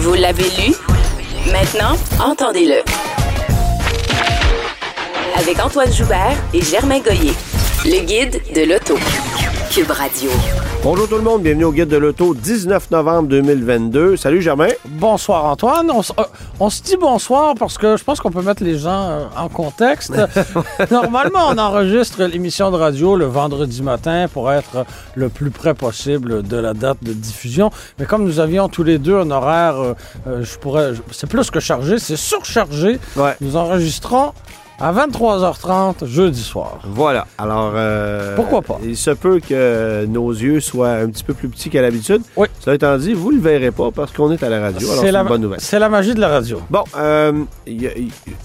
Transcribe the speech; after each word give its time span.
Vous 0.00 0.14
l'avez 0.14 0.44
lu? 0.44 0.74
Maintenant, 1.52 1.94
entendez-le. 2.24 2.82
Avec 5.38 5.60
Antoine 5.60 5.92
Joubert 5.92 6.38
et 6.54 6.62
Germain 6.62 7.00
Goyer. 7.00 7.34
Le 7.84 8.00
guide 8.06 8.40
de 8.54 8.62
l'auto. 8.62 8.96
Cube 9.70 9.92
Radio. 9.92 10.30
Bonjour 10.82 11.08
tout 11.08 11.14
le 11.14 11.22
monde, 11.22 11.42
bienvenue 11.42 11.62
au 11.62 11.72
Guide 11.72 11.86
de 11.86 11.96
l'Auto, 11.96 12.34
19 12.34 12.90
novembre 12.90 13.28
2022. 13.28 14.16
Salut 14.16 14.42
Germain. 14.42 14.66
Bonsoir 14.84 15.44
Antoine. 15.44 15.92
On, 15.92 16.00
euh, 16.00 16.24
on 16.58 16.70
se 16.70 16.82
dit 16.82 16.96
bonsoir 16.96 17.54
parce 17.56 17.78
que 17.78 17.96
je 17.96 18.02
pense 18.02 18.18
qu'on 18.18 18.32
peut 18.32 18.42
mettre 18.42 18.64
les 18.64 18.76
gens 18.76 19.08
euh, 19.10 19.24
en 19.36 19.48
contexte. 19.48 20.12
Normalement, 20.90 21.50
on 21.50 21.58
enregistre 21.58 22.24
l'émission 22.24 22.72
de 22.72 22.76
radio 22.76 23.14
le 23.14 23.26
vendredi 23.26 23.80
matin 23.80 24.26
pour 24.32 24.50
être 24.50 24.84
le 25.14 25.28
plus 25.28 25.50
près 25.50 25.74
possible 25.74 26.42
de 26.42 26.56
la 26.56 26.74
date 26.74 26.98
de 27.02 27.12
diffusion. 27.12 27.70
Mais 28.00 28.06
comme 28.06 28.24
nous 28.24 28.40
avions 28.40 28.68
tous 28.68 28.82
les 28.82 28.98
deux 28.98 29.18
un 29.20 29.30
horaire, 29.30 29.76
euh, 30.26 30.42
je 30.42 30.58
pourrais, 30.58 30.94
c'est 31.12 31.28
plus 31.28 31.48
que 31.48 31.60
chargé, 31.60 32.00
c'est 32.00 32.16
surchargé. 32.16 32.98
Ouais. 33.14 33.36
Nous 33.40 33.54
enregistrons 33.54 34.32
à 34.80 34.92
23h30 34.92 36.06
jeudi 36.06 36.42
soir. 36.42 36.78
Voilà, 36.84 37.26
alors... 37.38 37.72
euh, 37.74 38.34
Pourquoi 38.36 38.62
pas? 38.62 38.78
Il 38.84 38.96
se 38.96 39.10
peut 39.10 39.40
que 39.46 40.06
nos 40.06 40.30
yeux 40.30 40.60
soient 40.60 40.90
un 40.92 41.08
petit 41.10 41.24
peu 41.24 41.34
plus 41.34 41.48
petits 41.48 41.70
qu'à 41.70 41.82
l'habitude. 41.82 42.22
Oui. 42.36 42.48
Cela 42.60 42.76
étant 42.76 42.96
dit, 42.96 43.12
vous 43.14 43.30
le 43.30 43.38
verrez 43.40 43.70
pas 43.70 43.90
parce 43.90 44.12
qu'on 44.12 44.30
est 44.32 44.42
à 44.42 44.48
la 44.48 44.60
radio, 44.60 44.90
alors 44.90 45.02
c'est 45.04 45.12
la, 45.12 45.20
une 45.22 45.28
bonne 45.28 45.40
nouvelle. 45.42 45.60
c'est 45.60 45.78
la 45.78 45.88
magie 45.88 46.14
de 46.14 46.20
la 46.20 46.28
radio. 46.28 46.60
Bon, 46.70 46.84
euh, 46.96 47.32
y 47.66 47.86
a 47.86 47.90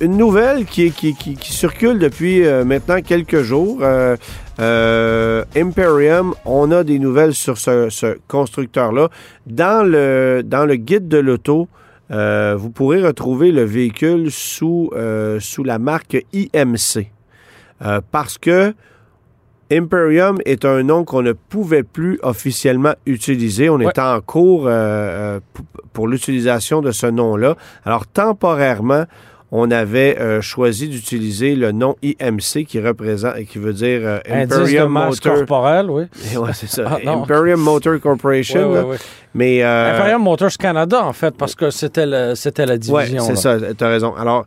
une 0.02 0.18
nouvelle 0.18 0.66
qui, 0.66 0.92
qui, 0.92 1.16
qui- 1.16 1.36
qui 1.36 1.54
circule 1.54 2.00
depuis 2.00 2.46
euh, 2.46 2.64
maintenant 2.66 3.02
quelques 3.02 3.42
jours. 3.42 3.80
Euh, 3.82 4.16
euh, 4.60 5.44
Imperium, 5.56 6.34
on 6.46 6.72
a 6.72 6.84
des 6.84 7.00
nouvelles 7.00 7.34
sur 7.34 7.58
ce, 7.58 7.90
ce 7.90 8.18
constructeur-là. 8.28 9.10
Dans 9.48 9.86
le, 9.86 10.42
dans 10.46 10.66
le 10.66 10.76
guide 10.76 11.08
de 11.08 11.18
l'auto, 11.18 11.68
euh, 12.12 12.56
vous 12.58 12.70
pourrez 12.70 13.02
retrouver 13.02 13.52
le 13.52 13.64
véhicule 13.64 14.32
sous, 14.32 14.90
euh, 14.96 15.40
sous 15.40 15.64
la 15.64 15.80
marque 15.80 16.18
IMC. 16.34 17.12
Euh, 17.82 18.00
parce 18.12 18.38
que 18.38 18.74
Imperium 19.72 20.38
est 20.46 20.64
un 20.64 20.84
nom 20.84 21.04
qu'on 21.04 21.24
ne 21.24 21.34
pouvait 21.34 21.84
plus 21.84 22.20
officiellement 22.22 22.94
utiliser. 23.08 23.70
On 23.70 23.78
Ouais. 23.78 23.88
est 23.88 24.00
en 24.00 24.22
cours 24.22 24.70
pour 25.92 26.08
l'utilisation 26.08 26.82
de 26.82 26.92
ce 26.92 27.08
nom-là. 27.08 27.56
Alors, 27.84 28.06
temporairement, 28.06 29.06
on 29.52 29.70
avait 29.72 30.18
euh, 30.20 30.42
choisi 30.42 30.88
d'utiliser 30.90 31.56
le 31.56 31.72
nom 31.72 31.96
IMC 32.02 32.66
qui 32.68 32.80
représente, 32.82 33.36
qui 33.46 33.58
veut 33.60 33.74
dire 33.74 34.02
euh, 34.04 34.20
Imperium 34.30 34.92
Motor. 34.92 35.36
corporelle, 35.36 35.90
oui. 35.90 36.04
Ouais, 36.38 36.50
c'est 36.54 36.68
ça. 36.70 37.00
Ah. 37.06 37.12
Imperium 37.12 37.60
Motor 37.62 38.00
Corporation. 38.00 38.62
Oui, 38.62 38.68
oui, 38.70 38.76
là. 38.76 38.86
oui. 38.88 38.98
Mais 39.34 39.64
euh, 39.64 39.94
Imperium 39.96 40.24
Motors 40.24 40.58
Canada, 40.60 41.04
en 41.04 41.14
fait, 41.14 41.36
parce 41.38 41.56
que 41.56 41.70
c'était 41.70 42.06
c'était 42.36 42.66
la 42.66 42.74
Ouais, 42.74 42.80
division. 42.80 43.24
c'est 43.24 43.36
ça, 43.36 43.58
tu 43.78 43.84
as 43.84 43.88
raison. 43.88 44.16
Alors, 44.16 44.46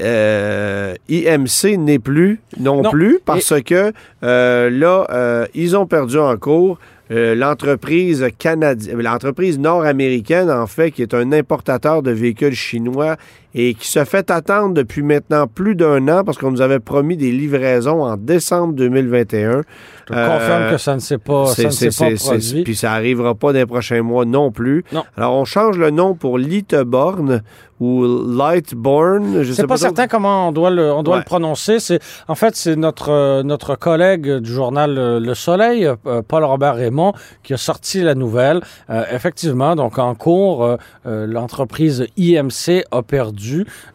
euh, 0.00 0.94
IMC 1.08 1.76
n'est 1.78 1.98
plus 1.98 2.40
non, 2.58 2.82
Non. 2.82 2.90
plus 2.90 3.20
parce 3.24 3.54
que 3.62 3.92
là, 4.22 5.46
ils 5.54 5.76
ont 5.76 5.86
perdu 5.86 6.18
en 6.18 6.36
cours. 6.36 6.78
euh, 7.10 7.34
l'entreprise 7.34 8.26
canadienne, 8.38 8.98
l'entreprise 9.02 9.58
nord-américaine, 9.58 10.50
en 10.50 10.66
fait, 10.66 10.90
qui 10.90 11.02
est 11.02 11.12
un 11.12 11.32
importateur 11.32 12.02
de 12.02 12.10
véhicules 12.10 12.54
chinois 12.54 13.16
et 13.54 13.74
qui 13.74 13.88
se 13.88 14.04
fait 14.04 14.30
attendre 14.30 14.74
depuis 14.74 15.02
maintenant 15.02 15.46
plus 15.46 15.74
d'un 15.76 16.08
an 16.08 16.24
parce 16.24 16.38
qu'on 16.38 16.50
nous 16.50 16.60
avait 16.60 16.80
promis 16.80 17.16
des 17.16 17.30
livraisons 17.30 18.02
en 18.02 18.16
décembre 18.16 18.74
2021. 18.74 19.62
Je 20.06 20.12
te 20.12 20.12
confirme 20.12 20.70
que 20.70 20.76
ça 20.78 20.94
ne 20.94 21.00
s'est 21.00 21.18
pas, 21.18 21.46
ça 21.46 21.62
ne 21.62 21.98
pas 22.14 22.16
produit. 22.24 22.62
Puis 22.64 22.76
ça 22.76 22.92
arrivera 22.92 23.34
pas 23.34 23.52
dans 23.52 23.58
les 23.60 23.66
prochains 23.66 24.02
mois 24.02 24.24
non 24.24 24.50
plus. 24.50 24.84
Non. 24.92 25.04
Alors, 25.16 25.34
on 25.34 25.44
change 25.44 25.78
le 25.78 25.90
nom 25.90 26.14
pour 26.14 26.36
Liteborn 26.36 27.42
ou 27.80 28.04
Lightborn. 28.04 29.42
Je 29.42 29.52
sais 29.52 29.62
C'est 29.62 29.66
pas, 29.66 29.74
trop. 29.76 29.82
certain 29.84 30.06
comment 30.06 30.48
on 30.48 30.52
doit 30.52 30.70
le, 30.70 30.92
on 30.92 31.02
doit 31.02 31.14
Ouais. 31.14 31.20
le 31.20 31.24
prononcer. 31.24 31.80
C'est, 31.80 32.00
en 32.28 32.34
fait, 32.34 32.54
c'est 32.56 32.76
notre, 32.76 33.10
euh, 33.10 33.42
notre 33.42 33.76
collègue 33.76 34.30
du 34.38 34.52
journal 34.52 34.96
euh, 34.98 35.20
Le 35.20 35.34
Soleil, 35.34 35.86
euh, 36.06 36.22
Paul-Robert 36.26 36.74
Raymond, 36.76 37.12
qui 37.42 37.54
a 37.54 37.56
sorti 37.56 38.02
la 38.02 38.14
nouvelle. 38.14 38.60
Effectivement, 39.12 39.74
donc 39.76 39.98
en 39.98 40.14
cours, 40.14 40.76
l'entreprise 41.04 42.06
IMC 42.16 42.84
a 42.90 43.02
perdu. 43.02 43.43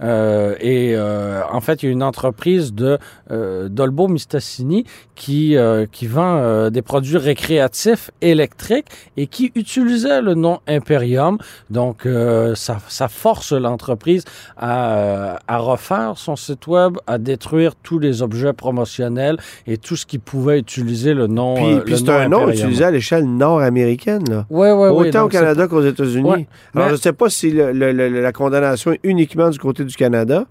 Euh, 0.02 0.56
et 0.60 0.94
euh, 0.96 1.42
en 1.52 1.62
fait, 1.62 1.82
il 1.84 1.88
y 1.88 1.90
a 1.90 1.92
une 1.92 2.04
entreprise 2.04 2.74
de 2.74 2.98
euh, 3.32 3.68
Dolbo 3.70 4.08
Mistassini 4.08 4.86
qui, 5.16 5.56
qui 5.92 6.08
vend 6.08 6.70
des 6.70 6.82
produits 6.82 7.18
récréatifs 7.18 8.10
électriques 8.22 8.86
et 9.18 9.28
qui 9.28 9.52
utilisait 9.56 10.22
le 10.22 10.34
nom 10.34 10.60
Imperium. 10.68 11.38
Donc, 11.70 12.08
ça, 12.56 12.78
ça 12.88 13.08
force 13.10 13.52
l'entreprise 13.52 14.24
à, 14.58 15.40
à 15.48 15.58
refaire 15.58 16.14
son 16.16 16.36
site 16.36 16.68
web, 16.68 16.98
à 17.08 17.18
détruire 17.18 17.76
tous 17.76 18.00
les 18.00 18.22
objets 18.22 18.54
promotionnels 18.54 19.38
et 19.68 19.78
tout 19.78 19.96
ce 19.96 20.06
qui 20.06 20.20
pouvait 20.20 20.60
utiliser 20.60 21.14
le 21.14 21.28
nom. 21.28 21.56
Puis, 21.56 21.66
euh, 21.74 21.80
puis 21.82 21.98
c'est 21.98 22.10
un 22.10 22.30
nom 22.30 22.50
utilisé 22.50 22.84
à 22.84 22.92
l'échelle 22.92 23.26
nord-américaine. 23.26 24.24
là. 24.30 24.46
Ouais, 24.50 24.72
ouais, 24.72 24.88
Autant 24.90 25.24
au 25.26 25.28
Canada 25.30 25.68
qu'aux 25.68 25.82
États-Unis. 25.84 26.30
Ouais, 26.30 26.48
Alors, 26.76 26.86
mais- 26.86 26.88
je 26.88 26.92
ne 26.94 26.98
sais 26.98 27.14
pas 27.14 27.30
si 27.30 27.52
le- 27.52 27.72
le- 27.72 27.92
le- 27.92 28.22
la 28.22 28.32
condamnation 28.32 28.92
est 28.94 29.00
uniquement 29.04 29.39
du 29.48 29.60
côté 29.60 29.86
du 29.86 29.96
Canada, 29.96 30.46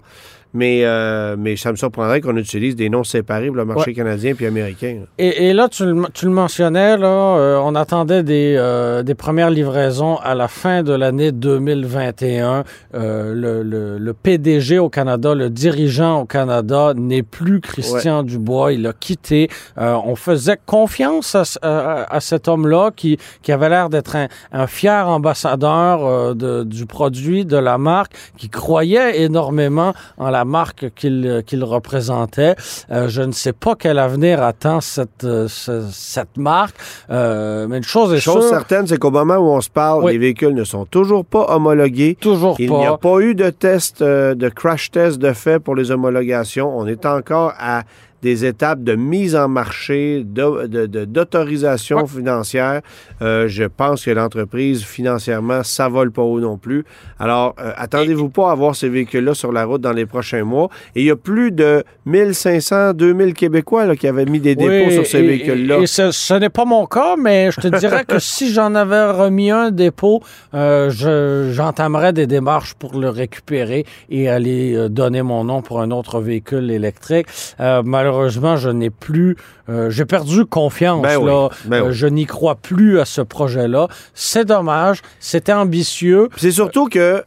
mais, 0.53 0.81
euh, 0.83 1.35
mais 1.37 1.55
ça 1.55 1.71
me 1.71 1.75
surprendrait 1.77 2.21
qu'on 2.21 2.35
utilise 2.37 2.75
des 2.75 2.89
noms 2.89 3.03
séparés 3.03 3.47
pour 3.47 3.55
le 3.57 3.65
marché 3.65 3.93
canadien 3.93 4.33
puis 4.35 4.45
américain. 4.45 4.99
Et, 5.17 5.47
et 5.49 5.53
là, 5.53 5.67
tu 5.69 5.85
le, 5.85 6.03
tu 6.13 6.25
le 6.25 6.31
mentionnais, 6.31 6.97
là, 6.97 7.07
euh, 7.37 7.59
on 7.63 7.75
attendait 7.75 8.23
des, 8.23 8.55
euh, 8.57 9.03
des 9.03 9.15
premières 9.15 9.49
livraisons 9.51 10.17
à 10.17 10.33
la 10.35 10.47
fin 10.47 10.81
de 10.83 10.93
l'année 10.93 11.31
2021. 11.31 12.63
Euh, 12.95 13.33
le, 13.33 13.63
le- 13.63 13.97
le 13.97 14.13
PDG 14.13 14.79
au 14.79 14.89
Canada, 14.89 15.33
le 15.35 15.49
dirigeant 15.49 16.21
au 16.21 16.25
Canada 16.25 16.93
n'est 16.95 17.23
plus 17.23 17.61
Christian 17.61 18.23
Dubois. 18.23 18.73
Il 18.73 18.85
a 18.87 18.93
quitté. 18.93 19.49
On 19.77 20.15
faisait 20.15 20.57
confiance 20.65 21.35
à, 21.35 21.43
à- 21.61 22.15
à 22.15 22.19
cet 22.19 22.47
homme-là 22.47 22.91
qui, 22.95 23.17
qui 23.41 23.51
avait 23.51 23.69
l'air 23.69 23.89
d'être 23.89 24.15
un, 24.15 24.27
un 24.51 24.67
fier 24.67 25.07
ambassadeur 25.07 26.35
de- 26.35 26.63
du 26.63 26.85
produit, 26.85 27.45
de 27.45 27.57
la 27.57 27.77
marque, 27.77 28.13
qui 28.37 28.49
croyait 28.49 29.21
énormément 29.21 29.93
en 30.17 30.29
la 30.29 30.38
marque 30.45 30.91
qu'il 30.95 31.43
qu'il 31.45 31.63
représentait. 31.63 32.55
Euh, 32.91 33.07
je 33.07 33.21
ne 33.21 33.31
sais 33.31 33.53
pas 33.53 33.75
quel 33.75 33.99
avenir 33.99 34.41
attend 34.43 34.81
cette, 34.81 35.23
euh, 35.23 35.47
cette 35.47 36.37
marque, 36.37 36.75
euh, 37.09 37.67
mais 37.67 37.77
une 37.77 37.83
chose 37.83 38.13
est 38.13 38.19
Chose 38.19 38.41
sûre, 38.41 38.49
certaine, 38.49 38.87
c'est 38.87 38.97
qu'au 38.97 39.11
moment 39.11 39.35
où 39.37 39.47
on 39.49 39.61
se 39.61 39.69
parle, 39.69 40.03
Oui. 40.03 40.13
les 40.13 40.17
véhicules 40.17 40.53
ne 40.53 40.63
sont 40.63 40.85
toujours 40.85 41.25
pas 41.25 41.45
homologués. 41.49 42.15
toujours 42.19 42.55
Il 42.59 42.71
n'y 42.71 42.85
a 42.85 42.91
pas. 42.91 42.97
pas 42.97 43.19
eu 43.19 43.35
de 43.35 43.49
test, 43.49 44.01
euh, 44.01 44.35
de 44.35 44.49
crash 44.49 44.91
test 44.91 45.17
de 45.19 45.33
fait 45.33 45.59
pour 45.59 45.75
les 45.75 45.91
homologations. 45.91 46.77
On 46.77 46.85
est 46.87 47.05
encore 47.05 47.53
à 47.59 47.83
des 48.21 48.45
étapes 48.45 48.83
de 48.83 48.95
mise 48.95 49.35
en 49.35 49.47
marché, 49.47 50.23
de- 50.25 50.67
de- 50.67 50.85
de- 50.85 51.05
d'autorisation 51.05 51.97
Ouais. 51.99 52.07
financière. 52.07 52.81
Euh, 53.21 53.47
je 53.47 53.63
pense 53.63 54.05
que 54.05 54.11
l'entreprise, 54.11 54.83
financièrement, 54.83 55.63
ça 55.63 55.87
vole 55.87 56.11
pas 56.11 56.21
haut 56.21 56.39
non 56.39 56.57
plus. 56.57 56.83
Alors, 57.19 57.55
euh, 57.59 57.71
attendez-vous 57.77 58.29
pas 58.29 58.51
à 58.51 58.55
voir 58.55 58.75
ces 58.75 58.89
véhicules-là 58.89 59.33
sur 59.33 59.51
la 59.51 59.65
route 59.65 59.81
dans 59.81 59.93
les 59.93 60.05
prochains 60.05 60.43
mois. 60.43 60.69
Et 60.95 61.01
il 61.01 61.05
y 61.07 61.11
a 61.11 61.15
plus 61.15 61.51
de 61.51 61.83
1500, 62.05 62.93
2000 62.93 63.33
Québécois 63.33 63.85
là, 63.85 63.95
qui 63.95 64.07
avaient 64.07 64.25
mis 64.25 64.39
des 64.39 64.55
dépôts 64.55 64.87
Oui, 64.87 64.93
sur 64.93 65.05
ces 65.05 65.21
véhicules-là. 65.21 65.85
Ce, 65.85 66.11
ce 66.11 66.33
n'est 66.33 66.49
pas 66.49 66.65
mon 66.65 66.85
cas, 66.85 67.15
mais 67.17 67.51
je 67.51 67.61
te 67.61 67.67
dirais 67.79 68.03
que 68.07 68.19
si 68.19 68.51
j'en 68.51 68.75
avais 68.75 69.11
remis 69.11 69.51
un 69.51 69.71
dépôt, 69.71 70.21
euh, 70.53 70.89
je- 70.89 71.51
j'entamerais 71.53 72.13
des 72.13 72.27
démarches 72.27 72.73
pour 72.73 72.97
le 72.99 73.09
récupérer 73.09 73.85
et 74.09 74.29
aller 74.29 74.87
donner 74.89 75.21
mon 75.21 75.43
nom 75.43 75.61
pour 75.61 75.81
un 75.81 75.91
autre 75.91 76.19
véhicule 76.19 76.69
électrique. 76.71 77.27
Euh, 77.59 77.81
malheureusement, 78.09 78.57
je 78.57 78.69
n'ai 78.69 78.89
plus, 78.89 79.37
euh, 79.69 79.89
j'ai 79.89 80.05
perdu 80.05 80.45
confiance. 80.45 81.01
Ben 81.01 81.17
oui, 81.17 81.27
là. 81.27 81.49
ben 81.65 81.83
Euh, 81.83 81.87
oui. 81.87 81.93
Je 81.93 82.07
n'y 82.07 82.25
crois 82.25 82.55
plus 82.55 82.99
à 82.99 83.05
ce 83.05 83.21
projet-là. 83.21 83.87
C'est 84.13 84.45
dommage. 84.45 85.01
C'était 85.19 85.53
ambitieux. 85.53 86.29
C'est 86.37 86.51
surtout 86.51 86.87
que 86.87 87.23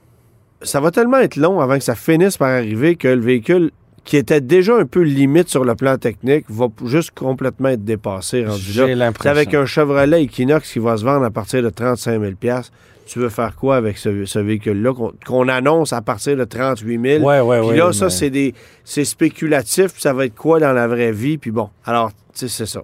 ça 0.63 0.81
va 0.81 0.91
tellement 0.91 1.19
être 1.19 1.37
long 1.37 1.61
avant 1.61 1.79
que 1.79 1.85
ça 1.85 1.95
finisse 1.95 2.37
par 2.37 2.49
arriver 2.49 2.97
que 2.97 3.09
le 3.09 3.21
véhicule 3.21 3.71
qui 4.05 4.17
était 4.17 4.41
déjà 4.41 4.77
un 4.77 4.85
peu 4.85 5.01
limite 5.03 5.49
sur 5.49 5.65
le 5.65 5.75
plan 5.75 5.97
technique 5.97 6.45
va 6.49 6.67
juste 6.85 7.13
complètement 7.13 7.69
être 7.69 7.85
dépassé. 7.85 8.45
J'ai 8.59 8.87
C'est 8.87 8.95
l'impression. 8.95 9.31
avec 9.31 9.55
un 9.55 9.65
Chevrolet 9.65 10.25
Equinox 10.25 10.73
qui 10.73 10.79
va 10.81 10.97
se 10.97 11.05
vendre 11.05 11.25
à 11.25 11.31
partir 11.31 11.63
de 11.63 11.71
35 11.71 12.21
000 12.21 12.33
tu 13.05 13.19
veux 13.19 13.29
faire 13.29 13.57
quoi 13.57 13.77
avec 13.77 13.99
ce, 13.99 14.25
ce 14.25 14.39
véhicule-là 14.39 14.93
qu'on 15.27 15.49
annonce 15.49 15.93
à 15.93 16.01
partir 16.03 16.37
de 16.37 16.45
38 16.45 17.01
000? 17.19 17.25
Ouais, 17.25 17.41
ouais, 17.41 17.69
Puis 17.69 17.77
là, 17.77 17.93
ça, 17.93 18.07
mais- 18.07 18.11
c'est 18.11 18.31
des 18.31 18.55
c'est 18.85 19.05
spéculatif, 19.05 19.93
puis 19.93 20.01
ça 20.03 20.13
va 20.13 20.25
être 20.27 20.35
quoi 20.37 20.61
dans 20.61 20.73
la 20.73 20.87
vraie 20.87 21.13
vie? 21.13 21.37
Puis 21.37 21.51
bon, 21.51 21.69
alors, 21.85 22.11
tu 22.13 22.17
sais, 22.35 22.49
c'est 22.49 22.67
ça. 22.67 22.83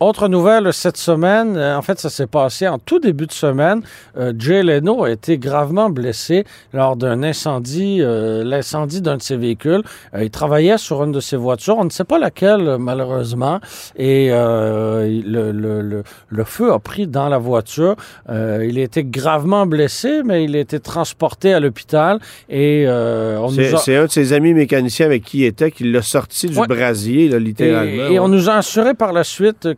Autre 0.00 0.28
nouvelle 0.28 0.72
cette 0.72 0.96
semaine, 0.96 1.56
euh, 1.56 1.76
en 1.76 1.82
fait, 1.82 1.98
ça 1.98 2.08
s'est 2.08 2.28
passé 2.28 2.68
en 2.68 2.78
tout 2.78 3.00
début 3.00 3.26
de 3.26 3.32
semaine. 3.32 3.82
Euh, 4.16 4.32
Jay 4.38 4.62
Leno 4.62 5.02
a 5.02 5.10
été 5.10 5.38
gravement 5.38 5.90
blessé 5.90 6.44
lors 6.72 6.94
d'un 6.94 7.24
incendie, 7.24 7.98
euh, 8.00 8.44
l'incendie 8.44 9.00
d'un 9.02 9.16
de 9.16 9.22
ses 9.22 9.36
véhicules. 9.36 9.82
Il 10.16 10.30
travaillait 10.30 10.78
sur 10.78 11.02
une 11.02 11.10
de 11.10 11.18
ses 11.18 11.36
voitures, 11.36 11.78
on 11.78 11.84
ne 11.84 11.90
sait 11.90 12.04
pas 12.04 12.20
laquelle, 12.20 12.76
malheureusement, 12.78 13.58
et 13.96 14.28
le, 14.30 15.50
le, 15.52 15.82
le, 15.82 16.02
le 16.28 16.44
feu 16.44 16.72
a 16.72 16.78
pris 16.78 17.08
dans 17.08 17.28
la 17.28 17.38
voiture. 17.38 17.96
Il 18.28 18.78
a 18.78 18.82
été 18.82 19.02
gravement 19.04 19.66
blessé, 19.66 20.22
mais 20.24 20.44
il 20.44 20.54
a 20.54 20.60
été 20.60 20.78
transporté 20.80 21.52
à 21.54 21.60
l'hôpital 21.60 22.18
et 22.48 22.86
on 22.88 23.48
C'est 23.48 23.70
nous 23.70 23.76
a... 23.76 23.78
c'est 23.78 23.96
un 23.96 24.04
de 24.06 24.10
ses 24.10 24.32
amis 24.32 24.54
mécaniciens 24.54 25.06
avec 25.06 25.24
qui 25.24 25.38
il 25.38 25.44
était 25.44 25.70
qui 25.70 25.84
l'a 25.90 26.02
sorti 26.02 26.46
du 26.48 26.58
Ouais. 26.58 26.66
brasier, 26.66 27.28
là, 27.28 27.38
littéralement. 27.38 28.08
Et, 28.10 28.14
et 28.14 28.18
on 28.20 28.28
nous 28.28 28.48
a 28.48 28.54
assuré 28.54 28.94
par 28.94 29.12
la 29.12 29.24
suite 29.24 29.68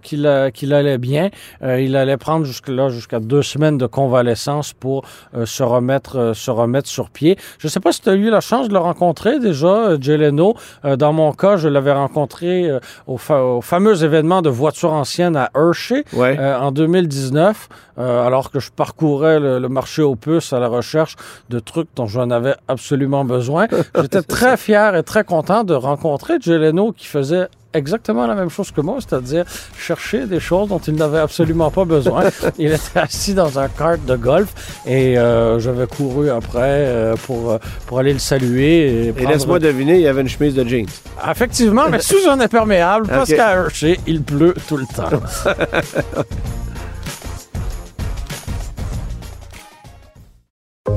qu'il 0.53 0.73
allait 0.75 0.99
bien. 0.99 1.31
Euh, 1.62 1.81
il 1.81 1.97
allait 1.97 2.17
prendre 2.17 2.45
jusque-là 2.45 2.89
jusqu'à 2.89 3.21
deux 3.21 3.43
semaines 3.43 3.79
de 3.79 3.87
convalescence 3.87 4.73
pour 4.73 5.05
euh, 5.37 5.47
se, 5.47 5.62
remettre, 5.62 6.17
euh, 6.19 6.35
se 6.35 6.51
remettre 6.51 6.89
sur 6.89 7.11
pied. 7.11 7.37
Je 7.59 7.67
ne 7.67 7.71
sais 7.71 7.81
pas 7.81 7.93
si 7.93 8.01
tu 8.01 8.09
as 8.09 8.15
eu 8.15 8.31
la 8.31 8.41
chance 8.41 8.69
de 8.69 8.73
le 8.73 8.79
rencontrer 8.79 9.39
déjà, 9.39 10.01
Jay 10.01 10.17
Leno. 10.17 10.55
Euh, 10.85 10.97
dans 10.97 11.12
mon 11.12 11.33
cas, 11.33 11.57
je 11.57 11.69
l'avais 11.69 11.93
rencontré 11.93 12.71
au, 13.07 13.17
fa- 13.19 13.43
au 13.43 13.61
fameux 13.61 14.03
événement 14.05 14.43
de 14.43 14.51
voitures 14.51 14.93
anciennes 14.93 15.37
à 15.37 15.51
Hershey 15.55 16.05
Ouais. 16.13 16.39
en 16.39 16.73
2019, 16.73 17.69
euh, 17.99 18.27
alors 18.27 18.51
que 18.51 18.61
je 18.61 18.71
parcourais 18.71 19.39
le, 19.41 19.59
le 19.59 19.69
marché 19.69 20.03
aux 20.03 20.17
puces 20.17 20.53
à 20.53 20.59
la 20.61 20.69
recherche 20.69 21.17
de 21.51 21.59
trucs 21.61 21.89
dont 21.97 22.06
j'en 22.06 22.31
avais 22.31 22.55
absolument 22.69 23.25
besoin. 23.25 23.67
J'étais 24.01 24.23
très 24.23 24.56
fier 24.56 24.95
et 24.97 25.03
très 25.03 25.25
content 25.25 25.65
de 25.65 25.75
rencontrer 25.75 26.35
Jay 26.41 26.59
Leno 26.59 26.93
qui 26.93 27.06
faisait 27.06 27.49
exactement 27.75 28.26
la 28.26 28.34
même 28.34 28.50
chose 28.50 28.70
que 28.70 28.81
moi, 28.81 28.96
c'est-à-dire 29.00 29.44
chercher 29.78 30.26
des 30.26 30.40
choses 30.40 30.69
dont 30.69 30.78
il 30.78 30.94
n'avait 30.94 31.19
absolument 31.20 31.70
pas 31.70 31.84
besoin. 31.84 32.25
Il 32.58 32.72
était 32.72 32.99
assis 32.99 33.34
dans 33.34 33.58
un 33.58 33.69
kart 33.69 34.05
de 34.05 34.17
golf 34.17 34.81
et 34.87 35.19
euh, 35.19 35.58
j'avais 35.58 35.87
couru 35.87 36.31
après 36.31 36.58
euh, 36.62 37.14
pour, 37.26 37.52
euh, 37.52 37.58
pour 37.87 37.99
aller 37.99 38.12
le 38.12 38.19
saluer. 38.19 38.78
Et, 39.05 39.06
Et 39.08 39.12
prendre- 39.12 39.31
laisse-moi 39.31 39.58
deviner, 39.58 39.94
il 39.96 40.02
y 40.02 40.08
avait 40.08 40.22
une 40.22 40.28
chemise 40.28 40.55
de 40.55 40.64
jeans. 40.67 40.87
Effectivement, 41.31 41.88
mais 41.90 42.00
sous 42.00 42.28
un 42.28 42.40
imperméable, 42.40 43.06
parce 43.08 43.31
Ok. 43.31 43.37
qu'à 43.37 43.52
Hershey, 43.52 43.99
il 44.06 44.22
pleut 44.22 44.55
tout 44.69 44.76
le 44.76 44.87
temps. 44.87 45.08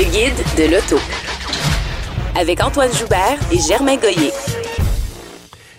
Le 0.00 0.06
guide 0.06 0.32
de 0.56 0.72
l'auto. 0.72 0.96
Avec 2.34 2.64
Antoine 2.64 2.90
Joubert 2.90 3.38
et 3.52 3.58
Germain 3.58 3.96
Goyer. 3.96 4.30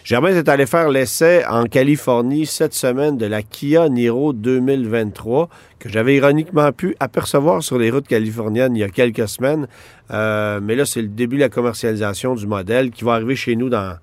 Germain 0.04 0.36
est 0.36 0.48
allé 0.48 0.68
faire 0.68 0.90
l'essai 0.90 1.44
en 1.50 1.64
Californie 1.64 2.46
cette 2.46 2.76
semaine 2.76 3.18
de 3.18 3.26
la 3.26 3.42
Kia 3.42 3.90
Niro 3.90 4.32
2023 4.34 5.50
que 5.80 5.90
j'avais 5.90 6.18
ironiquement 6.18 6.72
pu 6.72 6.96
apercevoir 7.00 7.64
sur 7.64 7.80
les 7.80 7.90
routes 7.90 8.08
californiennes 8.08 8.76
il 8.76 8.82
y 8.82 8.84
a 8.84 8.90
quelques 8.90 9.28
semaines. 9.28 9.68
Euh, 10.12 10.60
mais 10.62 10.76
là, 10.76 10.86
c'est 10.86 11.02
le 11.02 11.08
début 11.08 11.38
de 11.38 11.42
la 11.42 11.50
commercialisation 11.50 12.36
du 12.36 12.46
modèle 12.46 12.92
qui 12.92 13.04
va 13.04 13.14
arriver 13.14 13.36
chez 13.36 13.56
nous 13.56 13.70
dans 13.70 13.98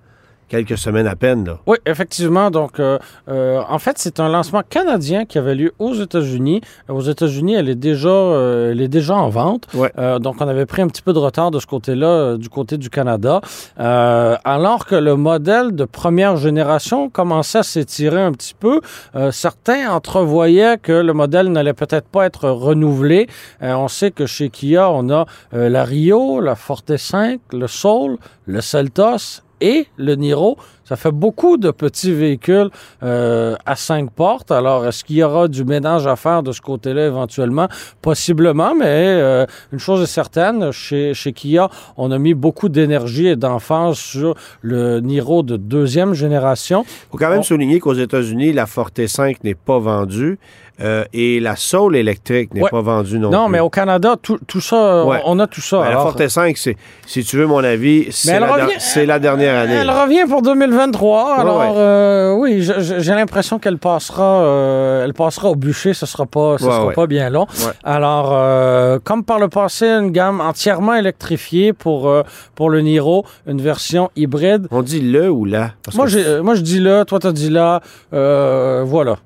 quelques 0.48 0.78
semaines 0.78 1.06
à 1.06 1.16
peine. 1.16 1.44
Là. 1.46 1.58
Oui, 1.66 1.76
effectivement. 1.86 2.50
Donc, 2.50 2.80
euh, 2.80 2.98
euh, 3.28 3.60
en 3.68 3.78
fait, 3.78 3.98
c'est 3.98 4.20
un 4.20 4.28
lancement 4.28 4.62
canadien 4.68 5.24
qui 5.24 5.38
avait 5.38 5.54
lieu 5.54 5.72
aux 5.78 5.94
États-Unis. 5.94 6.60
Aux 6.88 7.00
États-Unis, 7.00 7.54
elle 7.54 7.68
est 7.68 7.74
déjà, 7.74 8.08
euh, 8.08 8.72
elle 8.72 8.80
est 8.80 8.88
déjà 8.88 9.14
en 9.14 9.28
vente. 9.28 9.66
Ouais. 9.74 9.92
Euh, 9.98 10.18
donc, 10.18 10.36
on 10.40 10.48
avait 10.48 10.66
pris 10.66 10.82
un 10.82 10.88
petit 10.88 11.02
peu 11.02 11.12
de 11.12 11.18
retard 11.18 11.50
de 11.50 11.58
ce 11.60 11.66
côté-là, 11.66 12.06
euh, 12.06 12.36
du 12.38 12.48
côté 12.48 12.76
du 12.78 12.90
Canada, 12.90 13.40
Euh, 13.78 14.36
alors 14.44 14.86
que 14.86 14.94
le 14.94 15.14
modèle 15.16 15.72
de 15.74 15.84
première 15.84 16.36
génération 16.36 17.08
commençait 17.10 17.58
à 17.58 17.62
s'étirer 17.62 18.22
un 18.22 18.32
petit 18.32 18.54
peu. 18.58 18.80
Euh, 19.14 19.30
certains 19.30 19.90
entrevoyaient 19.90 20.78
que 20.78 20.92
le 20.92 21.12
modèle 21.12 21.48
n'allait 21.52 21.74
peut-être 21.74 22.08
pas 22.08 22.26
être 22.26 22.48
renouvelé. 22.48 23.28
Euh, 23.62 23.74
on 23.74 23.88
sait 23.88 24.10
que 24.10 24.26
chez 24.26 24.48
Kia, 24.50 24.90
on 24.90 25.10
a 25.10 25.26
euh, 25.54 25.68
la 25.68 25.84
Rio, 25.84 26.40
la 26.40 26.54
Forte 26.54 26.96
5, 26.96 27.40
le 27.52 27.66
Soul, 27.66 28.16
le 28.46 28.60
Seltos 28.60 29.42
et 29.60 29.86
le 29.96 30.14
Niro. 30.14 30.56
Ça 30.88 30.96
fait 30.96 31.10
beaucoup 31.10 31.56
de 31.58 31.70
petits 31.70 32.12
véhicules 32.12 32.70
euh, 33.02 33.56
à 33.66 33.76
cinq 33.76 34.10
portes. 34.10 34.50
Alors, 34.50 34.86
est-ce 34.86 35.04
qu'il 35.04 35.16
y 35.16 35.22
aura 35.22 35.46
du 35.48 35.64
ménage 35.64 36.06
à 36.06 36.16
faire 36.16 36.42
de 36.42 36.52
ce 36.52 36.60
côté-là 36.62 37.06
éventuellement? 37.06 37.68
Possiblement, 38.00 38.74
mais 38.74 38.86
euh, 38.86 39.44
une 39.72 39.78
chose 39.78 40.02
est 40.02 40.06
certaine, 40.06 40.72
chez, 40.72 41.12
chez 41.12 41.32
Kia, 41.32 41.68
on 41.98 42.10
a 42.10 42.18
mis 42.18 42.32
beaucoup 42.34 42.68
d'énergie 42.70 43.26
et 43.26 43.36
d'enfance 43.36 43.98
sur 43.98 44.34
le 44.62 45.00
Niro 45.00 45.42
de 45.42 45.56
deuxième 45.58 46.14
génération. 46.14 46.84
Il 46.86 47.10
faut 47.12 47.18
quand 47.18 47.28
même 47.28 47.40
On- 47.40 47.42
souligner 47.42 47.80
qu'aux 47.80 47.92
États-Unis, 47.94 48.52
la 48.54 48.64
Forte 48.66 49.06
5 49.06 49.44
n'est 49.44 49.54
pas 49.54 49.78
vendue 49.78 50.38
euh, 50.80 51.04
et 51.12 51.40
la 51.40 51.56
Soul 51.56 51.96
électrique 51.96 52.54
n'est 52.54 52.62
Ouais. 52.62 52.70
pas 52.70 52.80
vendue 52.80 53.18
non, 53.18 53.30
Non, 53.30 53.44
plus. 53.46 53.52
mais 53.52 53.60
au 53.60 53.68
Canada, 53.68 54.14
tout, 54.22 54.38
tout 54.46 54.60
ça, 54.60 55.04
Ouais. 55.04 55.20
on, 55.24 55.38
a 55.40 55.48
tout 55.48 55.60
ça. 55.60 55.78
Ben, 55.78 55.82
la 55.84 55.88
Alors, 55.90 56.02
Forte 56.04 56.28
5, 56.28 56.56
c'est, 56.56 56.76
si 57.04 57.24
tu 57.24 57.36
veux 57.36 57.46
mon 57.46 57.64
avis, 57.64 58.06
c'est, 58.10 58.38
la, 58.38 58.46
revient- 58.46 59.20
dernière 59.20 59.58
année. 59.58 59.74
Elle 59.74 59.86
là. 59.88 60.04
revient 60.04 60.24
pour 60.28 60.40
2023. 60.78 61.24
Ouais, 61.34 61.40
alors, 61.40 61.58
ouais. 61.58 61.72
euh, 61.76 62.34
oui, 62.34 62.62
j'ai 62.62 63.14
l'impression 63.14 63.58
qu'elle 63.58 63.78
passera, 63.78 64.42
euh, 64.42 65.04
elle 65.04 65.14
passera 65.14 65.50
au 65.50 65.54
bûcher. 65.56 65.94
Ce 65.94 66.06
sera 66.06 66.26
pas, 66.26 66.56
ce 66.58 66.64
Ouais, 66.64 66.70
sera 66.72 66.92
pas 66.92 67.06
bien 67.06 67.30
long. 67.30 67.46
Alors, 67.84 68.30
euh, 68.32 68.98
comme 69.02 69.24
par 69.24 69.38
le 69.38 69.48
passé, 69.48 69.86
une 69.86 70.10
gamme 70.12 70.40
entièrement 70.40 70.94
électrifiée 70.94 71.72
pour 71.72 72.10
pour 72.54 72.70
le 72.70 72.80
Niro, 72.80 73.24
une 73.46 73.60
version 73.60 74.10
hybride. 74.16 74.68
On 74.70 74.82
dit 74.82 75.00
le 75.00 75.30
ou 75.30 75.44
la? 75.44 75.72
Parce 75.84 75.96
Moi, 75.96 76.06
que 76.06 76.40
moi, 76.40 76.54
je 76.54 76.62
dis 76.62 76.80
là, 76.80 77.04
toi, 77.04 77.18
t'as 77.18 77.32
dit 77.32 77.50
là. 77.50 77.80
Euh, 78.12 78.82
voilà. 78.86 79.16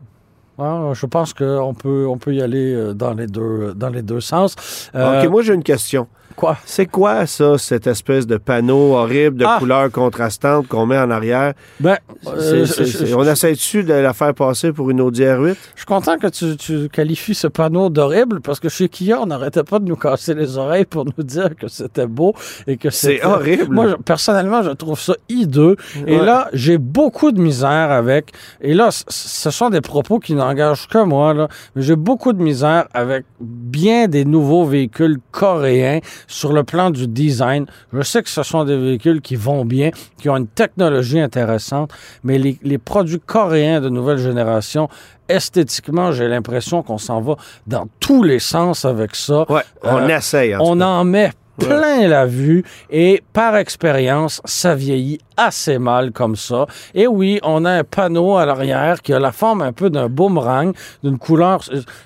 Hein, 0.58 0.92
je 0.92 1.06
pense 1.06 1.32
qu'on 1.32 1.74
peut, 1.74 2.06
on 2.08 2.18
peut 2.18 2.34
y 2.34 2.42
aller 2.42 2.92
dans 2.94 3.14
les 3.14 3.26
deux, 3.26 3.72
dans 3.74 3.88
les 3.88 4.02
deux 4.02 4.20
sens. 4.20 4.54
OK, 4.94 5.28
moi, 5.30 5.42
j'ai 5.42 5.54
une 5.54 5.62
question. 5.62 6.06
Quoi? 6.36 6.56
C'est 6.64 6.86
quoi, 6.86 7.26
ça, 7.26 7.58
cette 7.58 7.86
espèce 7.86 8.26
de 8.26 8.36
panneau 8.36 8.94
horrible 8.94 9.36
de 9.38 9.44
Ah! 9.46 9.56
couleurs 9.58 9.90
contrastantes 9.90 10.66
qu'on 10.68 10.86
met 10.86 10.98
en 10.98 11.10
arrière? 11.10 11.52
Ben, 11.80 11.96
euh, 12.26 12.64
je- 12.64 13.14
on 13.14 13.24
essaie-tu 13.24 13.84
de 13.84 13.92
la 13.94 14.12
faire 14.12 14.34
passer 14.34 14.72
pour 14.72 14.90
une 14.90 15.00
Audi 15.00 15.22
R8? 15.22 15.56
Je 15.74 15.80
suis 15.80 15.86
content 15.86 16.16
que 16.18 16.26
tu, 16.28 16.56
tu 16.56 16.88
qualifies 16.88 17.34
ce 17.34 17.46
panneau 17.48 17.88
d'horrible 17.90 18.40
parce 18.40 18.60
que 18.60 18.68
chez 18.68 18.88
Kia, 18.88 19.20
on 19.20 19.26
n'arrêtait 19.26 19.62
pas 19.64 19.78
de 19.78 19.84
nous 19.84 19.96
casser 19.96 20.34
les 20.34 20.56
oreilles 20.56 20.84
pour 20.84 21.04
nous 21.04 21.24
dire 21.24 21.50
que 21.56 21.68
c'était 21.68 22.06
beau 22.06 22.34
et 22.66 22.76
que 22.76 22.90
C'est 22.90 23.24
horrible. 23.24 23.72
Moi, 23.74 23.88
je- 23.90 23.94
personnellement, 23.96 24.62
je 24.62 24.70
trouve 24.70 24.98
ça 24.98 25.14
hideux. 25.28 25.76
Et 26.06 26.18
là, 26.18 26.48
j'ai 26.52 26.78
beaucoup 26.78 27.32
de 27.32 27.40
misère 27.40 27.90
avec. 27.90 28.32
Et 28.60 28.74
là, 28.74 28.88
ce 28.90 29.50
sont 29.50 29.70
des 29.70 29.80
propos 29.80 30.18
qui 30.18 30.34
n'engagent 30.34 30.88
que 30.88 31.02
moi, 31.02 31.34
là. 31.34 31.48
Mais 31.76 31.82
j'ai 31.82 31.96
beaucoup 31.96 32.32
de 32.32 32.42
misère 32.42 32.86
avec 32.94 33.24
bien 33.40 34.08
des 34.08 34.24
nouveaux 34.24 34.64
véhicules 34.64 35.18
coréens 35.30 36.00
sur 36.26 36.52
le 36.52 36.64
plan 36.64 36.90
du 36.90 37.06
design. 37.08 37.66
Je 37.92 38.02
sais 38.02 38.22
que 38.22 38.28
ce 38.30 38.42
sont 38.42 38.64
des 38.64 38.76
véhicules 38.76 39.20
qui 39.20 39.36
vont 39.36 39.64
bien, 39.64 39.90
qui 40.18 40.28
ont 40.28 40.36
une 40.36 40.46
technologie 40.46 41.20
intéressante, 41.20 41.90
mais 42.24 42.38
les, 42.38 42.58
les 42.62 42.78
produits 42.78 43.20
coréens 43.20 43.80
de 43.80 43.88
nouvelle 43.88 44.18
génération, 44.18 44.88
esthétiquement, 45.28 46.12
j'ai 46.12 46.28
l'impression 46.28 46.82
qu'on 46.82 46.98
s'en 46.98 47.20
va 47.20 47.36
dans 47.66 47.86
tous 48.00 48.22
les 48.22 48.38
sens 48.38 48.84
avec 48.84 49.14
ça. 49.14 49.44
Ouais, 49.50 49.62
on 49.82 49.96
Euh, 50.08 50.16
essaye. 50.18 50.54
En 50.56 50.60
On 50.62 50.80
en 50.80 51.04
met 51.04 51.30
plein 51.66 52.08
la 52.08 52.26
vue 52.26 52.64
et 52.90 53.22
par 53.32 53.56
expérience, 53.56 54.40
ça 54.44 54.74
vieillit 54.74 55.18
assez 55.36 55.78
mal 55.78 56.12
comme 56.12 56.36
ça. 56.36 56.66
Et 56.94 57.06
oui, 57.06 57.40
on 57.42 57.64
a 57.64 57.70
un 57.70 57.84
panneau 57.84 58.36
à 58.36 58.46
l'arrière 58.46 59.02
qui 59.02 59.12
a 59.12 59.18
la 59.18 59.32
forme 59.32 59.62
un 59.62 59.72
peu 59.72 59.90
d'un 59.90 60.08
boomerang, 60.08 60.72
d'une 61.02 61.18
couleur. 61.18 61.62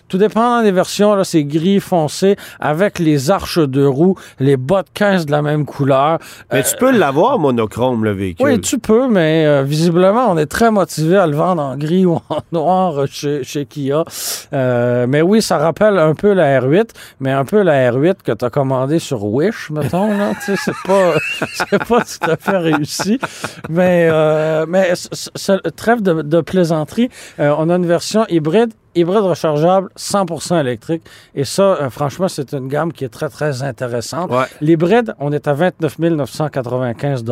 Tout 0.08 0.18
dépendant 0.18 0.62
des 0.62 0.72
versions, 0.72 1.14
là, 1.14 1.24
c'est 1.24 1.44
gris 1.44 1.80
foncé 1.80 2.36
avec 2.60 2.98
les 2.98 3.30
arches 3.30 3.58
de 3.58 3.84
roue, 3.84 4.16
les 4.38 4.56
bas 4.56 4.82
de 4.82 4.88
15 4.94 5.26
de 5.26 5.32
la 5.32 5.42
même 5.42 5.64
couleur. 5.64 6.18
Mais 6.52 6.62
tu 6.62 6.76
peux 6.76 6.96
l'avoir 6.96 7.38
monochrome, 7.38 8.04
le 8.04 8.12
véhicule. 8.12 8.46
Oui, 8.46 8.60
tu 8.60 8.78
peux, 8.78 9.08
mais 9.08 9.44
euh, 9.46 9.62
visiblement, 9.62 10.30
on 10.30 10.38
est 10.38 10.46
très 10.46 10.70
motivé 10.70 11.16
à 11.16 11.26
le 11.26 11.36
vendre 11.36 11.62
en 11.62 11.76
gris 11.76 12.06
ou 12.06 12.20
en 12.28 12.38
noir 12.52 13.06
chez, 13.08 13.42
chez 13.42 13.66
Kia. 13.66 14.04
Euh, 14.52 15.06
mais 15.08 15.22
oui, 15.22 15.42
ça 15.42 15.58
rappelle 15.58 15.98
un 15.98 16.14
peu 16.14 16.32
la 16.32 16.60
R8, 16.60 16.90
mais 17.20 17.32
un 17.32 17.44
peu 17.44 17.62
la 17.62 17.90
R8 17.90 18.16
que 18.24 18.32
tu 18.32 18.44
as 18.44 18.50
commandé 18.50 18.98
sur 18.98 19.24
Wish, 19.46 19.70
mettons. 19.70 20.16
Là. 20.16 20.32
Tu 20.34 20.56
sais, 20.56 20.56
c'est 20.56 20.86
pas, 20.86 21.14
c'est 21.70 21.84
pas 21.84 22.00
tout 22.00 22.30
à 22.30 22.36
fait 22.36 22.58
réussi. 22.58 23.18
Mais, 23.68 24.08
euh, 24.10 24.66
mais 24.68 24.92
trêve 25.76 26.02
de, 26.02 26.22
de 26.22 26.40
plaisanterie, 26.40 27.10
euh, 27.38 27.54
on 27.58 27.70
a 27.70 27.76
une 27.76 27.86
version 27.86 28.26
hybride 28.28 28.72
hybride 28.96 29.22
rechargeable 29.24 29.90
100% 29.96 30.60
électrique. 30.60 31.02
Et 31.34 31.44
ça, 31.44 31.62
euh, 31.62 31.90
franchement, 31.90 32.28
c'est 32.28 32.52
une 32.54 32.68
gamme 32.68 32.92
qui 32.92 33.04
est 33.04 33.08
très, 33.08 33.28
très 33.28 33.62
intéressante. 33.62 34.30
Ouais. 34.30 34.46
L'hybride, 34.60 35.14
on 35.20 35.32
est 35.32 35.46
à 35.46 35.52
29 35.52 35.98
995 35.98 37.24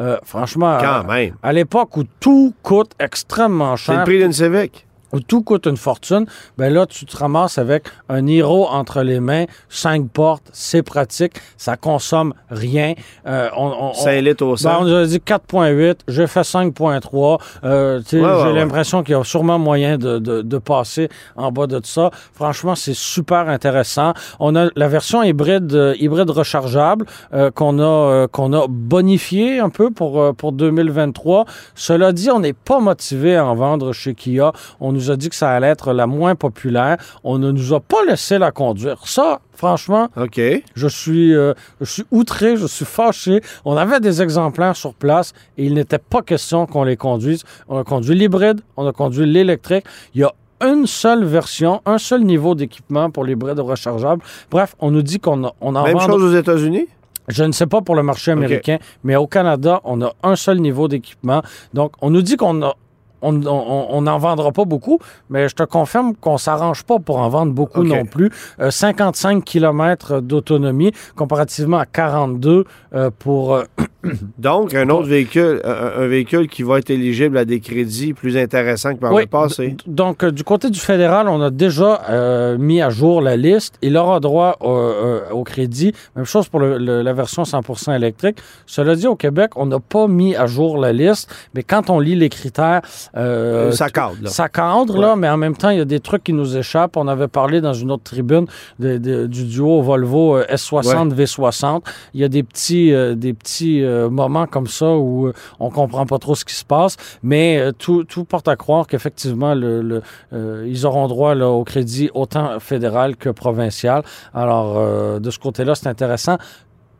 euh, 0.00 0.16
Franchement, 0.24 0.78
Quand 0.80 1.00
à, 1.00 1.02
même. 1.04 1.34
à 1.42 1.52
l'époque 1.52 1.96
où 1.96 2.04
tout 2.18 2.54
coûte 2.62 2.92
extrêmement 2.98 3.76
C'est 3.76 3.92
le 3.92 3.98
cher, 3.98 4.04
prix 4.04 4.18
d'une 4.18 4.32
Civic. 4.32 4.86
Où 5.16 5.20
tout 5.20 5.42
coûte 5.42 5.66
une 5.66 5.76
fortune, 5.76 6.26
ben 6.58 6.72
là, 6.72 6.84
tu 6.86 7.06
te 7.06 7.16
ramasses 7.16 7.58
avec 7.58 7.84
un 8.08 8.26
Hero 8.26 8.66
entre 8.68 9.02
les 9.02 9.20
mains, 9.20 9.44
cinq 9.68 10.08
portes, 10.10 10.48
c'est 10.52 10.82
pratique, 10.82 11.34
ça 11.56 11.76
consomme 11.76 12.34
rien. 12.50 12.94
Euh, 13.26 13.48
on, 13.56 13.92
5 13.94 14.20
litres 14.20 14.44
au 14.44 14.50
ben, 14.50 14.56
100. 14.56 14.80
on 14.80 14.84
nous 14.84 14.94
a 14.94 15.06
dit 15.06 15.18
4.8, 15.18 15.96
j'ai 16.08 16.26
fait 16.26 16.40
5.3. 16.42 17.38
Euh, 17.64 18.00
Ouais, 18.12 18.20
ouais, 18.20 18.28
j'ai 18.42 18.46
ouais. 18.48 18.52
l'impression 18.52 19.02
qu'il 19.02 19.12
y 19.12 19.18
a 19.18 19.24
sûrement 19.24 19.58
moyen 19.58 19.96
de, 19.98 20.18
de- 20.18 20.42
de 20.42 20.58
passer 20.58 21.08
en 21.36 21.50
bas 21.50 21.66
de 21.66 21.80
ça. 21.84 22.10
Franchement, 22.34 22.74
c'est 22.74 22.94
super 22.94 23.48
intéressant. 23.48 24.12
On 24.40 24.54
a 24.56 24.68
la 24.76 24.88
version 24.88 25.22
hybride, 25.22 25.72
euh, 25.74 25.94
hybride 25.98 26.30
rechargeable 26.30 27.06
qu'on 27.54 27.78
a, 27.80 28.26
qu'on 28.28 28.52
a 28.52 28.66
bonifié 28.68 29.58
un 29.60 29.70
peu 29.70 29.90
pour, 29.90 30.34
pour 30.36 30.52
2023. 30.52 31.44
Cela 31.74 32.12
dit, 32.12 32.30
on 32.30 32.40
n'est 32.40 32.52
pas 32.52 32.80
motivé 32.80 33.36
à 33.36 33.46
en 33.46 33.54
vendre 33.54 33.92
chez 33.92 34.14
Kia. 34.14 34.52
On 34.80 34.92
nous 34.92 35.05
a 35.10 35.16
dit 35.16 35.28
que 35.28 35.34
ça 35.34 35.50
allait 35.50 35.68
être 35.68 35.92
la 35.92 36.06
moins 36.06 36.34
populaire. 36.34 36.96
On 37.24 37.38
ne 37.38 37.50
nous 37.50 37.74
a 37.74 37.80
pas 37.80 38.04
laissé 38.06 38.38
la 38.38 38.50
conduire. 38.52 39.06
Ça, 39.06 39.40
franchement, 39.52 40.08
OK. 40.16 40.40
je 40.74 40.86
suis, 40.88 41.34
euh, 41.34 41.54
je 41.80 41.86
suis 41.86 42.04
outré, 42.10 42.56
je 42.56 42.66
suis 42.66 42.84
fâché. 42.84 43.40
On 43.64 43.76
avait 43.76 44.00
des 44.00 44.22
exemplaires 44.22 44.76
sur 44.76 44.94
place 44.94 45.32
et 45.58 45.64
il 45.64 45.74
n'était 45.74 45.98
pas 45.98 46.22
question 46.22 46.66
qu'on 46.66 46.84
les 46.84 46.96
conduise. 46.96 47.42
On 47.68 47.78
a 47.78 47.84
conduit 47.84 48.14
l'hybride, 48.14 48.60
on 48.76 48.86
a 48.86 48.92
conduit 48.92 49.26
l'électrique. 49.26 49.84
Il 50.14 50.20
y 50.20 50.24
a 50.24 50.32
une 50.64 50.86
seule 50.86 51.24
version, 51.24 51.82
un 51.84 51.98
seul 51.98 52.22
niveau 52.24 52.54
d'équipement 52.54 53.10
pour 53.10 53.24
l'hybride 53.24 53.60
rechargeable. 53.60 54.22
Bref, 54.50 54.74
on 54.78 54.90
nous 54.90 55.02
dit 55.02 55.18
qu'on 55.20 55.44
a- 55.44 55.52
on 55.60 55.74
en 55.76 55.84
Même 55.84 55.94
vend- 55.98 56.06
chose 56.06 56.22
aux 56.22 56.34
États-Unis? 56.36 56.86
Je 57.28 57.42
ne 57.42 57.50
sais 57.52 57.66
pas 57.66 57.80
pour 57.80 57.96
le 57.96 58.04
marché 58.04 58.30
américain, 58.30 58.78
mais 59.02 59.16
au 59.16 59.26
Canada, 59.26 59.80
on 59.84 60.00
a 60.00 60.12
un 60.22 60.36
seul 60.36 60.60
niveau 60.60 60.86
d'équipement. 60.86 61.42
Donc, 61.74 61.92
on 62.00 62.08
nous 62.10 62.22
dit 62.22 62.36
qu'on 62.36 62.62
a 62.62 62.74
on 63.22 64.00
n'en 64.02 64.18
vendra 64.18 64.52
pas 64.52 64.64
beaucoup, 64.64 64.98
mais 65.30 65.48
je 65.48 65.54
te 65.54 65.62
confirme 65.62 66.14
qu'on 66.14 66.38
s'arrange 66.38 66.84
pas 66.84 66.98
pour 66.98 67.18
en 67.18 67.28
vendre 67.28 67.52
beaucoup 67.52 67.82
non 67.84 68.04
plus. 68.04 68.30
Euh, 68.60 68.70
55 68.70 69.44
km 69.44 70.20
d'autonomie 70.20 70.92
comparativement 71.16 71.78
à 71.78 71.86
42 71.86 72.64
euh, 72.94 73.10
pour... 73.18 73.54
euh, 73.54 73.64
Donc, 74.38 74.72
un 74.74 74.88
autre 74.90 75.08
véhicule, 75.08 75.60
un, 75.64 76.02
un 76.02 76.06
véhicule 76.06 76.46
qui 76.48 76.62
va 76.62 76.78
être 76.78 76.90
éligible 76.90 77.36
à 77.38 77.44
des 77.44 77.58
crédits 77.60 78.12
plus 78.14 78.36
intéressants 78.36 78.94
que 78.94 79.00
par 79.00 79.12
Oui, 79.12 79.22
le 79.22 79.26
passé. 79.28 79.76
Donc, 79.86 80.22
euh, 80.22 80.30
du 80.30 80.44
côté 80.44 80.70
du 80.70 80.78
fédéral, 80.78 81.28
on 81.28 81.40
a 81.42 81.50
déjà 81.50 82.02
euh, 82.08 82.56
mis 82.56 82.80
à 82.80 82.90
jour 82.90 83.20
la 83.20 83.36
liste. 83.36 83.78
Il 83.82 83.96
aura 83.96 84.20
droit 84.20 84.56
au, 84.60 84.70
euh, 84.70 85.22
au 85.32 85.42
crédit. 85.42 85.92
Même 86.14 86.24
chose 86.24 86.48
pour 86.48 86.60
le- 86.60 86.78
le- 86.78 87.02
la 87.02 87.12
version 87.12 87.42
100% 87.42 87.94
électrique. 87.96 88.38
Cela 88.66 88.94
dit, 88.94 89.08
au 89.08 89.16
Québec, 89.16 89.50
on 89.56 89.66
n'a 89.66 89.80
pas 89.80 90.06
mis 90.06 90.36
à 90.36 90.46
jour 90.46 90.78
la 90.78 90.92
liste, 90.92 91.34
mais 91.54 91.62
quand 91.64 91.90
on 91.90 91.98
lit 91.98 92.14
les 92.14 92.28
critères... 92.28 92.82
euh, 93.16 93.70
ça 93.72 93.90
cadre, 93.90 94.16
là. 94.22 94.30
Ça 94.30 94.48
cadre, 94.48 94.98
là, 94.98 95.16
mais 95.16 95.28
en 95.28 95.36
même 95.36 95.56
temps, 95.56 95.70
il 95.70 95.78
y 95.78 95.80
a 95.80 95.84
des 95.84 96.00
trucs 96.00 96.24
qui 96.24 96.32
nous 96.32 96.56
échappent. 96.56 96.96
On 96.96 97.08
avait 97.08 97.28
parlé 97.28 97.60
dans 97.60 97.72
une 97.74 97.90
autre 97.90 98.02
tribune 98.04 98.46
de- 98.78 98.98
de- 98.98 99.26
du 99.26 99.44
duo 99.44 99.82
Volvo 99.82 100.36
euh, 100.36 100.44
S60, 100.48 101.12
V60. 101.14 101.82
Il 102.14 102.20
y 102.20 102.24
a 102.24 102.28
des 102.28 102.42
petits, 102.42 102.92
euh, 102.92 103.14
des 103.14 103.32
petits 103.34 103.82
euh, 103.84 104.08
moments 104.10 104.46
comme 104.46 104.66
ça 104.66 104.90
où 104.90 105.30
on 105.60 105.70
comprend 105.70 106.06
pas 106.06 106.18
trop 106.18 106.34
ce 106.34 106.44
qui 106.44 106.54
se 106.54 106.64
passe, 106.64 106.96
mais 107.22 107.72
tout, 107.78 108.04
tout 108.04 108.24
porte 108.24 108.48
à 108.48 108.56
croire 108.56 108.86
qu'effectivement, 108.86 109.54
le, 109.54 109.82
le, 109.82 110.66
ils 110.66 110.86
auront 110.86 111.06
droit 111.08 111.34
là, 111.34 111.48
au 111.48 111.64
crédit 111.64 112.10
autant 112.14 112.58
fédéral 112.60 113.16
que 113.16 113.28
provincial. 113.30 114.02
Alors, 114.34 115.20
de 115.20 115.30
ce 115.30 115.38
côté-là, 115.38 115.74
c'est 115.74 115.88
intéressant. 115.88 116.38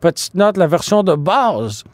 Petite 0.01 0.35
note, 0.35 0.57
la 0.57 0.67
version 0.67 1.03
de 1.03 1.15
base 1.15 1.85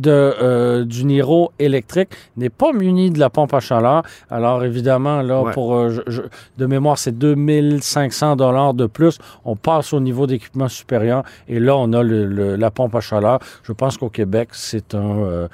de, 0.00 0.10
euh, 0.10 0.84
du 0.84 1.04
Niro 1.04 1.52
électrique 1.58 2.10
n'est 2.36 2.50
pas 2.50 2.72
muni 2.72 3.10
de 3.10 3.18
la 3.18 3.30
pompe 3.30 3.52
à 3.54 3.60
chaleur. 3.60 4.02
Alors 4.30 4.64
évidemment, 4.64 5.22
là, 5.22 5.42
Ouais. 5.42 5.52
pour 5.52 5.74
euh, 5.74 5.88
je- 5.90 6.02
je- 6.10 6.22
de 6.58 6.66
mémoire, 6.66 6.98
c'est 6.98 7.16
2500 7.18 8.36
dollars 8.36 8.74
de 8.74 8.86
plus. 8.86 9.18
On 9.44 9.56
passe 9.56 9.92
au 9.92 10.00
niveau 10.00 10.26
d'équipement 10.26 10.68
supérieur 10.68 11.22
et 11.48 11.58
là, 11.60 11.76
on 11.76 11.92
a 11.92 12.02
le- 12.02 12.26
le- 12.26 12.56
la 12.56 12.70
pompe 12.70 12.94
à 12.94 13.00
chaleur. 13.00 13.38
Je 13.62 13.72
pense 13.72 13.96
qu'au 13.96 14.08
Québec, 14.08 14.50
c'est 14.52 14.94
un... 14.94 14.98
euh, 15.18 15.48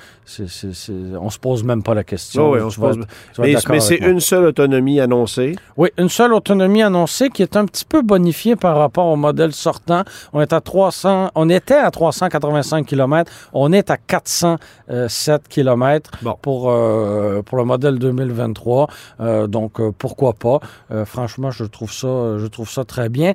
c'est- 0.48 0.72
c'est- 0.74 0.92
on 1.20 1.30
se 1.30 1.38
pose 1.38 1.62
même 1.64 1.82
pas 1.82 1.94
la 1.94 2.04
question. 2.04 2.48
Oh 2.50 2.54
oui, 2.54 2.60
on 2.62 2.70
se 2.70 2.80
pose- 2.80 2.98
Mais, 3.38 3.54
mais 3.68 3.80
c'est 3.80 3.96
une 3.96 4.20
seule 4.20 4.46
autonomie 4.46 5.00
annoncée. 5.00 5.56
Oui, 5.76 5.90
une 5.98 6.08
seule 6.08 6.32
autonomie 6.34 6.82
annoncée 6.82 7.28
qui 7.30 7.42
est 7.42 7.56
un 7.56 7.66
petit 7.66 7.84
peu 7.84 8.02
bonifiée 8.02 8.56
par 8.56 8.76
rapport 8.78 9.06
au 9.06 9.16
modèle 9.16 9.52
sortant. 9.52 10.02
On 10.32 10.40
est 10.40 10.52
à 10.52 10.60
300, 10.60 11.30
on 11.34 11.48
était 11.50 11.74
à 11.74 11.90
385 11.90 12.86
km, 12.86 13.30
on 13.52 13.72
est 13.72 13.90
à 13.90 13.96
407 13.96 15.48
km 15.48 16.10
Bon. 16.22 16.36
pour, 16.40 16.70
euh, 16.70 17.42
pour 17.42 17.58
le 17.58 17.64
modèle 17.64 17.98
2023. 17.98 18.88
Euh, 19.20 19.46
donc, 19.46 19.80
euh, 19.80 19.90
pourquoi 19.96 20.32
pas? 20.34 20.60
Euh, 20.90 21.04
franchement, 21.04 21.50
je 21.50 21.64
trouve 21.64 21.92
ça, 21.92 22.38
je 22.38 22.46
trouve 22.46 22.70
ça 22.70 22.84
très 22.84 23.08
bien. 23.08 23.32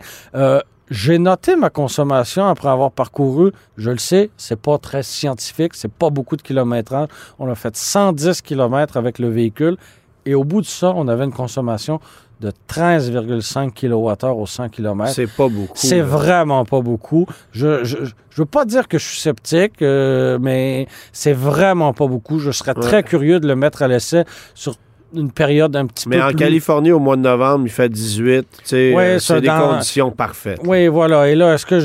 J'ai 0.89 1.19
noté 1.19 1.55
ma 1.55 1.69
consommation 1.69 2.46
après 2.48 2.69
avoir 2.69 2.91
parcouru, 2.91 3.51
je 3.77 3.91
le 3.91 4.00
sais, 4.00 4.31
c'est 4.38 4.60
pas 4.60 4.77
très 4.77 5.03
scientifique, 5.03 5.74
c'est 5.75 5.91
pas 5.91 6.10
beaucoup 6.10 6.36
de 6.36 6.41
kilométrage. 6.41 7.10
On 7.38 7.50
a 7.50 7.55
fait 7.55 7.75
110 7.75 8.41
km 8.41 8.98
avec 8.98 9.19
le 9.19 9.29
véhicule 9.29 9.77
et 10.25 10.34
au 10.36 10.43
bout 10.43 10.62
de 10.62 10.65
ça, 10.65 10.91
on 10.96 11.08
avait 11.08 11.25
une 11.25 11.34
consommation 11.34 12.00
de 12.39 12.51
13,5 12.69 13.74
kWh 13.74 14.41
au 14.41 14.46
100 14.46 14.69
km. 14.69 15.12
C'est 15.13 15.27
pas 15.27 15.50
beaucoup. 15.50 15.74
C'est 15.75 16.01
vraiment 16.01 16.63
pas 16.65 16.81
beaucoup. 16.81 17.25
Je, 17.51 17.84
je, 17.84 17.98
je 18.05 18.41
veux 18.41 18.46
pas 18.46 18.65
dire 18.65 18.88
que 18.88 18.98
je 18.98 19.05
suis 19.05 19.19
sceptique, 19.19 19.81
euh, 19.81 20.39
mais 20.41 20.88
c'est 21.12 21.34
vraiment 21.34 21.93
pas 21.93 22.08
beaucoup. 22.08 22.39
Je 22.39 22.51
serais 22.51 22.74
très 22.74 23.03
curieux 23.03 23.39
de 23.39 23.48
le 23.48 23.55
mettre 23.55 23.81
à 23.81 23.88
l'essai 23.88 24.24
sur 24.55 24.75
une 25.13 25.31
période 25.31 25.75
un 25.75 25.85
petit 25.87 26.07
Mais 26.09 26.17
peu 26.17 26.23
en 26.23 26.27
plus... 26.27 26.35
Californie, 26.37 26.91
au 26.91 26.99
mois 26.99 27.15
de 27.15 27.21
novembre, 27.21 27.63
il 27.65 27.71
fait 27.71 27.89
18. 27.89 28.41
Tu 28.41 28.57
sais, 28.65 28.93
Ouais, 28.93 29.03
euh, 29.15 29.19
c'est 29.19 29.41
des 29.41 29.47
dans- 29.47 29.69
conditions 29.69 30.11
parfaites. 30.11 30.59
Oui, 30.63 30.87
voilà. 30.87 31.29
Et 31.29 31.35
là, 31.35 31.53
est-ce 31.55 31.65
que 31.65 31.79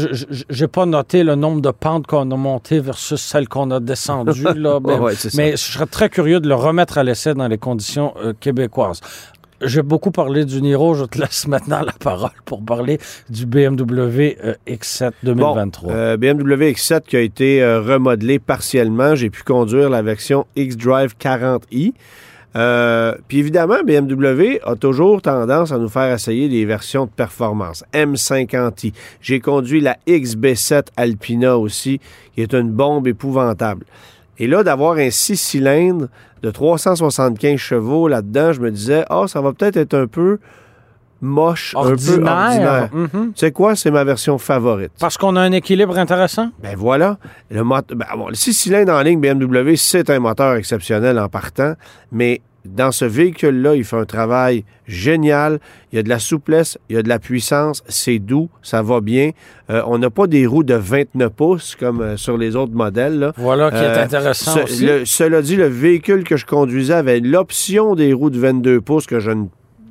j'ai 0.50 0.69
pas 0.69 0.87
noté 0.87 1.25
le 1.25 1.35
nombre 1.35 1.61
de 1.61 1.71
pentes 1.71 2.07
qu'on 2.07 2.31
a 2.31 2.37
montées 2.37 2.81
versus 2.81 3.21
celles 3.21 3.49
qu'on 3.49 3.71
a 3.71 3.81
descendues? 3.81 4.43
là? 4.57 4.78
Ben, 4.85 4.95
Ouais, 4.95 4.99
ouais, 5.00 5.14
c'est 5.16 5.31
ça. 5.31 5.37
Mais 5.40 5.52
je 5.52 5.57
serais 5.73 5.87
très 5.87 6.09
curieux 6.09 6.40
de 6.40 6.49
le 6.49 6.54
remettre 6.54 6.99
à 6.99 7.04
l'essai 7.04 7.35
dans 7.35 7.49
les 7.49 7.59
conditions 7.59 8.14
euh, 8.23 8.33
québécoises. 8.38 9.00
J'ai 9.62 9.83
beaucoup 9.83 10.11
parlé 10.11 10.45
du 10.45 10.61
Niro. 10.61 10.95
Je 10.95 11.04
te 11.04 11.19
laisse 11.19 11.47
maintenant 11.47 11.81
la 11.81 11.93
parole 11.93 12.33
pour 12.45 12.62
parler 12.62 12.99
du 13.31 13.47
BMW 13.47 14.37
euh, 14.45 14.54
X7 14.66 15.12
2023. 15.23 15.88
Bon, 15.93 15.95
euh, 15.97 16.16
BMW 16.19 16.73
X7 16.73 17.02
qui 17.02 17.16
a 17.16 17.21
été 17.21 17.62
euh, 17.62 17.81
remodelé 17.81 18.38
partiellement. 18.38 19.14
J'ai 19.14 19.31
pu 19.31 19.43
conduire 19.43 19.88
la 19.88 20.02
version 20.02 20.45
X-Drive 20.57 21.14
40i. 21.19 21.93
Euh, 22.57 23.15
Puis 23.27 23.39
évidemment, 23.39 23.83
BMW 23.85 24.61
a 24.65 24.77
toujours 24.77 25.23
tendance 25.23 25.73
à 25.73 25.79
nous 25.79 25.89
faire 25.89 26.13
essayer 26.13 26.49
des 26.49 26.65
versions 26.65 27.07
de 27.07 27.11
performance. 27.11 27.85
M50i. 27.93 28.93
J'ai 29.21 29.41
conduit 29.41 29.81
la 29.81 29.97
XB7 30.07 30.87
Alpina 30.97 31.59
aussi, 31.59 32.01
qui 32.35 32.43
est 32.43 32.55
une 32.55 32.71
bombe 32.71 33.09
épouvantable. 33.09 33.85
Et 34.39 34.47
là, 34.47 34.63
d'avoir 34.63 34.97
un 34.97 35.11
6 35.11 35.37
cylindres 35.37 36.09
de 36.43 36.51
375 36.51 37.57
chevaux 37.57 38.09
là-dedans, 38.09 38.53
je 38.53 38.61
me 38.61 38.71
disais, 38.71 39.05
ah, 39.09 39.25
ça 39.27 39.41
va 39.41 39.53
peut-être 39.53 39.77
être 39.77 39.95
un 39.95 40.07
peu 40.07 40.39
moche, 41.25 41.75
un 41.76 41.83
peu 41.83 41.88
ordinaire. 41.90 42.88
Mhm. 42.93 43.09
Tu 43.12 43.31
sais 43.37 43.50
quoi? 43.52 43.75
C'est 43.75 43.90
ma 43.90 44.04
version 44.04 44.38
favorite. 44.38 44.93
Parce 45.00 45.16
qu'on 45.19 45.35
a 45.37 45.40
un 45.40 45.52
équilibre 45.52 45.99
intéressant? 45.99 46.50
Ben 46.62 46.76
voilà. 46.76 47.19
Le, 47.50 47.62
mot- 47.64 47.76
ben 47.95 48.07
bon, 48.16 48.28
le 48.28 48.35
6 48.35 48.54
cylindres 48.54 48.93
en 48.93 49.02
ligne 49.02 49.21
BMW, 49.21 49.75
c'est 49.76 50.09
un 50.11 50.21
moteur 50.21 50.54
exceptionnel 50.54 51.19
en 51.19 51.28
partant, 51.28 51.75
mais 52.12 52.40
dans 52.64 52.93
ce 52.93 53.04
véhicule-là, 53.04 53.75
il 53.75 53.85
fait 53.85 53.99
un 53.99 54.07
travail 54.07 54.64
génial. 54.87 55.61
Il 55.93 55.97
y 55.97 55.99
a 55.99 56.02
de 56.02 56.09
la 56.09 56.19
souplesse, 56.19 56.78
il 56.88 56.97
y 56.97 56.99
a 56.99 57.02
de 57.02 57.09
la 57.11 57.19
puissance, 57.19 57.83
c'est 57.88 58.19
doux, 58.19 58.49
ça 58.62 58.81
va 58.81 59.02
bien. 59.02 59.33
Euh, 59.69 59.83
on 59.87 59.99
n'a 59.99 60.09
pas 60.09 60.26
des 60.26 60.47
roues 60.47 60.62
de 60.64 60.73
29 60.75 61.31
pouces 61.31 61.76
comme 61.78 62.00
euh, 62.00 62.16
sur 62.16 62.38
les 62.38 62.57
autres 62.57 62.73
modèles. 62.73 63.19
là. 63.19 63.33
Voilà 63.37 63.71
qui 63.71 63.76
est 63.76 63.81
Euh, 63.81 64.04
intéressant 64.04 64.52
ce- 64.52 64.61
aussi. 64.61 64.87
le- 64.87 65.04
cela 65.04 65.43
dit, 65.43 65.57
le 65.57 65.66
véhicule 65.66 66.25
que 66.25 66.38
je 66.38 66.47
conduisais 66.47 66.95
avait 66.95 67.21
l'option 67.21 67.95
des 67.95 68.14
roues 68.14 68.31
de 68.31 68.38
22 68.38 68.81
pouces 68.81 69.07
que 69.07 69.21
je 69.21 69.31
ne 69.31 69.45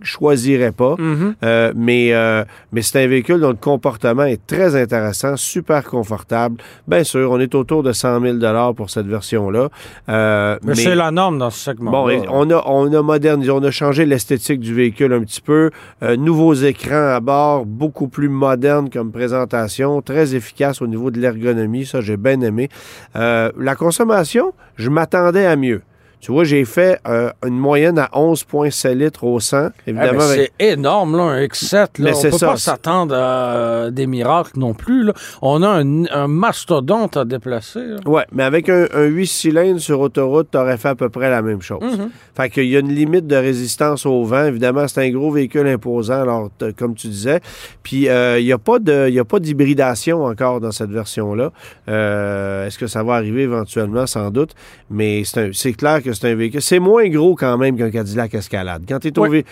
choisirais 0.04 0.72
pas. 0.72 0.96
Mhm. 0.98 1.36
Euh, 1.44 1.74
mais 1.76 2.14
euh, 2.14 2.44
mais 2.72 2.82
c'est 2.82 3.04
un 3.04 3.08
véhicule 3.08 3.40
dont 3.40 3.50
le 3.50 3.56
comportement 3.56 4.24
est 4.24 4.46
très 4.46 4.76
intéressant, 4.76 5.36
super 5.38 5.84
confortable. 5.84 6.58
Bien 6.88 7.04
sûr, 7.04 7.32
on 7.32 7.40
est 7.40 7.56
autour 7.56 7.84
de 7.84 7.92
100 7.92 8.22
000 8.22 8.74
pour 8.76 8.90
cette 8.90 9.08
version-là. 9.08 9.70
Euh, 10.10 10.58
Mais, 10.64 10.76
c'est 10.76 10.96
la 10.96 11.12
norme 11.12 11.38
dans 11.38 11.50
ce 11.50 11.60
segment. 11.60 11.92
Bon, 11.92 12.24
on 12.30 12.50
a, 12.52 12.64
on 12.66 12.94
a 12.94 13.02
modernisé, 13.02 13.52
on 13.52 13.64
a 13.64 13.72
changé 13.72 14.06
l'esthétique 14.06 14.60
du 14.60 14.74
véhicule 14.74 15.14
un 15.14 15.22
petit 15.22 15.42
peu. 15.42 15.72
Nouveaux 16.18 16.54
écrans 16.54 17.16
à 17.16 17.20
bord, 17.20 17.66
beaucoup 17.66 18.08
plus 18.08 18.30
modernes 18.30 18.90
comme 18.90 19.12
présentation, 19.12 20.02
très 20.02 20.36
efficace 20.36 20.82
au 20.82 20.88
niveau 20.88 21.12
de 21.12 21.20
l'ergonomie. 21.20 21.86
Ça, 21.86 22.02
j'ai 22.02 22.18
bien 22.18 22.42
aimé. 22.42 22.70
La 23.16 23.76
consommation, 23.78 24.54
je 24.76 24.90
m'attendais 24.90 25.46
à 25.46 25.56
mieux. 25.56 25.82
Tu 26.24 26.32
vois, 26.32 26.46
j'ai 26.46 26.64
fait 26.64 27.02
euh, 27.06 27.32
une 27.46 27.58
moyenne 27.60 28.00
à 28.00 28.06
11,7 28.14 28.94
litres 28.94 29.26
au 29.26 29.42
100. 29.42 29.72
Évidemment, 29.86 30.22
avec- 30.22 30.54
c'est 30.58 30.66
énorme, 30.72 31.18
là, 31.18 31.24
un 31.24 31.42
X7. 31.42 32.02
Là. 32.02 32.12
On 32.12 32.14
c'est 32.14 32.30
peut 32.30 32.38
ça, 32.38 32.48
pas 32.48 32.56
s'attendre 32.56 33.14
à 33.14 33.56
euh, 33.56 33.90
des 33.92 34.08
miracles 34.08 34.58
non 34.58 34.74
plus. 34.74 35.04
Là. 35.04 35.14
On 35.42 35.62
a 35.64 35.68
un, 35.68 36.06
un 36.06 36.28
mastodonte 36.30 37.18
à 37.18 37.26
déplacer. 37.26 37.82
Ouais, 38.06 38.24
mais 38.32 38.44
avec 38.44 38.70
un, 38.70 38.86
un 38.94 39.04
8 39.04 39.28
cylindres 39.28 39.82
sur 39.82 40.00
autoroute, 40.00 40.48
tu 40.50 40.58
aurais 40.58 40.78
fait 40.78 40.88
à 40.88 40.96
peu 40.96 41.10
près 41.10 41.30
la 41.30 41.42
même 41.42 41.62
chose. 41.62 41.82
Mhm. 41.82 42.10
Fait 42.38 42.50
qu'il 42.50 42.68
y 42.70 42.78
a 42.78 42.80
une 42.80 42.94
limite 42.96 43.28
de 43.28 43.36
résistance 43.36 44.06
au 44.06 44.24
vent. 44.24 44.46
Évidemment, 44.46 44.88
c'est 44.88 45.02
un 45.06 45.10
gros 45.12 45.30
véhicule 45.30 45.68
imposant, 45.68 46.22
alors, 46.22 46.50
comme 46.80 46.96
tu 46.96 47.08
disais. 47.08 47.42
Puis, 47.84 48.08
euh, 48.08 48.40
il 48.40 48.46
n'y 48.46 48.54
a 48.54 48.58
pas 48.58 48.80
de- 48.80 49.08
il 49.10 49.14
y 49.14 49.20
a 49.20 49.26
pas 49.26 49.40
d'hybridation 49.42 50.24
encore 50.24 50.62
dans 50.62 50.72
cette 50.72 50.90
version-là. 50.92 51.52
Euh, 51.90 52.66
Est-ce 52.66 52.78
que 52.78 52.88
ça 52.88 53.04
va 53.04 53.16
arriver 53.16 53.42
éventuellement? 53.42 54.08
Sans 54.08 54.32
doute. 54.32 54.52
Mais 54.90 55.24
c'est 55.26 55.42
un- 55.42 55.50
c'est 55.52 55.74
clair 55.74 56.02
que 56.02 56.13
c'est 56.14 56.32
un 56.32 56.36
véhicule. 56.36 56.62
C'est 56.62 56.80
moins 56.80 57.08
gros 57.10 57.36
quand 57.36 57.58
même 57.58 57.78
qu'un 57.78 57.90
Cadillac 57.92 58.34
Escalade. 58.34 58.84
Quand 58.88 59.00
tu 59.00 59.10
es, 59.10 59.20
Oui. 59.20 59.44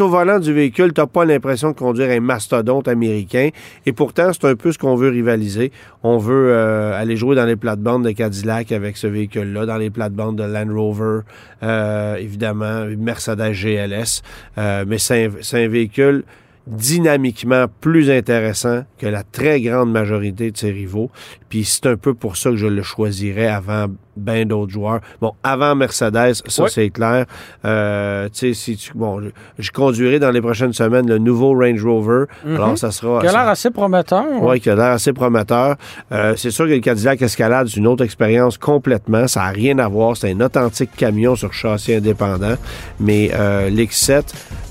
au 0.00 0.08
volant 0.08 0.38
du 0.38 0.52
véhicule, 0.52 0.92
tu 0.92 1.02
pas 1.06 1.24
l'impression 1.24 1.70
de 1.70 1.76
conduire 1.76 2.10
un 2.10 2.20
mastodonte 2.20 2.88
américain. 2.88 3.50
Et 3.86 3.92
pourtant, 3.92 4.30
c'est 4.32 4.46
un 4.46 4.54
peu 4.56 4.72
ce 4.72 4.78
qu'on 4.78 4.94
veut 4.94 5.08
rivaliser. 5.08 5.72
On 6.02 6.18
veut 6.18 6.50
euh, 6.52 6.98
aller 6.98 7.16
jouer 7.16 7.34
dans 7.36 7.46
les 7.46 7.56
plates-bandes 7.56 8.04
de 8.04 8.10
Cadillac 8.12 8.72
avec 8.72 8.96
ce 8.96 9.06
véhicule-là, 9.06 9.66
dans 9.66 9.76
les 9.76 9.90
plates-bandes 9.90 10.36
de 10.36 10.44
Land 10.44 10.72
Rover, 10.74 11.20
euh, 11.62 12.16
évidemment, 12.16 12.86
Mercedes 12.98 13.52
GLS. 13.52 14.22
Euh, 14.58 14.84
mais 14.86 14.98
c'est 14.98 15.26
un, 15.26 15.30
c'est 15.40 15.64
un 15.64 15.68
véhicule 15.68 16.24
dynamiquement 16.68 17.66
plus 17.80 18.10
intéressant 18.10 18.82
que 18.98 19.06
la 19.06 19.22
très 19.22 19.60
grande 19.60 19.90
majorité 19.90 20.50
de 20.50 20.56
ses 20.56 20.70
rivaux. 20.70 21.10
Puis 21.48 21.64
c'est 21.64 21.86
un 21.86 21.96
peu 21.96 22.12
pour 22.14 22.36
ça 22.36 22.50
que 22.50 22.56
je 22.56 22.66
le 22.66 22.82
choisirais 22.82 23.46
avant 23.48 23.86
bien 24.16 24.44
d'autres 24.44 24.72
joueurs. 24.72 25.00
Bon, 25.20 25.32
avant 25.42 25.74
Mercedes, 25.76 26.34
ça 26.46 26.64
Oui. 26.64 26.70
c'est 26.72 26.90
clair. 26.90 27.24
Euh, 27.64 28.28
tu 28.28 28.52
sais, 28.52 28.54
si 28.54 28.76
tu, 28.76 28.90
bon, 28.94 29.20
je, 29.20 29.28
je 29.58 29.70
conduirai 29.70 30.18
dans 30.18 30.30
les 30.30 30.40
prochaines 30.40 30.72
semaines 30.72 31.08
le 31.08 31.18
nouveau 31.18 31.52
Range 31.58 31.82
Rover. 31.82 32.24
Alors 32.44 32.76
ça 32.76 32.90
sera... 32.90 33.20
Qui 33.20 33.28
a 33.28 33.32
l'air 33.32 33.48
assez 33.48 33.70
prometteur. 33.70 34.24
oui, 34.42 34.60
qui 34.60 34.68
a 34.68 34.74
l'air 34.74 34.86
assez 34.92 35.12
prometteur. 35.12 35.76
Euh, 36.12 36.34
c'est 36.36 36.50
sûr 36.50 36.66
que 36.66 36.72
le 36.72 36.80
Cadillac 36.80 37.22
Escalade, 37.22 37.68
c'est 37.68 37.76
une 37.78 37.86
autre 37.86 38.04
expérience 38.04 38.58
complètement. 38.58 39.26
Ça 39.28 39.40
n'a 39.40 39.48
rien 39.50 39.78
à 39.78 39.88
voir. 39.88 40.16
C'est 40.16 40.32
un 40.32 40.40
authentique 40.40 40.90
camion 40.96 41.34
sur 41.36 41.52
châssis 41.54 41.94
indépendant. 41.94 42.56
Mais 43.00 43.30
euh, 43.32 43.70
l'X7, 43.70 44.22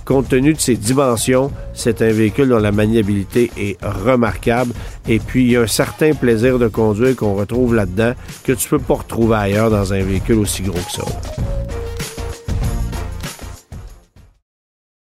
compte 0.08 0.30
tenu 0.30 0.54
de 0.54 0.60
ses 0.60 0.76
dimensions, 0.76 1.52
c'est 1.74 2.02
un 2.02 2.12
véhicule 2.12 2.48
dont 2.48 2.60
la 2.60 2.72
maniabilité 2.72 3.52
est 3.58 3.78
remarquable. 3.84 4.74
Et 5.08 5.20
puis, 5.20 5.44
il 5.44 5.52
y 5.52 5.58
a 5.58 5.62
un 5.62 5.68
certain 5.68 6.14
plaisir 6.14 6.60
de 6.60 6.70
conduire 6.70 7.14
qu'on 7.16 7.36
retrouve 7.36 7.76
là-dedans 7.76 8.14
que 8.46 8.54
tu 8.54 8.70
peux 8.70 8.80
pas 8.80 8.96
retrouver 8.96 9.36
ailleurs 9.36 9.70
dans 9.70 9.92
un 9.94 10.02
véhicule 10.02 10.40
aussi 10.40 10.64
gros 10.64 10.80
que 10.80 10.92
ça. 10.92 11.04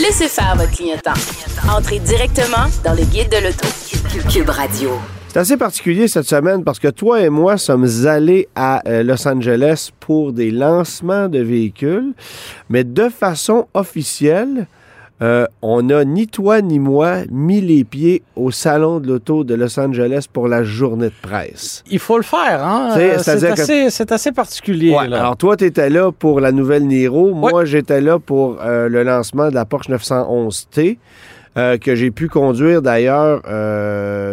Laissez 0.00 0.28
faire 0.28 0.54
votre 0.56 0.70
clientèle. 0.70 1.12
Entrez 1.68 1.98
directement 1.98 2.68
dans 2.84 2.92
le 2.92 3.02
guide 3.02 3.30
de 3.30 3.44
l'auto. 3.44 3.66
Cube 4.30 4.48
Radio. 4.48 4.90
C'est 5.26 5.40
assez 5.40 5.56
particulier 5.56 6.06
cette 6.06 6.28
semaine 6.28 6.62
parce 6.62 6.78
que 6.78 6.86
toi 6.86 7.20
et 7.20 7.30
moi 7.30 7.58
sommes 7.58 7.88
allés 8.06 8.48
à 8.54 8.80
euh, 8.88 9.02
Los 9.02 9.26
Angeles 9.26 9.90
pour 9.98 10.32
des 10.32 10.52
lancements 10.52 11.28
de 11.28 11.40
véhicules, 11.40 12.12
mais 12.68 12.84
de 12.84 13.08
façon 13.08 13.66
officielle, 13.74 14.68
euh, 15.20 15.46
on 15.62 15.82
n'a 15.82 16.04
ni 16.04 16.26
toi 16.28 16.60
ni 16.62 16.78
moi 16.78 17.18
mis 17.30 17.60
les 17.60 17.82
pieds 17.84 18.22
au 18.36 18.50
salon 18.50 19.00
de 19.00 19.08
l'auto 19.08 19.42
de 19.44 19.54
Los 19.54 19.78
Angeles 19.80 20.26
pour 20.32 20.46
la 20.48 20.62
journée 20.62 21.06
de 21.08 21.12
presse. 21.22 21.82
Il 21.90 21.98
faut 21.98 22.16
le 22.16 22.22
faire, 22.22 22.64
hein? 22.64 22.90
C'est- 22.94 23.14
Euh, 23.14 23.18
C'est 23.18 24.06
que- 24.08 24.14
assez, 24.14 24.32
particulier. 24.32 24.94
Ouais, 24.94 25.08
là. 25.08 25.18
alors 25.20 25.36
toi, 25.36 25.56
tu 25.56 25.64
étais 25.64 25.90
là 25.90 26.12
pour 26.12 26.40
la 26.40 26.52
nouvelle 26.52 26.86
Niro. 26.86 27.34
Moi, 27.34 27.64
j'étais 27.64 28.00
là 28.00 28.18
pour 28.18 28.58
euh, 28.62 28.88
le 28.88 29.02
lancement 29.02 29.48
de 29.50 29.54
la 29.54 29.64
Porsche 29.64 29.88
911T, 29.90 30.98
euh, 31.56 31.78
que 31.78 31.94
j'ai 31.96 32.10
pu 32.12 32.28
conduire 32.28 32.80
d'ailleurs 32.82 33.40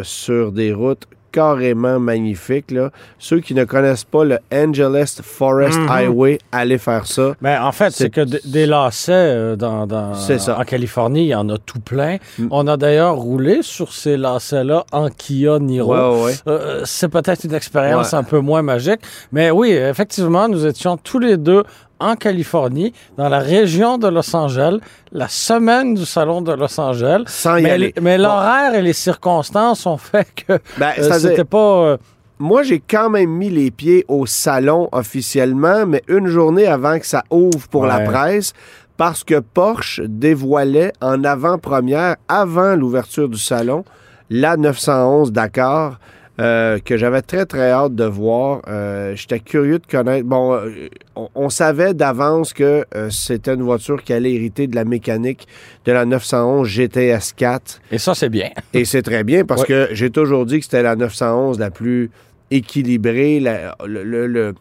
sur 0.04 0.52
des 0.52 0.72
routes 0.74 1.08
carrément 1.36 2.00
magnifiques. 2.00 2.72
Là. 2.72 2.92
Ceux 3.20 3.42
qui 3.42 3.54
ne 3.54 3.66
connaissent 3.66 4.06
pas 4.06 4.24
le 4.24 4.40
Angeles 4.54 5.20
Forest 5.22 5.78
Mhm. 5.78 5.90
Highway, 5.90 6.38
allez 6.54 6.78
faire 6.78 7.06
ça. 7.06 7.34
Ben, 7.42 7.62
en 7.62 7.74
fait, 7.74 7.92
C'est- 7.92 8.10
que 8.10 8.22
des 8.48 8.66
lacets 8.66 9.12
euh, 9.12 9.56
dans, 9.58 9.86
dans- 9.86 10.14
C'est 10.16 10.40
ça. 10.40 10.58
en 10.58 10.64
Californie, 10.64 11.24
il 11.26 11.28
y 11.30 11.36
en 11.36 11.50
a 11.50 11.58
tout 11.58 11.80
plein. 11.82 12.18
Mm. 12.40 12.48
On 12.52 12.68
a 12.68 12.78
d'ailleurs 12.78 13.16
roulé 13.18 13.60
sur 13.64 13.92
ces 13.92 14.16
lacets-là 14.16 14.86
en 14.94 15.10
Kia 15.10 15.60
Niro. 15.60 15.94
Ouais, 15.94 16.00
ouais, 16.20 16.24
ouais. 16.26 16.34
Euh, 16.48 16.82
c'est 16.86 17.10
peut-être 17.10 17.44
une 17.44 17.54
expérience 17.54 18.14
Ouais. 18.14 18.20
un 18.20 18.24
peu 18.24 18.40
moins 18.40 18.62
magique, 18.62 19.02
mais 19.34 19.52
oui, 19.52 19.72
effectivement, 19.72 20.48
nous 20.48 20.66
étions 20.66 20.96
tous 20.96 21.20
les 21.20 21.36
deux 21.36 21.64
en 22.00 22.16
Californie, 22.16 22.94
dans 23.18 23.30
la 23.30 23.40
région 23.40 23.98
de 23.98 24.08
Los 24.08 24.36
Angeles, 24.36 24.80
la 25.12 25.28
semaine 25.28 25.94
du 25.96 26.06
salon 26.06 26.42
de 26.42 26.52
Los 26.54 26.80
Angeles. 26.80 27.24
Sans 27.28 27.58
y 27.58 27.64
Mais, 27.64 27.72
aller. 27.72 27.94
mais 28.02 28.18
Bon. 28.18 28.24
l'horaire 28.24 28.76
et 28.76 28.82
les 28.82 28.94
circonstances 28.94 29.86
ont 29.86 29.98
fait 29.98 30.28
que 30.36 30.60
Ben, 30.78 30.92
euh, 31.00 31.12
c'était 31.20 31.44
pas. 31.46 31.58
euh, 31.86 31.98
Moi, 32.40 32.64
j'ai 32.64 32.80
quand 32.82 33.10
même 33.10 33.30
mis 33.30 33.50
les 33.50 33.72
pieds 33.72 34.04
au 34.10 34.26
salon 34.26 34.90
officiellement, 34.92 35.86
mais 35.86 36.04
une 36.10 36.28
journée 36.28 36.68
avant 36.68 37.00
que 37.00 37.06
ça 37.06 37.24
ouvre 37.30 37.68
pour 37.70 37.86
la 37.86 38.02
presse, 38.02 38.52
parce 38.98 39.24
que 39.24 39.40
Porsche 39.40 40.02
dévoilait 40.06 40.92
en 41.02 41.24
avant-première, 41.24 42.16
avant 42.28 42.76
l'ouverture 42.76 43.30
du 43.30 43.38
salon, 43.38 43.84
la 44.30 44.58
911 44.58 45.32
Dakar. 45.32 46.00
Euh, 46.40 46.80
que 46.84 46.98
j'avais 46.98 47.22
très, 47.22 47.46
très 47.46 47.72
hâte 47.72 47.96
de 47.96 48.04
voir. 48.06 48.62
Euh, 48.68 49.16
J'étais 49.16 49.40
curieux 49.40 49.80
de 49.80 49.86
connaître. 49.86 50.26
Bon, 50.28 50.54
euh, 50.54 50.70
on, 51.16 51.30
on 51.36 51.50
savait 51.50 51.94
d'avance 51.94 52.52
que 52.54 52.86
euh, 52.96 53.10
c'était 53.10 53.54
une 53.54 53.62
voiture 53.64 54.04
qui 54.04 54.12
allait 54.14 54.34
hériter 54.34 54.68
de 54.68 54.76
la 54.76 54.84
mécanique 54.86 55.48
de 55.86 55.92
la 55.94 56.06
911 56.06 56.68
GTS 56.68 57.34
4. 57.38 57.82
Et 57.92 57.98
ça, 57.98 58.14
c'est 58.16 58.30
bien. 58.30 58.50
Et 58.74 58.84
c'est 58.86 59.02
très 59.02 59.24
bien 59.24 59.46
parce 59.46 59.64
que 59.64 59.88
j'ai 59.92 60.10
toujours 60.10 60.46
dit 60.46 60.60
que 60.60 60.66
c'était 60.66 60.84
la 60.84 60.96
911 60.96 61.58
la 61.60 61.72
plus 61.72 62.10
équilibrée. 62.52 63.40
la- 63.40 63.76
le, 63.86 64.04
le- 64.04 64.28
le- 64.28 64.54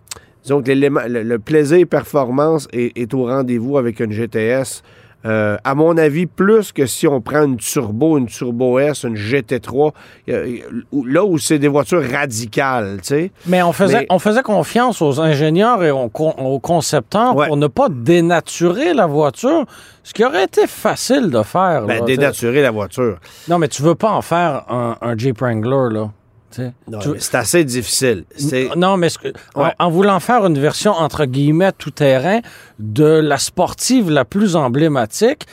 disons 0.43 0.63
que 0.63 0.69
l'élément- 0.69 1.09
le, 1.09 1.23
le 1.23 1.39
plaisir 1.39 1.87
performance 1.87 2.69
est, 2.73 2.97
est 2.99 3.13
au 3.15 3.25
rendez-vous 3.27 3.79
avec 3.79 4.01
une 4.01 4.13
GTS. 4.13 4.83
Euh, 5.27 5.57
à 5.65 5.75
mon 5.75 5.97
avis, 5.97 6.27
plus 6.27 6.71
que 6.73 6.85
si 6.87 7.07
on 7.07 7.21
prend 7.21 7.45
une 7.45 7.57
Turbo, 7.57 8.19
une 8.19 8.27
Turbo 8.27 8.79
S, 8.79 9.05
une 9.05 9.17
GT3, 9.17 9.93
euh, 10.29 10.59
où- 10.93 11.05
là 11.05 11.25
où 11.25 11.39
c'est 11.39 11.59
des 11.59 11.69
voitures 11.69 12.03
radicales, 12.11 12.99
tu 13.01 13.09
sais. 13.09 13.33
Mais 13.47 13.63
on 13.63 13.73
faisait, 13.73 14.01
Mais- 14.01 14.07
on 14.11 14.19
faisait 14.19 14.43
confiance 14.43 15.01
aux 15.01 15.21
ingénieurs 15.21 15.83
et 15.83 15.91
aux, 15.91 16.09
con- 16.09 16.35
aux 16.39 16.59
concepteurs 16.59 17.35
Ouais. 17.37 17.47
pour 17.47 17.57
ne 17.57 17.67
pas 17.69 17.89
dénaturer 17.91 18.93
la 18.95 19.07
voiture, 19.07 19.65
ce 20.03 20.13
qui 20.13 20.25
aurait 20.25 20.45
été 20.45 20.67
facile 20.67 21.31
de 21.31 21.43
faire. 21.43 21.87
Ben, 21.87 22.01
là, 22.01 22.05
dénaturer 22.05 22.61
la 22.63 22.71
voiture. 22.71 23.17
Non, 23.49 23.59
mais 23.59 23.69
tu 23.69 23.83
veux 23.83 23.95
pas 23.95 24.11
en 24.11 24.21
faire 24.23 24.65
un, 24.69 24.97
un 25.01 25.17
Jeep 25.17 25.41
Wrangler, 25.41 25.95
là. 25.95 26.11
C'est 27.19 27.35
assez 27.35 27.65
difficile. 27.65 28.25
Non, 28.77 28.97
mais 28.97 29.09
que- 29.11 29.33
en- 29.55 29.65
Ouais. 29.65 29.73
en, 29.79 29.91
voulant 29.91 30.21
faire 30.21 30.45
une 30.47 30.59
version 30.59 30.93
entre 30.93 31.25
guillemets 31.25 31.73
tout 31.73 31.91
terrain 31.91 32.41
de 32.79 33.05
la 33.05 33.39
sportive 33.39 34.11
la 34.11 34.25
plus 34.25 34.57
emblématique, 34.57 35.47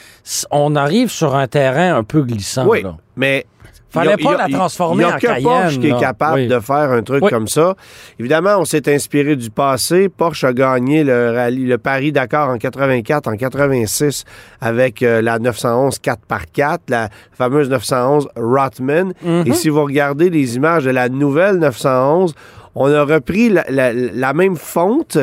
on 0.52 0.76
arrive 0.76 1.10
sur 1.10 1.36
un 1.36 1.48
terrain 1.48 1.96
un 1.96 2.04
peu 2.04 2.22
glissant. 2.24 2.68
Oui, 2.68 2.84
là. 2.84 2.96
mais. 3.16 3.46
Fallait 3.92 4.16
pas 4.18 4.38
la 4.38 4.48
transformer 4.48 5.04
Il 5.04 5.08
y 5.08 5.12
a 5.12 5.16
en 5.16 5.20
que 5.20 5.44
Porsche 5.44 5.80
qui 5.80 5.88
est 5.90 6.00
capable 6.00 6.36
Oui. 6.36 6.48
de 6.48 6.60
faire 6.60 6.92
un 6.92 7.04
truc 7.04 7.24
Oui. 7.24 7.30
comme 7.30 7.48
ça. 7.48 7.76
Évidemment, 8.20 8.56
on 8.58 8.66
s'est 8.66 8.94
inspiré 8.94 9.36
du 9.36 9.50
passé. 9.50 10.08
Porsche 10.10 10.46
a 10.46 10.54
gagné 10.54 11.04
le 11.04 11.32
rallye, 11.36 11.66
le 11.66 11.78
Paris-Dakar 11.78 12.50
en 12.50 12.58
84, 12.58 13.28
en 13.28 13.36
86 13.36 14.24
avec 14.62 15.04
euh, 15.04 15.22
la 15.22 15.40
911 15.40 15.98
4x4, 16.02 16.80
la 16.90 17.10
fameuse 17.34 17.70
911 17.70 18.30
Rotman. 18.38 19.14
Mhm. 19.24 19.44
Et 19.46 19.54
si 19.54 19.70
vous 19.70 19.84
regardez 19.84 20.30
les 20.30 20.56
images 20.56 20.86
de 20.86 20.92
la 20.92 21.10
nouvelle 21.10 21.58
911, 21.58 22.34
on 22.76 22.92
a 22.92 23.04
repris 23.04 23.50
la, 23.50 23.66
la- 23.70 23.94
la 23.94 24.34
même 24.34 24.56
fonte 24.56 25.18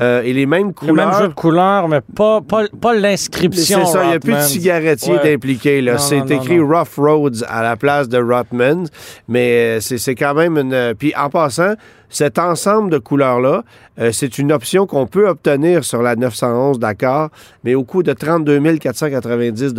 euh, 0.00 0.22
et 0.22 0.32
les 0.32 0.46
mêmes 0.46 0.68
Le 0.68 0.72
couleurs. 0.72 1.08
même 1.10 1.18
jeu 1.20 1.28
de 1.28 1.34
couleurs, 1.34 1.88
mais 1.88 2.00
pas, 2.14 2.40
pas, 2.40 2.64
pas 2.80 2.94
l'inscription. 2.94 3.84
C'est 3.84 3.92
ça, 3.92 4.04
il 4.04 4.08
n'y 4.10 4.14
a 4.14 4.20
plus 4.20 4.32
de 4.32 4.36
Rothmans. 4.36 4.48
cigarettiers 4.48 5.12
Ouais. 5.14 5.20
Non, 5.92 5.98
C'est 5.98 6.18
non, 6.20 6.26
écrit 6.26 6.58
non. 6.58 6.68
Rough 6.68 6.96
Roads 6.98 7.42
à 7.48 7.62
la 7.62 7.76
place 7.76 8.08
de 8.08 8.18
Rotman. 8.18 8.86
Mais 9.28 9.76
euh, 9.76 9.80
c'est 9.80 9.98
c'est 9.98 10.14
quand 10.14 10.34
même 10.34 10.56
une. 10.58 10.72
euh, 10.72 10.94
Puis 10.94 11.12
en 11.16 11.28
passant, 11.30 11.74
cet 12.12 12.38
ensemble 12.38 12.90
de 12.90 12.98
couleurs-là, 12.98 13.64
euh, 13.98 14.10
c'est 14.12 14.38
une 14.38 14.52
option 14.52 14.86
qu'on 14.86 15.06
peut 15.06 15.26
obtenir 15.28 15.82
sur 15.82 16.02
la 16.02 16.14
911 16.14 16.78
Dakar, 16.78 17.30
mais 17.64 17.74
au 17.74 17.84
coût 17.84 18.02
de 18.02 18.12
32 18.12 18.60
490 18.78 19.74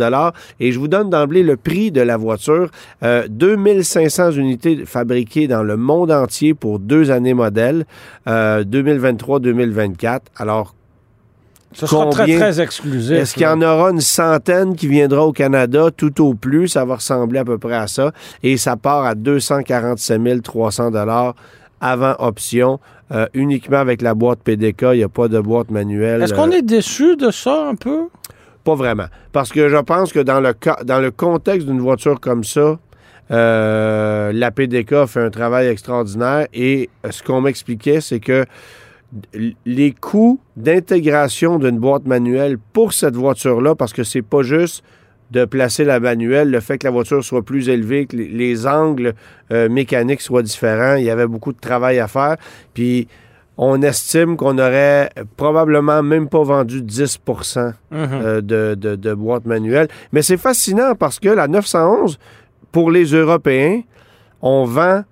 Et 0.58 0.72
je 0.72 0.78
vous 0.78 0.88
donne 0.88 1.10
d'emblée 1.10 1.44
le 1.44 1.56
prix 1.56 1.92
de 1.92 2.00
la 2.00 2.16
voiture. 2.16 2.70
Euh, 3.04 3.26
2500 3.30 4.32
unités 4.32 4.84
fabriquées 4.84 5.46
dans 5.46 5.62
le 5.62 5.76
monde 5.76 6.10
entier 6.10 6.54
pour 6.54 6.80
deux 6.80 7.12
années 7.12 7.34
modèles, 7.34 7.86
euh, 8.26 8.64
2023-2024. 8.64 10.20
Alors, 10.36 10.74
Ce 11.72 11.86
sera 11.86 12.10
très 12.10 12.60
exclusif. 12.60 13.16
est-ce 13.16 13.34
qu'il 13.34 13.44
y 13.44 13.46
en 13.46 13.62
aura 13.62 13.90
une 13.90 14.00
centaine 14.00 14.74
qui 14.74 14.88
viendra 14.88 15.24
au 15.24 15.32
Canada 15.32 15.90
tout 15.96 16.20
au 16.20 16.34
plus? 16.34 16.66
Ça 16.66 16.84
va 16.84 16.96
ressembler 16.96 17.38
à 17.38 17.44
peu 17.44 17.58
près 17.58 17.76
à 17.76 17.86
ça. 17.86 18.10
Et 18.42 18.56
ça 18.56 18.76
part 18.76 19.04
à 19.04 19.14
247 19.14 20.42
300 20.42 20.90
avant 21.84 22.16
option, 22.18 22.80
euh, 23.12 23.26
uniquement 23.34 23.76
avec 23.76 24.00
la 24.00 24.14
boîte 24.14 24.40
PDK. 24.42 24.86
Il 24.92 24.96
n'y 24.96 25.02
a 25.02 25.08
pas 25.10 25.28
de 25.28 25.38
boîte 25.38 25.70
manuelle. 25.70 26.22
Est-ce 26.22 26.32
qu'on 26.32 26.50
euh, 26.50 26.56
est 26.56 26.62
déçu 26.62 27.16
de 27.16 27.30
ça 27.30 27.68
un 27.68 27.74
peu? 27.74 28.08
Pas 28.64 28.74
vraiment. 28.74 29.06
Parce 29.32 29.52
que 29.52 29.68
je 29.68 29.76
pense 29.76 30.10
que 30.10 30.20
dans 30.20 30.40
le, 30.40 30.54
cas, 30.54 30.78
dans 30.82 30.98
le 30.98 31.10
contexte 31.10 31.66
d'une 31.66 31.80
voiture 31.80 32.20
comme 32.20 32.42
ça, 32.42 32.78
euh, 33.30 34.32
la 34.32 34.50
PDK 34.50 35.04
fait 35.04 35.20
un 35.20 35.28
travail 35.28 35.66
extraordinaire. 35.66 36.46
Et 36.54 36.88
ce 37.08 37.22
qu'on 37.22 37.42
m'expliquait, 37.42 38.00
c'est 38.00 38.20
que 38.20 38.46
les 39.66 39.92
coûts 39.92 40.40
d'intégration 40.56 41.58
d'une 41.58 41.78
boîte 41.78 42.06
manuelle 42.06 42.56
pour 42.72 42.94
cette 42.94 43.14
voiture-là, 43.14 43.74
parce 43.74 43.92
que 43.92 44.04
c'est 44.04 44.22
pas 44.22 44.42
juste 44.42 44.82
de 45.30 45.44
placer 45.44 45.84
la 45.84 46.00
manuelle, 46.00 46.50
le 46.50 46.60
fait 46.60 46.78
que 46.78 46.86
la 46.86 46.90
voiture 46.90 47.24
soit 47.24 47.42
plus 47.42 47.68
élevée, 47.68 48.06
que 48.06 48.16
les, 48.16 48.28
les 48.28 48.66
angles 48.66 49.14
euh, 49.50 49.68
mécaniques 49.68 50.20
soient 50.20 50.42
différents, 50.42 50.94
il 50.96 51.04
y 51.04 51.10
avait 51.10 51.26
beaucoup 51.26 51.52
de 51.52 51.58
travail 51.60 51.98
à 51.98 52.06
faire. 52.08 52.36
Puis 52.74 53.08
on 53.56 53.82
estime 53.82 54.36
qu'on 54.36 54.58
aurait 54.58 55.10
probablement 55.36 56.02
même 56.02 56.28
pas 56.28 56.42
vendu 56.42 56.82
10 56.82 57.20
Mhm. 57.26 57.78
euh, 57.90 58.40
de, 58.40 58.74
de, 58.74 58.96
de 58.96 59.14
boîtes 59.14 59.46
manuelles. 59.46 59.88
Mais 60.12 60.22
c'est 60.22 60.36
fascinant 60.36 60.94
parce 60.94 61.18
que 61.20 61.28
la 61.28 61.48
911, 61.48 62.18
pour 62.72 62.90
les 62.90 63.04
Européens, 63.04 63.80
on 64.42 64.64
vend 64.64 65.04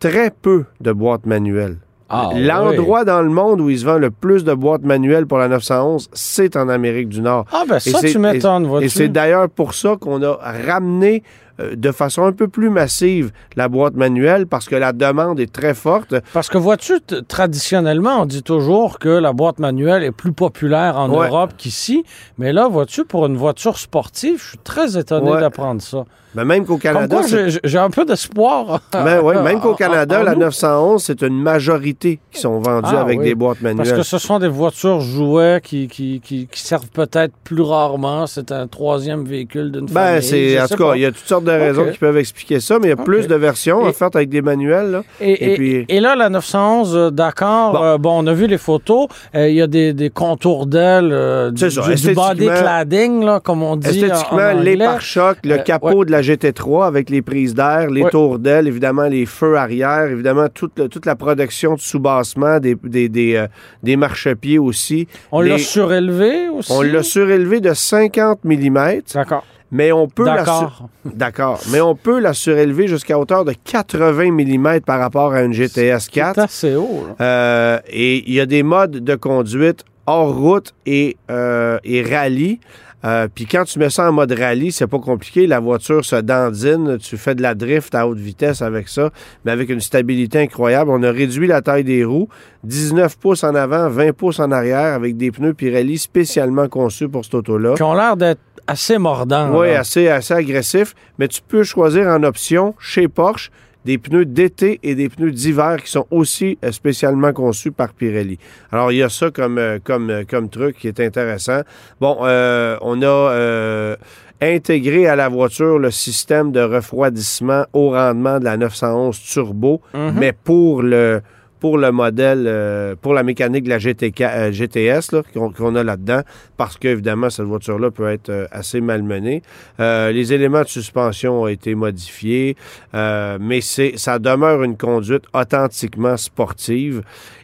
très 0.00 0.30
peu 0.30 0.64
de 0.80 0.92
boîtes 0.92 1.26
manuelles. 1.26 1.76
Ah, 2.14 2.30
L'endroit 2.34 3.04
dans 3.04 3.22
le 3.22 3.30
monde 3.30 3.60
où 3.62 3.70
il 3.70 3.78
se 3.78 3.84
vend 3.86 3.96
le 3.98 4.10
plus 4.10 4.44
de 4.44 4.52
boîtes 4.52 4.82
manuelles 4.82 5.26
pour 5.26 5.38
la 5.38 5.48
911, 5.48 6.10
c'est 6.12 6.56
en 6.56 6.68
Amérique 6.68 7.08
du 7.08 7.22
Nord. 7.22 7.46
Ah, 7.52 7.64
ben 7.68 7.76
Et 7.76 7.80
ça, 7.80 7.98
c'est- 8.00 8.10
tu 8.12 8.18
m'étonnes, 8.18 8.68
Et 8.82 8.88
c'est 8.90 9.08
d'ailleurs 9.08 9.48
pour 9.48 9.72
ça 9.74 9.96
qu'on 9.98 10.22
a 10.22 10.38
ramené 10.66 11.22
de 11.58 11.92
façon 11.92 12.24
un 12.24 12.32
peu 12.32 12.48
plus 12.48 12.70
massive 12.70 13.30
la 13.56 13.68
boîte 13.68 13.94
manuelle 13.94 14.46
parce 14.46 14.68
que 14.68 14.76
la 14.76 14.92
demande 14.92 15.40
est 15.40 15.52
très 15.52 15.74
forte. 15.74 16.14
Parce 16.32 16.48
que 16.48 16.58
vois-tu, 16.58 17.00
traditionnellement, 17.28 18.22
on 18.22 18.26
dit 18.26 18.42
toujours 18.42 18.98
que 18.98 19.08
la 19.08 19.32
boîte 19.32 19.58
manuelle 19.58 20.02
est 20.04 20.12
plus 20.12 20.32
populaire 20.32 20.96
en 20.98 21.10
Ouais. 21.10 21.28
Europe 21.28 21.52
qu'ici. 21.58 22.04
Mais 22.38 22.52
là, 22.52 22.68
vois-tu, 22.68 23.04
pour 23.04 23.26
une 23.26 23.36
voiture 23.36 23.78
sportive, 23.78 24.40
je 24.42 24.48
suis 24.50 24.58
très 24.58 24.96
étonné 24.96 25.30
Ouais. 25.32 25.40
d'apprendre 25.40 25.82
ça. 25.82 26.04
Mais 26.34 26.46
même 26.46 26.64
qu'au 26.64 26.78
Canada, 26.78 27.20
j'ai 27.62 27.78
un 27.78 27.90
peu 27.90 28.06
d'espoir. 28.06 28.80
Ben 28.92 29.20
oui, 29.22 29.34
même 29.44 29.58
En- 29.58 29.60
qu'au 29.60 29.72
en- 29.72 29.74
Canada, 29.74 30.20
en 30.20 30.22
la 30.22 30.32
nous. 30.34 30.40
911, 30.40 31.02
c'est 31.04 31.20
une 31.22 31.38
majorité 31.42 32.20
qui 32.30 32.40
sont 32.40 32.58
vendues 32.60 32.88
Ah, 32.96 33.02
avec 33.02 33.18
oui. 33.18 33.24
des 33.26 33.34
boîtes 33.34 33.60
manuelles. 33.60 33.76
Parce 33.86 33.92
que 33.92 34.02
ce 34.02 34.16
sont 34.16 34.38
des 34.38 34.48
voitures 34.48 35.00
jouets 35.00 35.60
qui, 35.62 35.88
qui, 35.88 36.22
qui, 36.24 36.46
qui 36.50 36.60
servent 36.60 36.88
peut-être 36.88 37.34
plus 37.44 37.60
rarement. 37.60 38.26
C'est 38.26 38.50
un 38.50 38.66
troisième 38.66 39.24
véhicule 39.26 39.72
d'une 39.72 39.84
Ben, 39.84 39.92
famille. 39.92 40.22
c'est, 40.22 40.56
je 40.56 40.62
en 40.62 40.68
tout 40.68 40.76
cas, 40.76 40.94
il 40.94 41.02
y 41.02 41.04
a 41.04 41.12
toutes 41.12 41.26
sortes 41.26 41.41
de 41.44 41.50
raisons 41.50 41.86
qui 41.90 41.98
peuvent 41.98 42.16
expliquer 42.16 42.60
ça, 42.60 42.78
mais 42.78 42.86
il 42.86 42.90
y 42.90 42.92
a 42.92 42.96
plus 42.96 43.26
de 43.28 43.34
versions 43.34 43.84
Et- 43.84 43.88
offertes 43.90 44.16
avec 44.16 44.28
des 44.28 44.42
manuels. 44.42 44.90
Là. 44.90 45.02
Et, 45.20 45.54
puis- 45.54 45.84
et 45.88 46.00
là, 46.00 46.14
la 46.16 46.28
911, 46.28 46.96
euh, 46.96 47.10
d'accord, 47.10 47.72
Bon. 47.72 47.82
euh, 47.84 47.98
bon, 47.98 48.22
on 48.22 48.26
a 48.26 48.32
vu 48.32 48.46
les 48.46 48.58
photos. 48.58 49.08
Euh, 49.34 49.48
Il 49.48 49.54
y 49.56 49.62
a 49.62 49.66
des, 49.66 49.92
des 49.92 50.10
contours 50.10 50.66
d'ailes, 50.66 51.10
euh, 51.12 51.50
du, 51.50 51.58
ça, 51.70 51.80
du- 51.82 51.86
du 51.88 51.92
esthétiquement- 51.94 52.28
body 52.28 52.46
cladding, 52.46 53.24
là, 53.24 53.40
comme 53.40 53.62
on 53.62 53.76
dit. 53.76 53.86
en- 53.86 53.90
Esthétiquement, 53.90 54.38
en 54.54 54.60
les 54.60 54.76
pare-chocs, 54.76 55.38
le 55.44 55.58
capot 55.58 56.04
de 56.04 56.10
la 56.10 56.22
GT3 56.22 56.86
avec 56.86 57.10
les 57.10 57.22
prises 57.22 57.54
d'air, 57.54 57.90
les 57.90 58.02
Ouais. 58.02 58.10
tours 58.10 58.38
d'ailes, 58.38 58.66
évidemment 58.68 59.04
les 59.08 59.26
feux 59.26 59.56
arrière, 59.56 60.06
évidemment 60.10 60.46
toute, 60.52 60.78
le- 60.78 60.88
toute 60.88 61.06
la 61.06 61.16
production 61.16 61.74
de 61.74 61.80
sous-bassement, 61.80 62.58
des, 62.60 62.76
des, 62.82 63.08
des, 63.08 63.44
des 63.82 63.96
marchepieds 63.96 64.58
aussi. 64.58 65.06
On 65.30 65.40
l'a 65.40 65.58
surélevé 65.58 66.48
aussi? 66.48 66.72
On 66.72 66.82
l'a 66.82 67.02
surélevé 67.02 67.60
de 67.60 67.72
50 67.74 68.40
mm, 68.44 69.00
D'accord. 69.14 69.44
Mais 69.72 69.90
on 69.90 70.06
peut 70.06 70.24
D'accord. 70.24 70.88
D'accord, 71.04 71.58
mais 71.72 71.80
on 71.80 71.96
peut 71.96 72.20
la 72.20 72.34
surélever 72.34 72.86
jusqu'à 72.86 73.18
hauteur 73.18 73.44
de 73.44 73.54
80 73.64 74.30
mm 74.30 74.80
par 74.82 75.00
rapport 75.00 75.32
à 75.32 75.42
une 75.42 75.52
GTS 75.52 76.08
4. 76.12 76.34
C'est 76.34 76.40
assez 76.40 76.76
haut. 76.76 77.06
là. 77.18 77.24
Euh, 77.24 77.78
et 77.88 78.22
il 78.28 78.34
y 78.34 78.38
a 78.40 78.46
des 78.46 78.62
modes 78.62 79.02
de 79.02 79.14
conduite 79.16 79.84
hors 80.06 80.36
route 80.36 80.74
et, 80.86 81.16
euh, 81.30 81.78
et 81.84 82.02
rallye. 82.02 82.60
Euh, 83.04 83.28
Puis 83.32 83.46
quand 83.46 83.64
tu 83.64 83.78
mets 83.78 83.90
ça 83.90 84.08
en 84.08 84.12
mode 84.12 84.32
rallye, 84.32 84.72
c'est 84.72 84.86
pas 84.86 84.98
compliqué. 84.98 85.46
La 85.46 85.60
voiture 85.60 86.04
se 86.04 86.16
dandine, 86.16 86.98
tu 86.98 87.16
fais 87.16 87.34
de 87.34 87.42
la 87.42 87.54
drift 87.54 87.94
à 87.94 88.06
haute 88.06 88.18
vitesse 88.18 88.62
avec 88.62 88.88
ça, 88.88 89.10
mais 89.44 89.52
avec 89.52 89.70
une 89.70 89.80
stabilité 89.80 90.40
incroyable. 90.40 90.90
On 90.90 91.02
a 91.02 91.10
réduit 91.10 91.46
la 91.46 91.62
taille 91.62 91.84
des 91.84 92.04
roues, 92.04 92.28
19 92.64 93.18
pouces 93.18 93.44
en 93.44 93.54
avant, 93.54 93.88
20 93.88 94.12
pouces 94.12 94.40
en 94.40 94.50
arrière, 94.52 94.94
avec 94.94 95.16
des 95.16 95.30
pneus 95.30 95.54
Pirelli 95.54 95.98
spécialement 95.98 96.68
conçus 96.68 97.08
pour 97.08 97.24
cette 97.24 97.34
auto-là. 97.34 97.74
Qui 97.74 97.82
ont 97.82 97.94
l'air 97.94 98.16
d'être 98.16 98.40
assez 98.66 98.98
mordants. 98.98 99.50
Oui, 99.58 99.70
assez, 99.70 100.08
assez 100.08 100.34
agressif, 100.34 100.94
mais 101.18 101.28
tu 101.28 101.40
peux 101.46 101.64
choisir 101.64 102.06
en 102.06 102.22
option 102.22 102.74
chez 102.78 103.08
Porsche 103.08 103.50
des 103.84 103.98
pneus 103.98 104.24
d'été 104.26 104.78
et 104.82 104.94
des 104.94 105.08
pneus 105.08 105.32
d'hiver 105.32 105.82
qui 105.82 105.90
sont 105.90 106.06
aussi 106.10 106.58
euh, 106.64 106.70
spécialement 106.72 107.32
conçus 107.32 107.72
par 107.72 107.92
Pirelli. 107.92 108.38
Alors, 108.70 108.92
il 108.92 108.98
y 108.98 109.02
a 109.02 109.08
ça 109.08 109.30
comme, 109.30 109.58
euh, 109.58 109.78
comme, 109.82 110.10
euh, 110.10 110.22
comme 110.28 110.48
truc 110.48 110.78
qui 110.78 110.88
est 110.88 111.00
intéressant. 111.00 111.62
Bon, 112.00 112.18
euh, 112.22 112.76
on 112.80 113.02
a 113.02 113.06
euh, 113.06 113.96
intégré 114.40 115.06
à 115.06 115.16
la 115.16 115.28
voiture 115.28 115.78
le 115.78 115.90
système 115.90 116.52
de 116.52 116.60
refroidissement 116.60 117.64
au 117.72 117.90
rendement 117.90 118.38
de 118.38 118.44
la 118.44 118.56
911 118.56 119.18
Turbo, 119.20 119.80
Mhm. 119.94 120.14
mais 120.18 120.32
pour 120.32 120.82
le 120.82 121.20
pour 121.62 121.78
le 121.78 121.92
modèle, 121.92 122.46
euh, 122.48 122.96
pour 123.00 123.14
la 123.14 123.22
mécanique 123.22 123.62
de 123.62 123.68
la 123.68 123.78
GTK, 123.78 124.20
euh, 124.22 124.50
GTS 124.50 125.14
qu'on 125.32 125.76
a 125.76 125.84
là-dedans, 125.84 126.22
parce 126.56 126.76
qu'évidemment, 126.76 127.30
cette 127.30 127.46
voiture-là 127.46 127.92
peut 127.92 128.08
être 128.10 128.30
euh, 128.30 128.46
assez 128.50 128.80
malmenée. 128.80 129.42
Euh, 129.78 130.10
les 130.10 130.32
éléments 130.32 130.62
de 130.62 130.66
suspension 130.66 131.42
ont 131.42 131.46
été 131.46 131.76
modifiés, 131.76 132.56
mais 132.92 133.60
ça 133.60 134.18
demeure 134.18 134.64
une 134.64 134.76
conduite 134.76 135.22
authentiquement 135.32 136.16
sportive. 136.16 137.02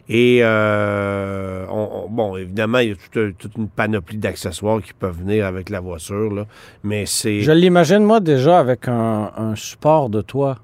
Et 0.09 0.41
on- 0.43 1.89
on- 2.05 2.09
bon, 2.09 2.35
évidemment, 2.35 2.79
il 2.79 2.89
y 2.89 2.91
a 2.91 2.95
toute, 2.95 3.15
un- 3.17 3.31
toute 3.31 3.55
une 3.55 3.69
panoplie 3.69 4.17
d'accessoires 4.17 4.81
qui 4.81 4.91
peuvent 4.91 5.17
venir 5.17 5.45
avec 5.45 5.69
la 5.69 5.79
voiture, 5.79 6.33
là, 6.33 6.45
mais 6.83 7.05
c'est... 7.05 7.39
Je 7.41 7.51
l'imagine, 7.53 8.03
moi, 8.03 8.19
déjà 8.19 8.59
avec 8.59 8.89
un 8.89 9.53
support 9.55 10.09
de 10.09 10.21
toit. 10.21 10.57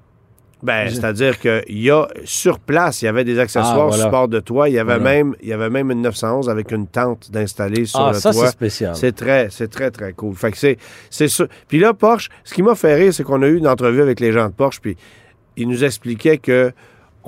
Ben, 0.66 0.90
c'est-à-dire 0.90 1.38
qu'il 1.38 1.78
y 1.80 1.90
a 1.90 2.08
sur 2.24 2.58
place, 2.58 3.00
il 3.00 3.04
y 3.04 3.08
avait 3.08 3.24
des 3.24 3.38
accessoires 3.38 3.84
Ah, 3.84 3.86
voilà. 3.88 4.04
support 4.04 4.26
de 4.28 4.40
toit. 4.40 4.68
Il 4.68 4.74
y 4.74 4.78
avait 4.78 4.96
Voilà. 4.98 5.04
même, 5.16 5.34
il 5.40 5.48
y 5.48 5.52
avait 5.52 5.70
même 5.70 5.90
une 5.92 6.02
911 6.02 6.48
avec 6.50 6.72
une 6.72 6.86
tente 6.88 7.30
d'installer 7.30 7.84
sur 7.86 8.00
ah, 8.00 8.10
le 8.12 8.18
ça, 8.18 8.32
toit. 8.32 8.46
c'est 8.46 8.52
spécial. 8.52 8.96
C'est 8.96 9.12
très, 9.14 9.48
c'est 9.50 9.68
très, 9.68 9.90
très 9.90 10.12
cool. 10.12 10.34
Fait 10.34 10.50
que 10.50 10.58
c'est, 10.58 10.76
c'est 11.08 11.28
ça. 11.28 11.44
Puis 11.68 11.78
là, 11.78 11.94
Porsche, 11.94 12.28
ce 12.44 12.52
qui 12.52 12.62
m'a 12.62 12.74
fait 12.74 12.94
rire, 12.96 13.14
c'est 13.14 13.22
qu'on 13.22 13.42
a 13.42 13.46
eu 13.46 13.56
une 13.56 13.68
entrevue 13.68 14.02
avec 14.02 14.18
les 14.20 14.32
gens 14.32 14.46
de 14.48 14.52
Porsche, 14.52 14.80
puis 14.80 14.96
ils 15.56 15.68
nous 15.68 15.84
expliquaient 15.84 16.38
que 16.38 16.72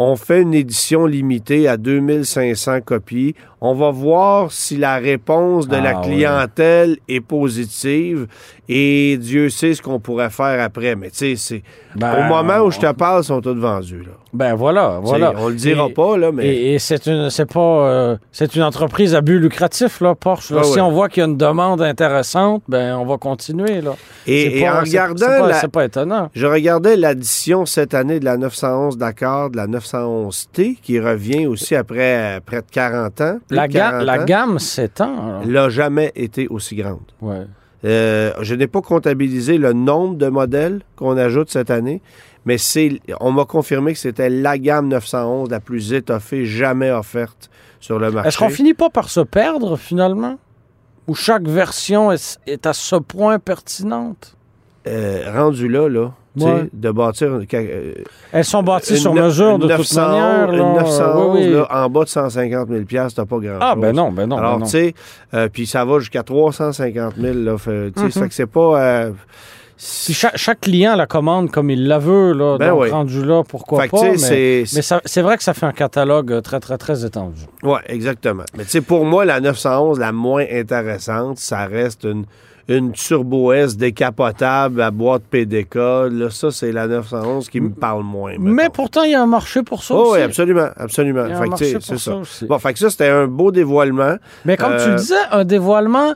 on 0.01 0.15
fait 0.17 0.43
une 0.43 0.55
édition 0.55 1.07
limitée 1.07 1.67
à 1.67 1.77
2500 1.77 2.83
copies. 2.83 3.35
On 3.61 3.75
va 3.75 3.91
voir 3.91 4.53
si 4.53 4.77
la 4.77 4.97
réponse 4.99 5.67
de 5.67 5.77
la 5.77 5.91
Ah, 5.97 6.01
ouais. 6.01 6.07
clientèle 6.07 6.97
est 7.09 7.21
positive. 7.21 8.27
Et 8.71 9.17
Dieu 9.19 9.49
sait 9.49 9.73
ce 9.75 9.81
qu'on 9.81 9.99
pourrait 9.99 10.29
faire 10.31 10.63
après. 10.63 10.95
Mais 10.95 11.09
tu 11.11 11.17
sais, 11.17 11.37
c'est 11.37 11.63
Ben, 11.97 12.13
au 12.21 12.29
moment 12.29 12.59
où 12.59 12.71
je 12.71 12.79
te 12.79 12.93
parle, 12.93 13.23
ils 13.23 13.27
sont 13.27 13.41
tous 13.41 13.55
vendus. 13.55 14.03
Là. 14.03 14.13
Ben 14.35 14.55
voilà, 14.55 15.01
voilà. 15.03 15.31
T'sais, 15.33 15.43
On 15.43 15.49
le 15.49 15.55
dira 15.55 15.87
Et- 15.89 15.93
pas, 15.95 16.17
là, 16.19 16.31
mais. 16.33 16.47
Et, 16.47 16.75
et 16.75 16.79
c'est 16.79 17.07
une, 17.07 17.31
c'est 17.31 17.51
pas, 17.51 17.61
euh, 17.89 18.17
c'est 18.31 18.55
une 18.57 18.63
entreprise 18.63 19.15
à 19.15 19.23
but 19.23 19.39
lucratif, 19.39 20.03
là, 20.03 20.15
Porsche. 20.15 20.51
là. 20.51 20.61
Ah 20.61 20.65
si 20.65 20.75
ouais. 20.75 20.81
on 20.83 20.91
voit 20.93 21.09
qu'il 21.09 21.23
y 21.23 21.25
a 21.25 21.29
une 21.29 21.39
demande 21.39 21.81
intéressante, 21.81 22.63
ben 22.69 22.95
on 22.99 23.07
va 23.07 23.17
continuer, 23.17 23.81
là. 23.81 23.95
Et, 24.27 24.51
C'est 24.51 24.57
et 24.59 24.61
pas- 24.65 24.77
en 24.77 24.81
regardant 24.85 25.17
c'est 25.27 25.39
pas, 25.39 25.49
la- 25.49 25.55
c'est 25.55 25.69
pas 25.73 25.85
étonnant. 25.87 26.29
Je 26.35 26.47
regardais 26.47 26.97
l'addition 26.97 27.65
cette 27.65 27.95
année 27.95 28.21
de 28.21 28.27
la 28.27 28.37
911 28.37 28.99
Dakar, 28.99 29.49
de 29.49 29.57
la 29.57 29.67
911T, 29.67 30.77
qui 30.83 31.01
revient 31.01 31.47
aussi 31.47 31.75
après 31.75 32.37
euh, 32.37 32.41
près 32.45 32.59
de 32.61 32.67
40 32.71 33.21
ans. 33.23 33.39
Plus 33.49 33.57
La, 33.57 33.67
de 33.67 33.73
ga- 33.73 33.91
40 33.91 34.05
la 34.05 34.21
ans, 34.21 34.25
gamme 34.25 34.59
s'étend. 34.59 35.41
n'a 35.45 35.69
jamais 35.71 36.13
été 36.15 36.47
aussi 36.49 36.77
grande. 36.77 37.01
Ouais. 37.21 37.47
Euh, 37.85 38.33
je 38.41 38.55
n'ai 38.55 38.67
pas 38.67 38.81
comptabilisé 38.83 39.57
le 39.59 39.73
nombre 39.73 40.17
de 40.17 40.27
modèles 40.29 40.81
qu'on 40.97 41.17
ajoute 41.17 41.51
cette 41.51 41.71
année, 41.71 42.03
mais 42.45 42.59
c'est, 42.59 43.01
on 43.21 43.31
m'a 43.33 43.45
confirmé 43.45 43.93
que 43.93 43.99
c'était 43.99 44.31
la 44.31 44.59
gamme 44.59 44.89
911 44.89 45.49
la 45.51 45.61
plus 45.61 45.93
étoffée 45.93 46.45
jamais 46.45 46.91
offerte 46.91 47.51
sur 47.81 47.99
le 47.99 48.11
marché. 48.11 48.29
Est-ce 48.29 48.39
qu'on 48.39 48.49
finit 48.51 48.75
pas 48.75 48.91
par 48.91 49.09
se 49.09 49.21
perdre, 49.21 49.77
finalement? 49.77 50.39
Où 51.07 51.15
chaque 51.15 51.47
version 51.47 52.11
est, 52.13 52.39
est 52.47 52.67
à 52.67 52.73
ce 52.73 52.97
point 52.97 53.39
pertinente? 53.39 54.37
Euh, 54.87 55.23
rendu 55.33 55.69
là, 55.69 55.89
là, 55.89 56.13
de 56.73 56.91
bâtir 56.91 57.29
une, 57.35 57.47
euh, 57.55 57.93
Elles 58.33 58.45
sont 58.45 58.63
bâties 58.63 58.97
sur 58.97 59.15
mesure, 59.15 59.59
de 59.59 59.69
toute 59.69 59.79
911, 59.79 59.97
manière. 59.97 60.47
là. 60.53 60.59
Une 60.59 60.75
911, 60.75 61.37
Oui, 61.37 61.47
oui. 61.47 61.53
là, 61.55 61.69
en 61.71 61.89
bas 61.91 62.05
de 62.05 62.09
150 62.09 62.69
000 62.69 62.83
t'as 63.15 63.25
pas 63.25 63.37
grand-chose. 63.39 63.59
Ah, 63.61 63.75
ben 63.77 63.93
non, 63.95 64.13
ben 64.13 64.27
non. 64.27 64.39
Alors, 64.39 64.59
ben 64.59 64.65
tu 64.65 64.71
sais, 64.71 64.95
euh, 65.35 65.49
puis 65.53 65.67
ça 65.67 65.85
va 65.85 65.99
jusqu'à 65.99 66.23
350 66.23 67.15
000. 67.17 67.35
Là, 67.39 67.59
fait, 67.59 67.93
Mhm. 67.97 68.11
fait 68.11 68.29
que 68.29 68.35
c'est 68.35 68.47
pas... 68.47 68.81
euh, 68.83 69.11
Puis 69.77 70.13
chaque, 70.13 70.37
chaque 70.37 70.61
client 70.63 70.97
la 70.97 71.07
commande 71.07 71.53
comme 71.53 71.71
il 71.71 71.87
la 71.87 72.01
veut, 72.01 72.33
là. 72.33 72.59
Ben 72.59 72.71
donc, 72.71 72.81
oui. 72.83 72.91
rendu 72.91 73.25
là, 73.25 73.45
pourquoi 73.49 73.83
fait 73.85 73.89
pas? 73.91 74.03
Mais, 74.31 74.65
c'est... 74.67 75.23
vrai 75.23 75.37
que 75.37 75.43
ça 75.45 75.55
fait 75.55 75.67
un 75.67 75.73
catalogue 75.73 76.33
euh, 76.33 76.41
très, 76.41 76.59
très, 76.59 76.77
très 76.79 77.05
étendu. 77.05 77.43
Oui, 77.63 77.79
exactement. 77.87 78.43
Mais 78.57 78.65
tu 78.65 78.71
sais, 78.71 78.81
pour 78.81 79.05
moi, 79.05 79.25
la 79.25 79.39
911, 79.41 80.01
la 80.01 80.11
moins 80.11 80.45
intéressante, 80.53 81.39
ça 81.39 81.67
reste 81.67 82.03
une, 82.05 82.25
une 82.69 82.93
Turbo 82.93 83.53
S 83.53 83.77
décapotable 83.77 84.81
à 84.83 84.91
boîte 84.91 85.23
PDK. 85.31 85.75
Là, 85.75 86.29
ça, 86.31 86.51
c'est 86.51 86.71
la 86.73 86.87
911 86.87 87.49
qui 87.49 87.61
me 87.61 87.71
parle 87.71 88.03
moins. 88.03 88.35
Mais 88.39 88.69
pourtant, 88.69 89.05
il 89.05 89.13
y 89.13 89.15
a 89.15 89.23
un 89.23 89.27
marché 89.27 89.63
pour 89.63 89.83
ça 89.83 89.95
Oh, 89.95 90.01
aussi. 90.03 90.13
oui, 90.19 90.21
absolument, 90.23 90.69
absolument. 90.77 91.25
Il 91.27 91.31
y 91.31 91.33
a 91.33 91.37
un 91.39 91.43
Fait 91.43 91.49
marché 91.49 91.65
c'est 91.67 91.75
pour 91.75 91.85
ça. 91.85 91.99
ça 91.99 92.17
aussi. 92.17 92.45
Bon, 92.47 92.59
fait 92.59 92.73
que 92.75 92.79
ça, 92.79 92.91
c'était 92.91 93.09
un 93.09 93.27
beau 93.27 93.51
dévoilement. 93.51 94.17
Mais 94.45 94.57
comme 94.57 94.77
tu 94.77 94.83
Euh, 94.83 94.89
le 94.91 94.97
disais, 94.97 95.15
un 95.31 95.45
dévoilement 95.45 96.13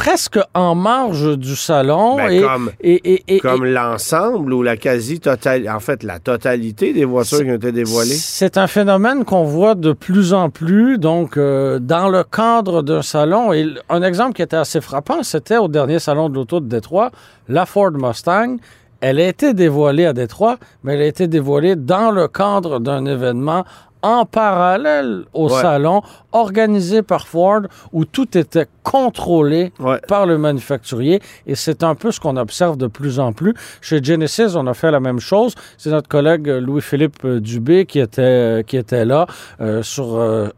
presque 0.00 0.38
en 0.54 0.74
marge 0.74 1.36
du 1.36 1.54
salon. 1.54 2.16
Ben, 2.16 2.28
et, 2.30 2.40
comme 2.40 2.70
et, 2.80 3.12
et- 3.12 3.34
et- 3.36 3.38
comme 3.40 3.66
l'ensemble 3.66 4.50
ou 4.54 4.62
la 4.62 4.78
quasi-totalité, 4.78 5.68
en 5.68 5.78
fait, 5.80 6.02
la 6.02 6.18
totalité 6.18 6.94
des 6.94 7.04
voitures 7.04 7.40
qui 7.44 7.50
ont 7.50 7.54
été 7.56 7.70
dévoilées. 7.70 8.14
C'est 8.14 8.56
un 8.56 8.66
phénomène 8.66 9.26
qu'on 9.26 9.44
voit 9.44 9.74
de 9.74 9.92
plus 9.92 10.32
en 10.32 10.48
plus, 10.48 10.96
donc 10.96 11.36
euh, 11.36 11.78
dans 11.78 12.08
le 12.08 12.24
cadre 12.24 12.82
d'un 12.82 13.02
salon. 13.02 13.52
Et 13.52 13.66
un 13.90 14.02
exemple 14.02 14.32
qui 14.32 14.40
était 14.40 14.56
assez 14.56 14.80
frappant, 14.80 15.22
c'était 15.22 15.58
au 15.58 15.68
dernier 15.68 15.98
salon 15.98 16.30
de 16.30 16.34
l'auto 16.36 16.60
de 16.60 16.66
Détroit, 16.66 17.10
la 17.48 17.66
Ford 17.66 17.92
Mustang. 17.92 18.56
Elle 19.02 19.20
a 19.20 19.28
été 19.28 19.52
dévoilée 19.54 20.06
à 20.06 20.12
Détroit, 20.14 20.56
mais 20.82 20.94
elle 20.94 21.02
a 21.02 21.06
été 21.06 21.26
dévoilée 21.26 21.76
dans 21.76 22.10
le 22.10 22.26
cadre 22.28 22.80
d'un 22.80 23.04
événement 23.04 23.64
en 24.02 24.24
parallèle 24.24 25.24
au 25.34 25.48
Ouais. 25.48 25.60
salon, 25.62 26.02
organisé 26.32 27.02
par 27.02 27.26
Ford, 27.26 27.62
où 27.92 28.04
tout 28.04 28.36
était 28.38 28.66
contrôlé 28.82 29.72
Ouais. 29.80 30.00
par 30.08 30.26
le 30.26 30.38
manufacturier. 30.38 31.20
Et 31.46 31.54
c'est 31.54 31.82
un 31.82 31.94
peu 31.94 32.10
ce 32.10 32.20
qu'on 32.20 32.36
observe 32.36 32.76
de 32.76 32.86
plus 32.86 33.18
en 33.20 33.32
plus. 33.32 33.54
Chez 33.80 34.02
Genesis, 34.02 34.54
on 34.56 34.66
a 34.66 34.74
fait 34.74 34.90
la 34.90 35.00
même 35.00 35.20
chose. 35.20 35.54
C'est 35.78 35.90
notre 35.90 36.08
collègue 36.08 36.48
euh, 36.48 36.60
Louis-Philippe 36.60 37.24
euh, 37.24 37.40
Dubé 37.40 37.86
qui 37.86 37.98
était, 38.00 38.22
euh, 38.22 38.62
qui 38.62 38.76
était 38.76 39.04
là 39.04 39.26
euh, 39.60 39.82
sur... 39.82 40.14
euh, 40.16 40.48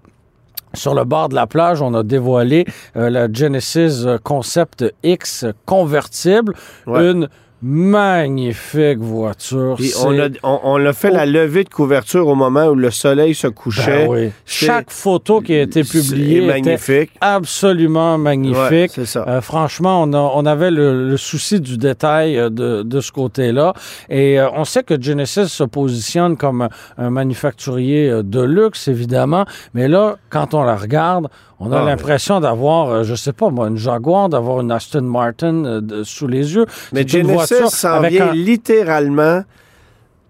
sur 0.74 0.94
le 0.94 1.05
bord 1.05 1.28
de 1.28 1.35
la 1.35 1.46
plage, 1.46 1.83
on 1.83 1.92
a 1.92 2.02
dévoilé 2.02 2.64
euh, 2.96 3.11
la 3.11 3.31
Genesis 3.31 4.07
Concept 4.22 4.87
X 5.02 5.44
convertible, 5.66 6.55
Ouais. 6.87 7.11
une 7.11 7.28
magnifique 7.62 8.98
voiture. 8.98 9.75
Puis 9.79 9.92
on 10.05 10.18
a, 10.18 10.29
on, 10.42 10.61
on 10.64 10.85
a 10.87 10.92
fait 10.92 11.11
la 11.11 11.27
levée 11.27 11.64
de 11.64 11.68
couverture 11.68 12.27
au 12.27 12.35
moment 12.35 12.66
où 12.66 12.75
le 12.75 12.90
soleil 12.90 13.35
se 13.35 13.46
couchait. 13.46 14.07
Ben 14.07 14.11
oui. 14.11 14.31
Chaque 14.44 14.90
photo 14.90 15.40
qui 15.40 15.55
a 15.55 15.62
été 15.62 15.83
publiée 15.85 16.38
était 16.38 16.46
magnifique. 16.46 17.11
absolument 17.20 18.18
magnifique. 18.18 18.96
Ouais, 18.98 19.05
ça. 19.05 19.25
Euh, 19.29 19.40
franchement, 19.40 20.03
on, 20.03 20.12
a- 20.12 20.33
on 20.35 20.44
avait 20.46 20.70
le, 20.70 21.09
le 21.09 21.16
souci 21.16 21.61
du 21.61 21.79
détail 21.79 22.38
euh, 22.38 22.51
de, 22.51 22.83
de 22.83 23.01
ce 23.01 23.12
côté-là. 23.12 23.72
Et 24.09 24.40
euh, 24.40 24.48
on 24.55 24.64
sait 24.64 24.83
que 24.83 25.01
Genesis 25.01 25.48
se 25.48 25.64
positionne 25.64 26.37
comme 26.37 26.68
un 26.98 27.11
manufacturier 27.11 28.22
de 28.22 28.40
luxe, 28.42 28.88
évidemment. 28.88 29.44
Mais 29.75 29.88
là, 29.88 30.16
quand 30.31 30.55
on 30.55 30.62
la 30.64 30.77
regarde, 30.77 31.29
on 31.64 31.72
a 31.72 31.81
Ah, 31.81 31.85
l'impression 31.85 32.40
d'avoir, 32.40 32.88
euh, 32.90 33.03
je 33.05 33.14
sais 33.14 33.33
pas 33.33 33.51
moi, 33.51 33.68
une 33.68 33.77
Jaguar, 33.77 34.29
d'avoir 34.29 34.61
une 34.61 34.72
Aston 34.72 35.03
Martin 35.03 35.64
euh, 35.64 35.81
de- 35.81 36.03
sous 36.03 36.27
les 36.27 36.55
yeux. 36.55 36.66
Mais 36.92 37.07
Genesis 37.07 37.55
s'en 37.70 38.01
vient 38.11 38.29
un- 38.31 38.33
littéralement 38.35 39.42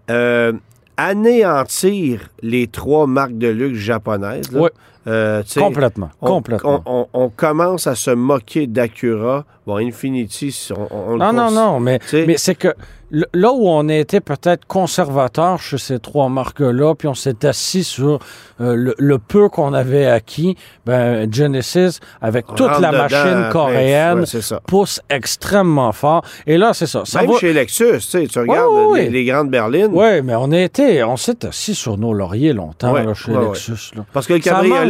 euh, 0.09 0.53
anéantir 0.97 2.29
les 2.41 2.67
trois 2.67 3.07
marques 3.07 3.37
de 3.37 3.47
luxe 3.47 3.79
japonaises. 3.79 4.51
là. 4.51 4.59
Euh, 5.05 5.43
Complètement, 5.57 6.09
on, 6.21 6.27
complètement. 6.27 6.81
on- 6.85 7.07
on- 7.13 7.23
on 7.25 7.29
commence 7.29 7.87
à 7.87 7.95
se 7.95 8.11
moquer 8.11 8.67
d'Acura. 8.67 9.43
Bon, 9.65 9.77
Infinity, 9.77 10.69
on, 10.91 11.15
Non, 11.17 11.31
non, 11.33 11.49
non, 11.51 11.79
mais, 11.79 11.99
mais 12.13 12.35
c'est 12.37 12.55
que 12.55 12.73
là 13.11 13.51
où 13.53 13.69
on 13.69 13.87
a 13.87 13.93
été 13.95 14.19
peut-être 14.19 14.65
conservateur 14.65 15.57
chez 15.61 15.77
ces 15.77 15.99
trois 15.99 16.27
marques-là, 16.27 16.95
puis 16.95 17.07
on 17.07 17.13
s'est 17.13 17.45
assis 17.45 17.85
sur 17.85 18.19
euh, 18.59 18.75
le, 18.75 18.93
le 18.97 19.19
peu 19.19 19.47
qu'on 19.47 19.73
avait 19.73 20.05
acquis, 20.05 20.57
ben, 20.85 21.31
Genesis, 21.31 21.99
avec 22.21 22.51
on 22.51 22.55
toute 22.55 22.79
la 22.81 22.89
dedans 22.91 23.03
machine 23.03 23.17
après. 23.37 23.51
coréenne, 23.51 24.19
Ouais, 24.19 24.25
c'est 24.25 24.41
ça. 24.41 24.59
pousse 24.67 24.99
extrêmement 25.09 25.93
fort. 25.93 26.25
Et 26.45 26.57
là, 26.57 26.73
c'est 26.73 26.85
ça. 26.87 27.03
ça 27.05 27.21
Même 27.21 27.31
va- 27.31 27.37
chez 27.39 27.53
Lexus, 27.53 27.99
tu 28.29 28.39
regardes. 28.39 28.95
Les, 28.95 29.09
les 29.09 29.23
grandes 29.25 29.49
berlines. 29.49 29.91
Oui, 29.93 30.21
mais 30.23 30.35
on 30.35 30.51
a 30.51 30.59
été, 30.59 31.03
on 31.05 31.15
s'est 31.15 31.45
assis 31.45 31.73
sur 31.75 31.97
nos 31.97 32.13
lauriers 32.13 32.51
longtemps 32.51 32.91
là, 32.93 33.13
chez. 33.13 33.31
Lexus. 33.31 33.95
là. 33.95 34.03
Parce 34.11 34.27
que 34.27 34.33
le 34.33 34.67
manque 34.67 34.87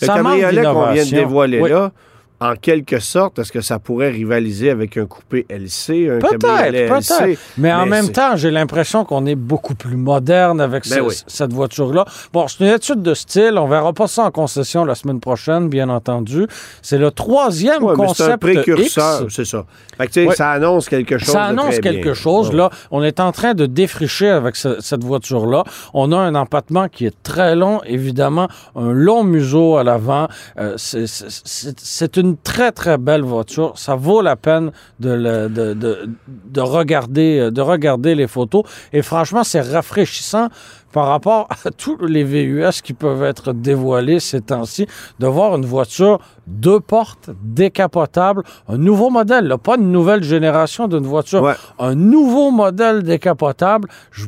cabriolet 0.00 0.62
qu'on 0.62 0.92
vient 0.92 1.04
de 1.04 1.10
dévoiler 1.10 1.60
Oui. 1.60 1.70
là, 1.70 1.90
en 2.40 2.54
quelque 2.54 3.00
sorte, 3.00 3.38
est-ce 3.40 3.50
que 3.50 3.60
ça 3.60 3.78
pourrait 3.80 4.10
rivaliser 4.10 4.70
avec 4.70 4.96
un 4.96 5.06
coupé 5.06 5.44
LC, 5.48 6.08
un 6.08 6.18
Peut-être, 6.20 6.38
cabriolet 6.38 6.86
LC? 6.86 7.08
peut-être. 7.18 7.40
Mais 7.58 7.72
en 7.72 7.84
Mais 7.84 7.90
même 8.02 8.12
temps, 8.12 8.36
j'ai 8.36 8.50
l'impression 8.52 9.04
qu'on 9.04 9.26
est 9.26 9.34
beaucoup 9.34 9.74
plus 9.74 9.96
moderne 9.96 10.60
avec 10.60 10.88
Ben 10.88 10.96
ce- 10.96 11.00
oui. 11.00 11.14
cette 11.26 11.52
voiture-là. 11.52 12.04
Bon, 12.32 12.46
c'est 12.46 12.60
une 12.64 12.70
étude 12.72 13.02
de 13.02 13.14
style. 13.14 13.58
On 13.58 13.66
verra 13.66 13.92
pas 13.92 14.06
ça 14.06 14.24
en 14.24 14.30
concession 14.30 14.84
la 14.84 14.94
semaine 14.94 15.18
prochaine, 15.20 15.68
bien 15.68 15.88
entendu. 15.88 16.46
C'est 16.80 16.98
le 16.98 17.10
troisième 17.10 17.82
Ouais, 17.82 17.94
mais 17.98 18.04
c'est 18.14 18.22
un 18.22 18.26
concept 18.36 18.40
précurseur, 18.40 19.22
X. 19.24 19.34
c'est 19.34 19.44
ça. 19.44 19.64
Fait 19.96 20.06
que, 20.06 20.26
Ouais. 20.28 20.34
ça 20.36 20.50
annonce 20.52 20.88
quelque 20.88 21.18
chose. 21.18 21.32
Ça 21.32 21.44
de 21.46 21.58
annonce 21.58 21.70
très 21.72 21.80
quelque 21.80 22.02
bien. 22.04 22.14
chose. 22.14 22.50
Ouais. 22.50 22.56
Là, 22.56 22.70
on 22.92 23.02
est 23.02 23.18
en 23.18 23.32
train 23.32 23.54
de 23.54 23.66
défricher 23.66 24.28
avec 24.28 24.54
ce- 24.54 24.80
cette 24.80 25.02
voiture-là. 25.02 25.64
On 25.92 26.12
a 26.12 26.16
un 26.16 26.36
empattement 26.36 26.88
qui 26.88 27.04
est 27.06 27.22
très 27.24 27.56
long, 27.56 27.80
évidemment, 27.84 28.46
un 28.76 28.92
long 28.92 29.24
museau 29.24 29.76
à 29.76 29.82
l'avant. 29.82 30.28
Euh, 30.58 30.74
c'est- 30.76 31.06
c'est 31.08 32.16
une 32.28 32.36
très 32.36 32.72
très 32.72 32.98
belle 32.98 33.22
voiture. 33.22 33.72
Ça 33.76 33.94
vaut 33.94 34.22
la 34.22 34.36
peine 34.36 34.70
de, 35.00 35.10
le- 35.10 35.48
de, 35.48 35.74
de- 35.74 36.08
de 36.56 36.60
regarder 36.60 37.50
de 37.50 37.60
regarder 37.60 38.14
les 38.14 38.26
photos. 38.26 38.62
Et 38.92 39.02
franchement, 39.02 39.44
c'est 39.44 39.60
rafraîchissant 39.60 40.48
par 40.92 41.06
rapport 41.08 41.46
à 41.50 41.70
tous 41.82 41.96
les 42.04 42.24
VUS 42.24 42.80
qui 42.82 42.92
peuvent 42.94 43.22
être 43.22 43.52
dévoilés 43.52 44.20
ces 44.20 44.40
temps-ci, 44.40 44.86
de 45.18 45.26
voir 45.26 45.56
une 45.56 45.66
voiture 45.66 46.18
deux 46.46 46.80
portes, 46.80 47.30
décapotable, 47.42 48.42
un 48.68 48.78
nouveau 48.78 49.10
modèle, 49.10 49.44
là, 49.46 49.58
pas 49.58 49.76
une 49.76 49.92
nouvelle 49.92 50.22
génération 50.22 50.88
d'une 50.88 51.06
voiture, 51.06 51.42
Ouais. 51.42 51.54
un 51.78 51.94
nouveau 51.94 52.50
modèle 52.50 53.02
décapotable. 53.02 53.88
Je 54.10 54.26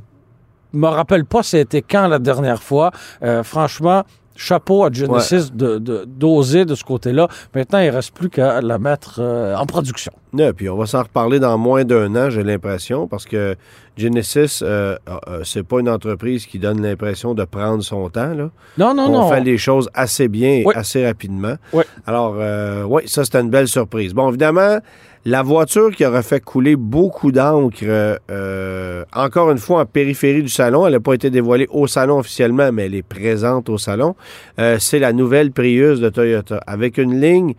me 0.72 0.86
rappelle 0.86 1.24
pas 1.24 1.42
c'était 1.42 1.82
quand 1.82 2.06
la 2.08 2.18
dernière 2.18 2.62
fois. 2.62 2.90
Euh, 3.22 3.42
franchement, 3.42 4.02
chapeau 4.40 4.84
à 4.84 4.90
Genesis 4.90 5.50
de- 5.52 5.76
de- 5.78 6.04
d'oser 6.06 6.64
de, 6.64 6.74
ce 6.74 6.82
côté-là. 6.82 7.28
Maintenant, 7.54 7.78
il 7.80 7.90
reste 7.90 8.12
plus 8.14 8.30
qu'à 8.30 8.60
la 8.62 8.78
mettre 8.78 9.16
euh, 9.20 9.54
en 9.54 9.66
production. 9.66 10.12
Ouais, 10.32 10.52
puis 10.54 10.68
on 10.70 10.76
va 10.76 10.86
s'en 10.86 11.02
reparler 11.02 11.38
dans 11.40 11.58
moins 11.58 11.84
d'un 11.84 12.14
an, 12.16 12.30
j'ai 12.30 12.42
l'impression, 12.42 13.06
parce 13.06 13.26
que 13.26 13.54
Genesis, 13.98 14.60
euh, 14.62 14.96
euh, 15.28 15.42
c'est 15.44 15.62
pas 15.62 15.80
une 15.80 15.88
entreprise 15.90 16.46
qui 16.46 16.58
donne 16.58 16.80
l'impression 16.82 17.34
de 17.34 17.44
prendre 17.44 17.82
son 17.82 18.08
temps. 18.08 18.32
Là. 18.32 18.48
Non, 18.78 18.94
non, 18.94 19.06
on 19.08 19.12
non. 19.22 19.28
fait 19.28 19.40
les 19.42 19.58
choses 19.58 19.90
assez 19.92 20.28
bien 20.28 20.48
et 20.50 20.62
Oui. 20.64 20.72
assez 20.74 21.04
rapidement. 21.04 21.56
Oui. 21.74 21.82
Alors, 22.06 22.36
euh, 22.38 22.84
oui, 22.84 23.02
ça, 23.06 23.24
c'était 23.24 23.40
une 23.40 23.50
belle 23.50 23.68
surprise. 23.68 24.14
Bon, 24.14 24.28
évidemment, 24.30 24.78
la 25.24 25.42
voiture 25.42 25.94
qui 25.94 26.04
aurait 26.06 26.22
fait 26.22 26.40
couler 26.40 26.76
beaucoup 26.76 27.30
d'encre, 27.30 27.84
euh, 28.30 29.04
encore 29.14 29.50
une 29.50 29.58
fois, 29.58 29.82
en 29.82 29.86
périphérie 29.86 30.42
du 30.42 30.48
salon, 30.48 30.86
elle 30.86 30.94
n'a 30.94 31.00
pas 31.00 31.14
été 31.14 31.30
dévoilée 31.30 31.66
au 31.70 31.86
salon 31.86 32.18
officiellement, 32.18 32.72
mais 32.72 32.86
elle 32.86 32.94
est 32.94 33.02
présente 33.02 33.68
au 33.68 33.76
salon, 33.76 34.16
euh, 34.58 34.78
c'est 34.78 34.98
la 34.98 35.12
nouvelle 35.12 35.52
Prius 35.52 36.00
de 36.00 36.08
Toyota, 36.08 36.60
avec 36.66 36.96
une 36.96 37.20
ligne 37.20 37.54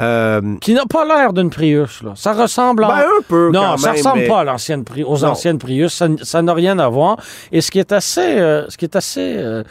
Euh, 0.00 0.40
Qui 0.60 0.74
n'a 0.74 0.84
pas 0.86 1.04
l'air 1.04 1.32
d'une 1.32 1.50
Prius, 1.50 2.02
là. 2.02 2.12
Ça 2.14 2.32
ressemble 2.32 2.84
en... 2.84 2.88
ben, 2.88 2.94
un 3.00 3.22
peu 3.28 3.50
Non, 3.52 3.60
quand 3.60 3.76
ça 3.76 3.88
même, 3.88 3.96
ressemble 3.98 4.18
mais- 4.20 4.28
pas 4.28 4.40
à 4.40 4.44
l'ancienne 4.44 4.84
Pri- 4.84 5.04
aux 5.04 5.18
Non. 5.18 5.24
anciennes 5.32 5.58
Prius. 5.58 6.02
Ça, 6.22 6.42
n'a 6.42 6.54
rien 6.54 6.78
à 6.78 6.88
voir. 6.88 7.18
Et 7.52 7.60
ce 7.60 7.70
qui 7.70 7.78
est 7.78 7.92
assez, 7.92 8.38
euh, 8.40 8.64
ce 8.70 8.76
qui 8.78 8.84
est 8.86 8.96
assez, 8.96 9.36
euh, 9.36 9.62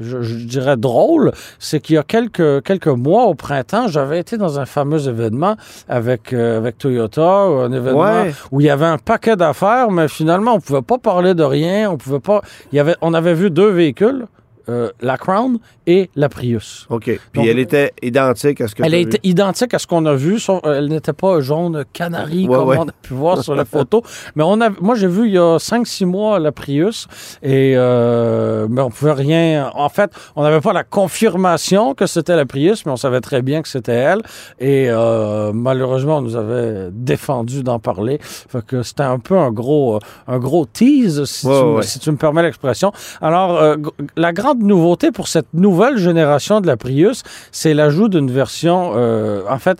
je, 0.00 0.22
je 0.22 0.34
dirais 0.44 0.76
drôle, 0.76 1.32
c'est 1.58 1.80
qu'il 1.80 1.94
y 1.94 1.98
a 1.98 2.02
quelques 2.02 2.62
quelques 2.64 2.88
mois 2.88 3.24
au 3.26 3.34
printemps, 3.34 3.88
j'avais 3.88 4.18
été 4.18 4.36
dans 4.36 4.58
un 4.60 4.66
fameux 4.66 5.08
événement 5.08 5.56
avec 5.88 6.32
avec 6.32 6.76
Toyota, 6.76 7.22
un 7.22 7.72
événement 7.72 8.00
Ouais. 8.00 8.34
où 8.52 8.60
il 8.60 8.66
y 8.66 8.70
avait 8.70 8.84
un 8.86 8.98
paquet 8.98 9.36
d'affaires, 9.36 9.90
mais 9.90 10.08
finalement 10.08 10.54
on 10.54 10.60
pouvait 10.60 10.82
pas 10.82 10.98
parler 10.98 11.32
de 11.34 11.44
rien. 11.44 11.90
On 11.90 11.96
pouvait 11.96 12.20
pas. 12.20 12.42
Il 12.72 12.76
y 12.76 12.80
avait, 12.80 12.96
on 13.00 13.14
avait 13.14 13.34
vu 13.34 13.50
deux 13.50 13.70
véhicules. 13.70 14.26
Euh, 14.68 14.90
la 15.00 15.16
Crown 15.16 15.58
et 15.86 16.10
la 16.16 16.28
Prius. 16.28 16.86
OK. 16.90 17.04
Puis 17.04 17.18
Donc, 17.34 17.46
elle 17.46 17.58
était 17.58 17.92
identique 18.02 18.60
à 18.60 18.68
ce 18.68 18.74
que 18.74 18.82
Elle 18.84 18.94
était 18.94 19.20
identique 19.22 19.72
à 19.74 19.78
ce 19.78 19.86
qu'on 19.86 20.04
a 20.06 20.14
vu, 20.14 20.38
sauf 20.38 20.60
euh, 20.64 20.78
elle 20.78 20.88
n'était 20.88 21.12
pas 21.12 21.40
jaune 21.40 21.84
canari 21.92 22.46
Ouais, 22.46 22.56
comme 22.56 22.68
ouais. 22.68 22.76
on 22.78 22.88
a 22.88 22.92
pu 23.02 23.14
voir 23.14 23.42
sur 23.42 23.54
la 23.54 23.64
photo. 23.64 24.02
Mais 24.36 24.44
on 24.44 24.60
a, 24.60 24.70
moi, 24.80 24.94
j'ai 24.94 25.06
vu 25.06 25.26
il 25.26 25.32
y 25.34 25.38
a 25.38 25.56
5-6 25.58 26.04
mois 26.06 26.38
la 26.38 26.52
Prius 26.52 27.06
et 27.42 27.74
euh, 27.76 28.66
mais 28.70 28.80
on 28.82 28.90
pouvait 28.90 29.12
rien. 29.12 29.70
En 29.74 29.88
fait, 29.88 30.10
on 30.36 30.42
n'avait 30.42 30.60
pas 30.60 30.72
la 30.72 30.84
confirmation 30.84 31.94
que 31.94 32.06
c'était 32.06 32.36
la 32.36 32.46
Prius, 32.46 32.84
mais 32.86 32.92
on 32.92 32.96
savait 32.96 33.20
très 33.20 33.42
bien 33.42 33.62
que 33.62 33.68
c'était 33.68 33.92
elle. 33.92 34.20
Et 34.58 34.86
euh, 34.88 35.52
malheureusement, 35.52 36.18
on 36.18 36.22
nous 36.22 36.36
avait 36.36 36.88
défendu 36.92 37.62
d'en 37.62 37.78
parler. 37.78 38.18
Fait 38.20 38.64
que 38.64 38.82
c'était 38.82 39.02
un 39.02 39.18
peu 39.18 39.36
un 39.36 39.50
gros, 39.50 39.98
un 40.26 40.38
gros 40.38 40.66
tease, 40.66 41.24
si, 41.24 41.46
Ouais, 41.46 41.80
tu, 41.82 41.88
si 41.88 41.98
tu 41.98 42.10
me 42.10 42.16
permets 42.16 42.42
l'expression. 42.42 42.92
Alors, 43.20 43.76
la 44.16 44.32
grande 44.32 44.57
nouveauté 44.58 45.10
pour 45.12 45.28
cette 45.28 45.46
nouvelle 45.54 45.96
génération 45.98 46.60
de 46.60 46.66
la 46.66 46.76
Prius, 46.76 47.22
c'est 47.52 47.74
l'ajout 47.74 48.08
d'une 48.08 48.30
version. 48.30 48.92
euh, 48.96 49.42
en 49.48 49.58
fait, 49.58 49.78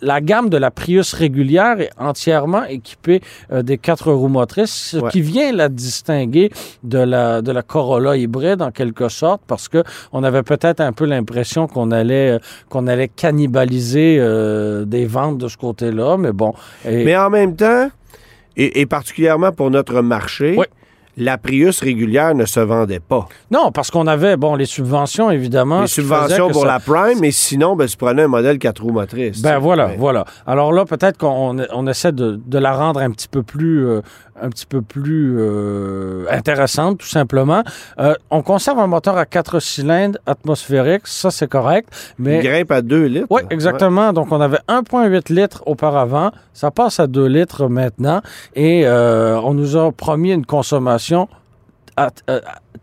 la 0.00 0.20
gamme 0.20 0.48
de 0.50 0.56
la 0.56 0.70
Prius 0.70 1.12
régulière 1.12 1.80
est 1.80 1.90
entièrement 1.98 2.64
équipée 2.64 3.20
euh, 3.52 3.62
des 3.62 3.78
quatre 3.78 4.12
roues 4.12 4.28
motrices, 4.28 4.72
ce 4.92 4.96
Ouais. 4.98 5.10
qui 5.10 5.20
vient 5.20 5.52
la 5.52 5.68
distinguer 5.68 6.50
de 6.82 6.98
la, 6.98 7.42
de 7.42 7.52
la 7.52 7.62
Corolla 7.62 8.16
hybride 8.16 8.62
en 8.62 8.70
quelque 8.70 9.08
sorte, 9.08 9.42
parce 9.46 9.68
que 9.68 9.82
on 10.12 10.22
avait 10.24 10.42
peut-être 10.42 10.80
un 10.80 10.92
peu 10.92 11.04
l'impression 11.06 11.66
qu'on 11.66 11.90
allait, 11.90 12.32
euh, 12.32 12.38
qu'on 12.68 12.86
allait 12.86 13.08
cannibaliser 13.08 14.18
des 14.86 15.06
ventes 15.06 15.38
de 15.38 15.48
ce 15.48 15.56
côté-là, 15.56 16.16
mais 16.18 16.32
bon. 16.32 16.52
Et- 16.84 17.04
Mais 17.04 17.16
en 17.16 17.30
même 17.30 17.56
temps, 17.56 17.90
et, 18.56 18.80
et 18.80 18.86
particulièrement 18.86 19.52
pour 19.52 19.70
notre 19.70 20.00
marché, 20.02 20.54
Oui. 20.58 20.66
La 21.16 21.36
Prius 21.38 21.80
régulière 21.80 22.34
ne 22.34 22.44
se 22.46 22.60
vendait 22.60 23.00
pas. 23.00 23.28
non, 23.50 23.70
parce 23.72 23.90
qu'on 23.90 24.06
avait, 24.06 24.36
bon, 24.36 24.54
les 24.54 24.64
subventions, 24.66 25.30
évidemment. 25.30 25.82
Les 25.82 25.86
subventions 25.86 26.48
pour 26.50 26.62
ça- 26.62 26.68
la 26.68 26.78
Prime, 26.80 27.18
mais 27.20 27.30
sinon, 27.30 27.76
ben, 27.76 27.86
tu 27.86 27.96
prenais 27.96 28.22
un 28.22 28.28
modèle 28.28 28.58
4 28.58 28.82
roues 28.82 28.92
motrices. 28.92 29.42
Ben 29.42 29.58
voilà, 29.58 29.88
Ouais. 29.88 29.96
voilà. 29.98 30.24
Alors 30.46 30.72
là, 30.72 30.84
peut-être 30.84 31.18
qu'on 31.18 31.56
on 31.72 31.86
essaie 31.86 32.12
de, 32.12 32.40
de 32.44 32.58
la 32.58 32.72
rendre 32.72 33.00
un 33.00 33.10
petit 33.10 33.28
peu 33.28 33.42
plus, 33.42 33.86
euh, 33.86 34.00
un 34.40 34.48
petit 34.48 34.66
peu 34.66 34.80
plus 34.82 35.36
euh, 35.38 36.24
intéressante, 36.30 36.98
tout 36.98 37.06
simplement. 37.06 37.62
Euh, 37.98 38.14
on 38.30 38.42
conserve 38.42 38.78
un 38.78 38.86
moteur 38.86 39.16
à 39.18 39.26
quatre 39.26 39.60
cylindres 39.60 40.18
atmosphériques, 40.26 41.06
ça 41.06 41.30
c'est 41.30 41.48
correct, 41.48 41.88
Il 42.18 42.24
mais 42.24 42.38
grimpe 42.40 42.70
à 42.70 42.82
2 42.82 43.04
litres. 43.06 43.26
oui, 43.30 43.42
exactement. 43.50 44.12
Donc, 44.12 44.32
on 44.32 44.40
avait 44.40 44.58
1,8 44.68 45.28
litres 45.32 45.62
auparavant. 45.66 46.30
Ça 46.54 46.70
passe 46.70 47.00
à 47.00 47.06
2 47.06 47.26
litres 47.26 47.68
maintenant. 47.68 48.20
Et 48.56 48.86
on 48.88 49.54
nous 49.54 49.76
a 49.76 49.90
promis 49.92 50.32
une 50.32 50.46
consommation, 50.46 51.01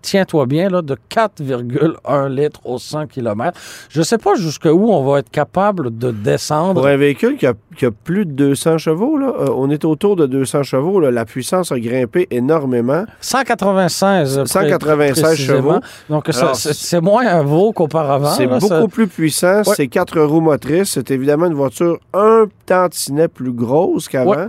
tiens-toi 0.01 0.45
bien, 0.45 0.69
là, 0.69 0.81
de 0.81 0.95
4,1 1.09 2.27
litres 2.29 2.61
au 2.63 2.77
100 2.77 3.07
km. 3.07 3.59
Je 3.89 3.99
ne 3.99 4.03
sais 4.03 4.17
pas 4.17 4.35
jusqu'où 4.35 4.69
on 4.91 5.03
va 5.03 5.19
être 5.19 5.29
capable 5.31 5.97
de 5.97 6.11
descendre. 6.11 6.75
Pour 6.75 6.87
un 6.87 6.95
véhicule 6.95 7.35
qui 7.37 7.45
a, 7.47 7.53
qui 7.75 7.85
a 7.85 7.91
plus 7.91 8.25
de 8.25 8.31
200 8.31 8.77
chevaux, 8.77 9.17
là, 9.17 9.33
euh, 9.39 9.47
on 9.55 9.69
est 9.69 9.83
autour 9.83 10.15
de 10.15 10.25
200 10.25 10.63
chevaux. 10.63 10.99
là, 10.99 11.11
la 11.11 11.25
puissance 11.25 11.71
a 11.71 11.79
grimpé 11.79 12.27
énormément. 12.31 13.05
196, 13.19 14.35
pré- 14.37 14.45
196 14.47 15.23
précisément. 15.23 15.57
chevaux. 15.57 15.79
Donc, 16.09 16.29
c'est 16.53 17.01
moins 17.01 17.27
un 17.27 17.43
veau 17.43 17.71
qu'auparavant. 17.73 18.31
C'est 18.31 18.47
beaucoup 18.47 18.67
ça- 18.67 18.87
plus 18.89 19.07
puissant. 19.07 19.57
Ouais. 19.63 19.73
C'est 19.75 19.87
quatre 19.87 20.19
roues 20.21 20.41
motrices. 20.41 20.91
C'est 20.91 21.11
évidemment 21.11 21.47
une 21.47 21.53
voiture 21.55 21.99
un 22.13 22.45
tantinet 22.65 23.27
plus 23.27 23.51
grosse 23.53 24.07
qu'avant. 24.07 24.31
Ouais. 24.35 24.47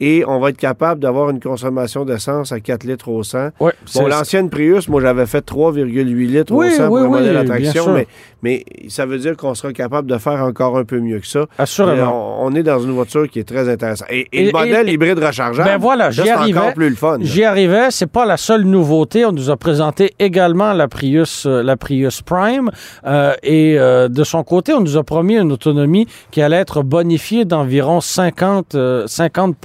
Et 0.00 0.24
on 0.26 0.40
va 0.40 0.50
être 0.50 0.56
capable 0.56 1.00
d'avoir 1.00 1.30
une 1.30 1.40
consommation 1.40 2.04
d'essence 2.04 2.50
à 2.52 2.58
4 2.60 2.84
litres 2.84 3.08
au 3.08 3.22
100. 3.22 3.50
Ouais, 3.60 3.72
Bon, 3.94 4.06
l'ancienne 4.08 4.50
Prius, 4.50 4.88
moi, 4.88 5.00
j'avais 5.00 5.26
fait 5.26 5.40
3,8 5.44 6.04
litres 6.26 6.52
Oui, 6.52 6.66
au 6.66 6.70
100 6.70 6.86
pour 6.88 6.96
oui, 6.96 7.02
oui, 7.10 7.46
traction, 7.46 7.92
mais, 7.94 8.06
mais 8.42 8.64
ça 8.88 9.06
veut 9.06 9.18
dire 9.18 9.36
qu'on 9.36 9.54
sera 9.54 9.72
capable 9.72 10.10
de 10.10 10.18
faire 10.18 10.42
encore 10.42 10.76
un 10.76 10.84
peu 10.84 10.98
mieux 10.98 11.20
que 11.20 11.26
ça. 11.26 11.46
Assurément. 11.58 12.40
On, 12.42 12.46
on 12.48 12.54
est 12.56 12.62
dans 12.64 12.80
une 12.80 12.90
voiture 12.90 13.28
qui 13.28 13.38
est 13.38 13.44
très 13.48 13.68
intéressante. 13.68 14.08
Et, 14.10 14.26
et 14.32 14.42
Et- 14.42 14.46
le 14.46 14.52
modèle 14.52 14.88
et- 14.88 14.92
hybride 14.94 15.18
rechargeable, 15.18 15.68
Ben 15.68 15.78
voilà, 15.78 16.04
là, 16.06 16.10
j'y 16.10 16.22
c'est 16.22 16.30
arrivais. 16.30 16.58
encore 16.58 16.74
plus 16.74 16.90
le 16.90 16.96
fun. 16.96 17.18
J'y 17.20 17.44
arrivais, 17.44 17.86
c'est 17.90 18.10
pas 18.10 18.26
la 18.26 18.36
seule 18.36 18.62
nouveauté. 18.64 19.24
On 19.24 19.32
nous 19.32 19.50
a 19.50 19.56
présenté 19.56 20.12
également 20.18 20.72
la 20.72 20.88
Prius, 20.88 21.46
euh, 21.46 21.62
la 21.62 21.76
Prius 21.76 22.20
Prime, 22.22 22.70
euh, 23.06 23.32
et 23.42 23.78
euh, 23.78 24.08
de 24.08 24.24
son 24.24 24.42
côté, 24.42 24.72
on 24.74 24.80
nous 24.80 24.96
a 24.96 25.04
promis 25.04 25.36
une 25.36 25.52
autonomie 25.52 26.06
qui 26.32 26.42
allait 26.42 26.56
être 26.56 26.82
bonifiée 26.82 27.44
d'environ 27.44 28.00
50, 28.00 28.74
euh, 28.74 29.06
50 29.06 29.56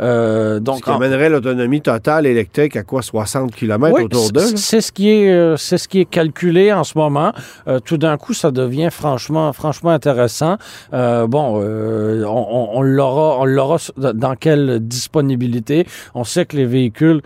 euh, 0.00 0.54
Ce 0.56 0.60
donc 0.60 0.82
qui 0.84 0.90
en- 0.90 0.96
amènerait 0.96 1.28
l'autonomie 1.28 1.80
totale 1.80 2.26
électrique 2.26 2.76
à 2.76 2.82
quoi? 2.82 3.02
60 3.02 3.54
km 3.54 3.94
oui, 3.96 4.02
autour 4.04 4.30
d'eux? 4.32 4.40
c'est- 4.56 4.80
ce 4.80 4.92
qui 4.92 5.10
est, 5.10 5.30
euh, 5.32 5.56
c'est 5.56 5.78
ce 5.78 5.88
qui 5.88 6.00
est 6.00 6.04
calculé 6.04 6.72
en 6.72 6.84
ce 6.84 6.96
moment. 6.98 7.32
Euh, 7.68 7.80
tout 7.80 7.96
d'un 7.98 8.16
coup, 8.16 8.34
ça 8.34 8.50
devient 8.50 8.88
franchement, 8.90 9.52
franchement 9.52 9.90
intéressant. 9.90 10.56
Bon, 10.92 11.60
on, 11.60 12.82
l'aura, 12.82 13.38
on 13.40 13.44
l'aura 13.44 13.76
dans 13.96 14.34
quelle 14.36 14.80
disponibilité? 14.80 15.86
On 16.14 16.24
sait 16.24 16.44
que 16.46 16.56
les 16.56 16.66
véhicules 16.66 17.22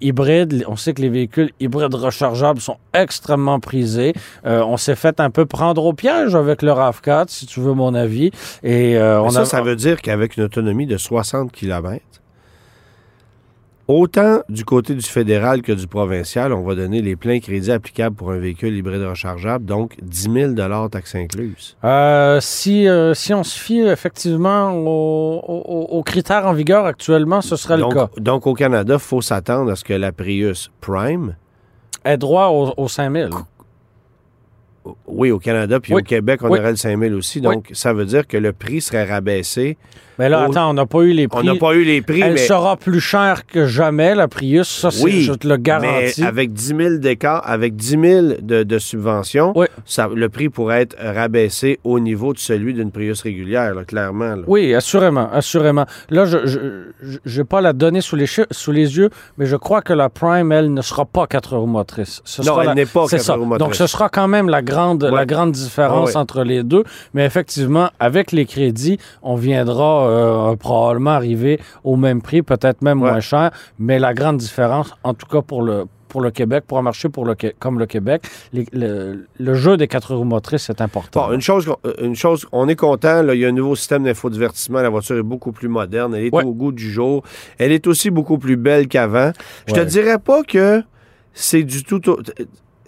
hybrides, 0.00 0.64
on 0.66 0.74
sait 0.76 0.92
que 0.92 1.00
les 1.02 1.08
véhicules 1.08 1.50
hybrides 1.60 1.94
rechargeables 1.94 2.60
sont 2.60 2.78
extrêmement 2.94 3.60
prisés. 3.60 4.12
On 4.44 4.76
s'est 4.76 4.96
fait 4.96 5.20
un 5.20 5.30
peu 5.30 5.46
prendre 5.46 5.84
au 5.84 5.92
piège 5.92 6.34
avec 6.34 6.62
le 6.62 6.72
RAV4, 6.72 7.28
si 7.28 7.46
tu 7.46 7.60
veux 7.60 7.74
mon 7.74 7.94
avis. 7.94 8.30
Et 8.64 8.98
on 9.00 9.30
ça, 9.30 9.40
a, 9.40 9.44
ça 9.44 9.62
veut 9.62 9.76
dire 9.76 10.00
qu'avec 10.02 10.36
une 10.36 10.44
autonomie 10.44 10.86
de 10.86 10.96
60 10.96 11.52
km, 11.52 11.57
autant 13.86 14.40
du 14.50 14.64
côté 14.66 14.94
du 14.94 15.02
fédéral 15.02 15.62
que 15.62 15.72
du 15.72 15.86
provincial, 15.86 16.52
on 16.52 16.62
va 16.62 16.74
donner 16.74 17.00
les 17.00 17.16
pleins 17.16 17.40
crédits 17.40 17.72
applicables 17.72 18.14
pour 18.14 18.30
un 18.32 18.38
véhicule 18.38 18.74
hybride 18.76 19.02
rechargeable, 19.02 19.64
donc 19.64 19.96
10 20.02 20.54
000 20.56 20.88
taxes 20.90 21.14
incluses. 21.14 21.74
Euh, 21.84 22.38
si, 22.40 22.86
euh, 22.86 23.14
si 23.14 23.32
on 23.32 23.42
se 23.44 23.58
fie 23.58 23.80
effectivement 23.80 24.72
aux, 24.72 25.38
aux- 25.46 25.98
aux 25.98 26.02
critères 26.02 26.46
en 26.46 26.52
vigueur 26.52 26.84
actuellement, 26.84 27.40
ce 27.40 27.56
serait 27.56 27.78
le 27.78 27.88
cas. 27.88 28.10
Donc, 28.18 28.46
au 28.46 28.52
Canada, 28.54 28.94
il 28.94 29.00
faut 29.00 29.22
s'attendre 29.22 29.70
à 29.72 29.76
ce 29.76 29.84
que 29.84 29.94
la 29.94 30.12
Prius 30.12 30.70
Prime, 30.82 31.36
Est 32.04 32.18
droit 32.18 32.48
aux, 32.48 32.74
aux 32.76 32.88
5000. 32.88 33.30
oui, 35.06 35.30
au 35.30 35.38
Canada, 35.38 35.80
puis 35.80 35.94
Oui. 35.94 36.02
au 36.02 36.04
Québec, 36.04 36.40
on 36.42 36.50
Oui. 36.50 36.58
aurait 36.58 36.70
le 36.70 36.76
5 36.76 36.98
000 36.98 37.14
aussi. 37.14 37.40
Donc, 37.40 37.70
ça 37.72 37.92
veut 37.94 38.04
dire 38.06 38.26
que 38.26 38.36
le 38.36 38.52
prix 38.52 38.80
serait 38.82 39.04
rabaissé. 39.10 39.76
Mais 40.18 40.28
là, 40.28 40.46
Au- 40.46 40.50
attends, 40.50 40.70
on 40.70 40.74
n'a 40.74 40.86
pas 40.86 41.00
eu 41.02 41.12
les 41.12 41.26
On 41.26 41.28
prix. 41.38 41.46
n'a 41.46 41.54
pas 41.56 41.74
eu 41.74 41.84
les 41.84 42.02
prix, 42.02 42.20
Elle 42.20 42.32
mais... 42.34 42.38
sera 42.38 42.76
plus 42.76 43.00
chère 43.00 43.46
que 43.46 43.66
jamais, 43.66 44.14
la 44.14 44.28
Prius. 44.28 44.68
Ça, 44.68 44.90
c'est- 44.90 45.02
Oui, 45.04 45.22
je 45.22 45.32
te 45.32 45.46
le 45.46 45.56
garantis. 45.56 46.20
Mais 46.22 46.26
avec 46.26 46.52
10 46.52 46.74
000 46.76 46.96
d'écart, 46.98 47.42
avec 47.46 47.76
10 47.76 47.90
000 48.00 48.26
de, 48.42 48.62
de 48.62 48.78
subventions, 48.78 49.52
Oui. 49.56 49.66
ça, 49.84 50.08
le 50.14 50.28
prix 50.28 50.48
pourrait 50.48 50.82
être 50.82 50.96
rabaissé 51.00 51.78
au 51.84 52.00
niveau 52.00 52.32
de 52.32 52.38
celui 52.38 52.74
d'une 52.74 52.90
Prius 52.90 53.22
régulière, 53.22 53.74
là, 53.74 53.84
clairement. 53.84 54.34
là. 54.36 54.42
Oui, 54.46 54.74
assurément, 54.74 55.28
assurément. 55.32 55.86
Là, 56.10 56.24
je 56.24 56.58
n'ai 57.38 57.44
pas 57.44 57.60
la 57.60 57.72
donnée 57.72 58.00
sous 58.00 58.16
les, 58.16 58.26
sous 58.26 58.72
les 58.72 58.96
yeux, 58.96 59.10
mais 59.36 59.46
je 59.46 59.56
crois 59.56 59.82
que 59.82 59.92
la 59.92 60.08
Prime, 60.08 60.52
elle, 60.52 60.72
ne 60.72 60.82
sera 60.82 61.04
pas 61.04 61.26
4 61.26 61.56
roues 61.56 61.66
motrices. 61.66 62.20
Ce 62.24 62.42
Non, 62.42 62.46
sera 62.48 62.62
elle 62.62 62.68
la- 62.68 62.74
n'est 62.74 62.86
pas 62.86 63.04
c'est 63.08 63.16
4 63.16 63.24
ça. 63.24 63.34
roues 63.34 63.44
motrices. 63.44 63.58
Donc, 63.66 63.74
ce 63.74 63.86
sera 63.86 64.08
quand 64.08 64.28
même 64.28 64.48
la 64.48 64.62
grande, 64.62 65.04
Ouais. 65.04 65.10
la 65.10 65.26
grande 65.26 65.52
différence 65.52 66.10
Ah 66.10 66.12
ouais. 66.12 66.16
entre 66.16 66.42
les 66.44 66.62
deux. 66.62 66.84
Mais 67.14 67.24
effectivement, 67.24 67.90
avec 68.00 68.32
les 68.32 68.46
crédits, 68.46 68.98
on 69.22 69.36
viendra 69.36 70.07
euh, 70.08 70.56
probablement 70.56 71.10
arriver 71.12 71.60
au 71.84 71.96
même 71.96 72.22
prix, 72.22 72.42
peut-être 72.42 72.82
même 72.82 73.02
Ouais. 73.02 73.10
moins 73.10 73.20
cher. 73.20 73.50
Mais 73.78 73.98
la 73.98 74.14
grande 74.14 74.38
différence, 74.38 74.92
en 75.04 75.14
tout 75.14 75.26
cas 75.26 75.42
pour 75.42 75.62
le 75.62 75.84
pour 76.08 76.22
le 76.22 76.30
Québec, 76.30 76.64
pour 76.66 76.78
un 76.78 76.82
marché 76.82 77.10
pour 77.10 77.26
le, 77.26 77.34
comme 77.58 77.78
le 77.78 77.84
Québec, 77.84 78.22
les- 78.54 78.64
le, 78.72 79.26
le 79.38 79.54
jeu 79.54 79.76
des 79.76 79.88
quatre 79.88 80.14
roues 80.14 80.24
motrices, 80.24 80.62
c'est 80.62 80.80
important. 80.80 81.26
Bon, 81.28 81.34
une 81.34 81.42
chose, 81.42 81.70
euh, 81.84 81.92
une 82.00 82.16
chose, 82.16 82.46
on 82.50 82.66
est 82.66 82.76
content, 82.76 83.20
là, 83.22 83.34
il 83.34 83.40
y 83.42 83.44
a 83.44 83.48
un 83.48 83.52
nouveau 83.52 83.76
système 83.76 84.04
d'infodivertissement, 84.04 84.80
la 84.80 84.88
voiture 84.88 85.18
est 85.18 85.22
beaucoup 85.22 85.52
plus 85.52 85.68
moderne, 85.68 86.14
elle 86.14 86.24
est 86.24 86.34
Ouais. 86.34 86.44
au 86.44 86.54
goût 86.54 86.72
du 86.72 86.90
jour, 86.90 87.22
elle 87.58 87.72
est 87.72 87.86
aussi 87.86 88.08
beaucoup 88.08 88.38
plus 88.38 88.56
belle 88.56 88.88
qu'avant. 88.88 89.32
Je 89.66 89.74
te 89.74 89.80
Ouais. 89.80 89.84
dirais 89.84 90.18
pas 90.18 90.42
que 90.44 90.82
c'est 91.34 91.62
du 91.62 91.84
tout... 91.84 92.00
Tu 92.00 92.14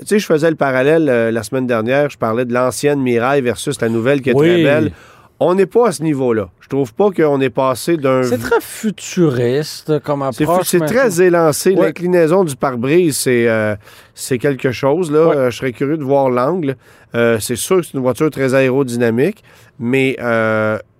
sais, 0.07 0.19
je 0.19 0.25
faisais 0.25 0.49
le 0.49 0.57
parallèle 0.57 1.07
euh, 1.11 1.31
la 1.31 1.43
semaine 1.43 1.67
dernière, 1.67 2.09
je 2.09 2.17
parlais 2.17 2.47
de 2.47 2.55
l'ancienne 2.55 3.03
Mirai 3.03 3.43
versus 3.43 3.79
la 3.83 3.91
nouvelle 3.91 4.23
qui 4.23 4.31
est 4.31 4.35
Oui. 4.35 4.47
très 4.49 4.63
belle. 4.63 4.93
On 5.41 5.55
n'est 5.55 5.67
pas 5.67 5.89
à 5.89 5.93
ce 5.93 6.03
niveau-là. 6.03 6.49
Je 6.71 6.77
trouve 6.77 6.95
pas 6.95 7.11
qu'on 7.11 7.41
est 7.41 7.51
passé 7.51 7.97
d'un... 7.97 8.23
C'est 8.23 8.39
très 8.39 8.61
futuriste 8.61 9.99
comme 10.05 10.23
approche. 10.23 10.69
c'est 10.69 10.79
très 10.79 11.21
élancé. 11.21 11.75
Ouais. 11.75 11.87
L'inclinaison 11.87 12.45
du 12.45 12.55
pare-brise, 12.55 13.17
c'est 13.17 13.49
euh, 13.49 13.75
c'est 14.15 14.39
quelque 14.39 14.71
chose. 14.71 15.11
Là. 15.11 15.27
Ouais. 15.27 15.37
Euh, 15.37 15.51
je 15.51 15.57
serais 15.57 15.73
curieux 15.73 15.97
de 15.97 16.05
voir 16.05 16.31
l'angle. 16.31 16.77
Euh, 17.17 17.41
c'est 17.41 17.57
sûr 17.57 17.79
que 17.79 17.83
c'est 17.83 17.95
une 17.95 18.03
voiture 18.03 18.31
très 18.31 18.55
aérodynamique, 18.55 19.43
mais 19.81 20.17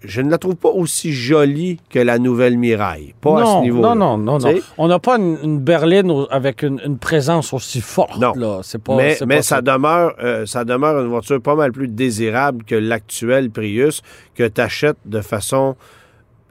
je 0.03 0.21
ne 0.21 0.31
la 0.31 0.39
trouve 0.39 0.57
pas 0.57 0.71
aussi 0.71 1.13
jolie 1.13 1.79
que 1.91 1.99
la 1.99 2.19
nouvelle 2.19 2.57
Mirai. 2.57 3.15
Pas 3.21 3.39
à 3.39 3.43
non, 3.43 3.59
ce 3.59 3.63
niveau 3.63 3.83
non, 3.83 3.95
non, 3.95 4.19
non, 4.19 4.39
non. 4.39 4.41
Sais? 4.41 4.63
On 4.79 4.89
n'a 4.89 4.99
pas 4.99 5.17
une, 5.19 5.39
une 5.43 5.59
berline 5.59 6.27
avec 6.31 6.63
une, 6.63 6.81
une 6.85 6.99
présence 6.99 7.53
aussi 7.53 7.81
forte. 7.81 8.19
Non. 8.19 8.33
Là. 8.35 8.61
C'est 8.63 8.83
pas, 8.83 8.97
mais 8.97 9.17
mais 9.27 9.37
pas 9.37 9.43
ça, 9.43 9.63
demeure, 9.63 10.15
euh, 10.23 10.47
ça 10.47 10.65
demeure 10.65 11.01
une 11.01 11.09
voiture 11.09 11.41
pas 11.41 11.55
mal 11.55 11.73
plus 11.73 11.89
désirable 11.89 12.65
que 12.65 12.75
l'actuelle 12.75 13.51
Prius 13.51 14.03
que 14.35 14.47
tu 14.49 14.61
achètes 14.61 14.99
de 15.05 15.21
façon 15.21 15.77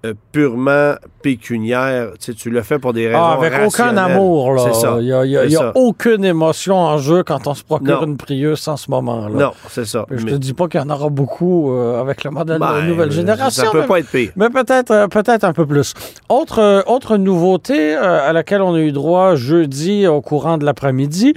euh, 0.05 0.13
purement 0.31 0.93
pécuniaire. 1.21 2.11
Tu, 2.19 2.25
sais, 2.31 2.33
tu 2.33 2.49
le 2.49 2.61
fais 2.61 2.79
pour 2.79 2.93
des 2.93 3.07
raisons 3.07 3.19
Ah, 3.21 3.33
avec 3.33 3.53
aucun 3.65 3.95
amour. 3.97 4.53
Là. 4.53 4.63
C'est 4.67 4.79
ça. 4.79 4.97
Il 4.99 5.05
n'y 5.05 5.11
a, 5.13 5.25
il 5.25 5.31
y 5.31 5.37
a- 5.37 5.41
C'est 5.41 5.47
il 5.47 5.51
y 5.53 5.55
a 5.57 5.59
ça. 5.59 5.71
aucune 5.75 6.23
émotion 6.25 6.75
en 6.77 6.97
jeu 6.97 7.23
quand 7.23 7.47
on 7.47 7.53
se 7.53 7.63
procure 7.63 8.01
Non. 8.01 8.07
une 8.07 8.17
Prius 8.17 8.67
en 8.67 8.77
ce 8.77 8.89
moment. 8.89 9.27
Là. 9.27 9.35
Non, 9.45 9.51
c'est 9.69 9.85
ça. 9.85 10.05
Je 10.11 10.23
Mais- 10.25 10.31
te 10.31 10.35
dis 10.37 10.53
pas 10.53 10.67
qu'il 10.67 10.79
y 10.79 10.83
en 10.83 10.89
aura 10.89 11.09
beaucoup 11.09 11.71
euh, 11.73 11.99
avec 11.99 12.23
le 12.23 12.31
modèle 12.31 12.59
Ben, 12.59 12.81
de 12.81 12.87
nouvelle 12.87 13.09
euh, 13.09 13.11
génération. 13.11 13.65
Ça 13.65 13.71
peut 13.71 13.81
mais- 13.81 13.87
pas 13.87 13.99
être 13.99 14.09
pire. 14.09 14.31
Mais 14.35 14.49
peut-être 14.49 14.91
euh, 14.91 15.07
peut-être 15.07 15.43
un 15.43 15.53
peu 15.53 15.65
plus. 15.65 15.93
Autre, 16.29 16.83
autre 16.87 17.17
nouveauté 17.17 17.93
à 17.95 18.31
laquelle 18.33 18.61
on 18.61 18.73
a 18.75 18.79
eu 18.79 18.91
droit 18.91 19.35
jeudi 19.35 20.07
au 20.07 20.21
courant 20.21 20.57
de 20.57 20.65
l'après-midi, 20.65 21.33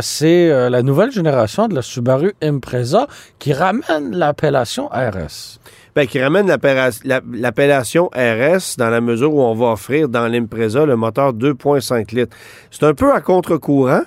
c'est 0.00 0.68
la 0.70 0.82
nouvelle 0.82 1.10
génération 1.10 1.68
de 1.68 1.74
la 1.74 1.82
Subaru 1.82 2.34
Impreza 2.42 3.06
qui 3.38 3.52
ramène 3.52 4.10
l'appellation 4.12 4.88
RS. 4.88 5.58
Ben, 5.94 6.06
qui 6.08 6.20
ramène 6.20 6.48
l'appella- 6.48 6.90
la- 7.04 7.20
l'appellation 7.32 8.10
RS 8.16 8.76
dans 8.78 8.90
la 8.90 9.00
mesure 9.00 9.32
où 9.32 9.40
on 9.40 9.54
va 9.54 9.66
offrir 9.72 10.08
dans 10.08 10.26
l'Impreza 10.26 10.84
le 10.86 10.96
moteur 10.96 11.32
2.5 11.32 12.10
litres. 12.12 12.36
C'est 12.72 12.82
un 12.84 12.94
peu 12.94 13.12
à 13.12 13.20
contre-courant 13.20 14.02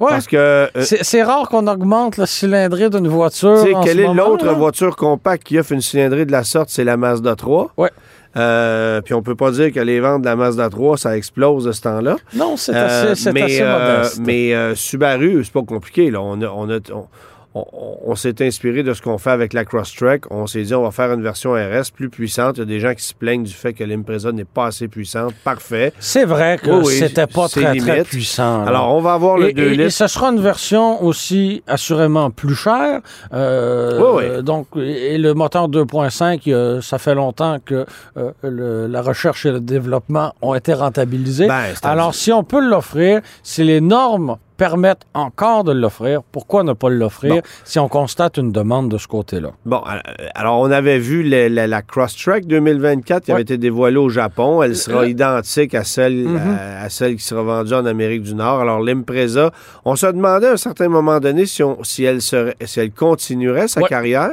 Ouais. 0.00 0.10
parce 0.10 0.26
que 0.26 0.36
euh, 0.36 0.68
C'est 0.82 1.22
rare 1.22 1.48
qu'on 1.48 1.66
augmente 1.66 2.16
la 2.18 2.26
cylindrée 2.26 2.88
d'une 2.90 3.08
voiture. 3.08 3.60
tu 3.62 3.68
sais, 3.70 3.74
en 3.74 3.82
quelle 3.82 3.96
ce 3.98 4.02
est 4.02 4.14
l'autre 4.14 4.52
voiture 4.54 4.94
compacte 4.96 5.44
qui 5.44 5.58
offre 5.58 5.72
une 5.72 5.80
cylindrée 5.80 6.24
de 6.24 6.32
la 6.32 6.44
sorte? 6.44 6.68
C'est 6.70 6.84
la 6.84 6.96
Mazda 6.96 7.34
3. 7.36 7.72
Ouais. 7.76 7.90
Euh, 8.36 9.00
puis 9.00 9.14
on 9.14 9.22
peut 9.22 9.36
pas 9.36 9.52
dire 9.52 9.72
que 9.72 9.78
les 9.78 10.00
ventes 10.00 10.22
de 10.22 10.26
la 10.26 10.34
Mazda 10.34 10.68
3, 10.68 10.98
ça 10.98 11.16
explose 11.16 11.64
de 11.64 11.72
ce 11.72 11.82
temps-là. 11.82 12.16
Non, 12.34 12.56
c'est 12.56 12.74
Euh, 12.74 13.12
assez, 13.12 13.32
mais, 13.32 13.42
assez 13.42 13.60
euh, 13.62 13.96
modeste. 13.96 14.20
mais 14.24 14.74
Subaru, 14.74 15.44
c'est 15.44 15.52
pas 15.52 15.62
compliqué. 15.62 16.10
Là. 16.10 16.20
On, 16.20 16.40
a- 16.42 16.48
on, 16.48 16.68
a- 16.70 16.92
on- 16.92 17.06
on- 17.54 17.64
on 18.06 18.14
s'est 18.16 18.44
inspiré 18.44 18.82
de 18.82 18.92
ce 18.94 19.00
qu'on 19.02 19.18
fait 19.18 19.30
avec 19.30 19.52
la 19.52 19.64
Crosstrek. 19.64 20.24
On 20.30 20.46
s'est 20.46 20.62
dit, 20.62 20.74
on 20.74 20.82
va 20.82 20.90
faire 20.90 21.12
une 21.12 21.22
version 21.22 21.52
RS 21.52 21.90
plus 21.94 22.08
puissante. 22.10 22.56
Il 22.56 22.60
y 22.60 22.62
a 22.62 22.66
des 22.66 22.80
gens 22.80 22.94
qui 22.94 23.04
se 23.04 23.14
plaignent 23.14 23.44
du 23.44 23.52
fait 23.52 23.72
que 23.72 23.84
l'Impreza 23.84 24.32
n'est 24.32 24.44
pas 24.44 24.66
assez 24.66 24.88
puissante. 24.88 25.34
Parfait. 25.44 25.92
C'est 26.00 26.24
vrai 26.24 26.58
que 26.62 26.70
Oui, 26.70 26.92
c'était 26.94 27.26
pas 27.26 27.46
c'est 27.48 27.62
très, 27.62 27.76
très 27.76 28.02
puissant. 28.04 28.62
là. 28.62 28.68
Alors, 28.68 28.94
on 28.94 29.00
va 29.00 29.14
avoir 29.14 29.38
le 29.38 29.50
et, 29.50 29.52
2 29.52 29.62
et- 29.62 29.66
et 29.66 29.76
litres. 29.76 29.90
ce 29.90 30.06
sera 30.08 30.30
une 30.32 30.40
version 30.40 31.02
aussi 31.02 31.62
assurément 31.66 32.30
plus 32.30 32.54
chère. 32.56 33.00
Euh, 33.32 33.98
Oui, 34.00 34.06
oui. 34.16 34.24
euh, 34.30 34.42
Donc, 34.42 34.66
et 34.76 35.18
le 35.18 35.32
moteur 35.34 35.68
2.5, 35.68 36.48
euh, 36.48 36.80
ça 36.80 36.98
fait 36.98 37.14
longtemps 37.14 37.58
que 37.64 37.86
euh, 38.16 38.30
le- 38.42 38.86
la 38.86 39.02
recherche 39.02 39.46
et 39.46 39.50
le 39.52 39.60
développement 39.60 40.34
ont 40.42 40.54
été 40.54 40.74
rentabilisés. 40.74 41.46
Ben, 41.48 41.66
c'est 41.74 41.84
Alors, 41.86 42.14
si 42.14 42.32
on 42.32 42.44
peut 42.44 42.60
l'offrir, 42.66 43.20
si 43.42 43.64
les 43.64 43.80
normes 43.80 44.36
permettent 44.56 45.02
encore 45.14 45.64
de 45.64 45.72
l'offrir, 45.72 46.22
pourquoi 46.22 46.62
ne 46.62 46.72
pas 46.72 46.88
l'offrir 46.88 47.34
Bon. 47.36 47.42
si 47.64 47.78
on 47.78 47.88
constate 47.88 48.36
une 48.36 48.52
demande 48.52 48.88
de 48.88 48.98
ce 48.98 49.08
côté-là? 49.08 49.50
Bon, 49.66 49.82
alors 50.34 50.60
on 50.60 50.70
avait 50.70 50.98
vu 50.98 51.22
la, 51.22 51.48
la 51.66 51.82
Crosstrek 51.82 52.46
2024 52.46 53.24
qui 53.24 53.32
avait 53.32 53.42
été 53.42 53.58
dévoilée 53.58 53.96
au 53.96 54.08
Japon. 54.08 54.62
Elle 54.62 54.76
sera 54.76 55.00
Euh, 55.02 55.08
identique 55.08 55.74
à 55.74 55.84
celle, 55.84 56.14
Mhm. 56.28 56.56
à, 56.58 56.82
à 56.84 56.88
celle 56.88 57.16
qui 57.16 57.24
sera 57.24 57.42
vendue 57.42 57.74
en 57.74 57.84
Amérique 57.86 58.22
du 58.22 58.34
Nord. 58.34 58.60
Alors 58.60 58.80
l'Impreza, 58.80 59.50
on 59.84 59.96
se 59.96 60.06
demandait 60.06 60.48
à 60.48 60.52
un 60.52 60.56
certain 60.56 60.88
moment 60.88 61.18
donné 61.20 61.46
si, 61.46 61.62
on- 61.62 61.82
si, 61.82 62.04
elle, 62.04 62.22
serait, 62.22 62.54
si 62.64 62.80
elle 62.80 62.92
continuerait 62.92 63.68
sa 63.68 63.80
Ouais. 63.82 63.88
carrière, 63.88 64.30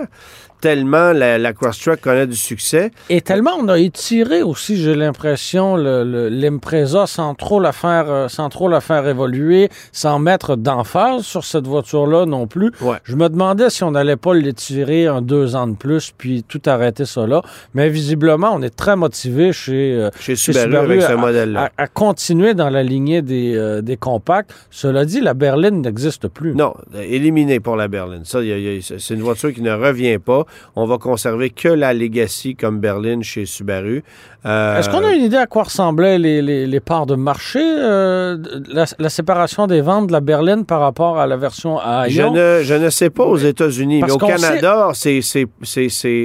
tellement 0.62 1.12
la, 1.12 1.38
la 1.38 1.54
Crosstrek 1.54 2.00
connaît 2.02 2.28
du 2.28 2.36
succès. 2.36 2.92
Et 3.10 3.22
tellement 3.22 3.52
on 3.60 3.68
a 3.68 3.78
étiré 3.80 4.44
aussi, 4.44 4.78
j'ai 4.78 4.96
l'impression, 4.96 5.76
l'Impreza 5.76 7.08
sans 7.08 7.36
trop 7.36 7.60
la 7.60 7.72
faire, 7.72 8.06
euh, 8.10 8.28
sans 8.28 8.50
trop 8.50 8.68
la 8.70 8.82
faire 8.82 9.08
évoluer, 9.08 9.70
sans 9.92 10.20
mettre 10.20 10.56
d'emphase 10.56 11.24
sur 11.24 11.44
cette 11.44 11.68
voiture-là 11.68 12.26
non 12.26 12.48
plus. 12.48 12.72
Ouais. 12.82 12.98
Je 13.04 13.16
me 13.16 13.28
demandais 13.30 13.70
si 13.70 13.84
on 13.84 13.92
n'allait 13.92 14.16
pas 14.18 14.34
l'étirer 14.34 15.08
un 15.08 15.22
deux 15.22 15.56
ans 15.56 15.68
de 15.68 15.76
plus, 15.76 16.12
puis 16.18 16.44
tout 16.48 16.62
arrêter 16.66 17.06
ça 17.06 17.26
là. 17.28 17.42
Mais 17.74 17.90
visiblement, 17.90 18.52
on 18.54 18.62
est 18.62 18.76
très 18.76 18.96
motivé 18.96 19.52
chez, 19.54 19.94
euh, 19.96 20.10
Chez 20.20 20.36
chez 20.36 20.54
Subaru, 20.54 20.70
Subaru 20.72 20.86
avec 20.92 21.02
ce 21.02 21.12
à- 21.12 21.16
modèle-là. 21.18 21.72
à, 21.78 21.84
à 21.84 21.88
continuer 21.88 22.54
dans 22.54 22.70
la 22.70 22.84
lignée 22.84 23.22
des, 23.22 23.56
euh, 23.56 23.82
des 23.82 23.98
compacts. 23.98 24.54
Cela 24.70 25.06
dit, 25.06 25.22
la 25.22 25.34
berline 25.34 25.82
n'existe 25.82 26.28
plus. 26.28 26.54
Non, 26.56 26.74
euh, 26.96 27.02
éliminé 27.02 27.60
pour 27.60 27.76
la 27.76 27.88
berline. 27.88 28.26
Ça, 28.26 28.40
c'est 29.00 29.14
une 29.14 29.22
voiture 29.22 29.54
qui 29.54 29.62
ne 29.62 29.74
revient 29.74 30.18
pas. 30.20 30.46
On 30.76 30.86
va 30.86 30.98
conserver 30.98 31.50
que 31.50 31.68
la 31.70 31.94
Legacy 31.94 32.56
comme 32.56 32.80
berline 32.80 33.24
chez 33.24 33.46
Subaru. 33.46 34.04
Euh, 34.46 34.80
Est-ce 34.80 34.90
qu'on 34.90 35.04
a 35.04 35.12
une 35.14 35.24
idée 35.24 35.38
à 35.38 35.46
quoi 35.46 35.64
ressemblaient 35.64 36.18
les, 36.18 36.42
les- 36.42 36.66
les 36.66 36.80
parts 36.80 37.06
de 37.06 37.16
marché, 37.16 37.60
euh, 37.62 38.38
la, 38.70 38.86
la 38.98 39.10
séparation 39.10 39.68
des 39.68 39.82
ventes 39.82 40.08
de 40.08 40.12
la 40.12 40.20
berline 40.22 40.66
par 40.66 40.80
rapport 40.80 41.20
à 41.20 41.28
la 41.28 41.38
version 41.38 41.78
à 41.78 42.08
Je 42.08 42.22
ne, 42.24 42.62
je 42.64 42.74
ne 42.74 42.90
sais 42.90 43.10
pas 43.10 43.24
aux 43.26 43.38
États-Unis, 43.38 44.02
mais 44.04 44.12
au 44.12 44.18
Canada, 44.18 44.92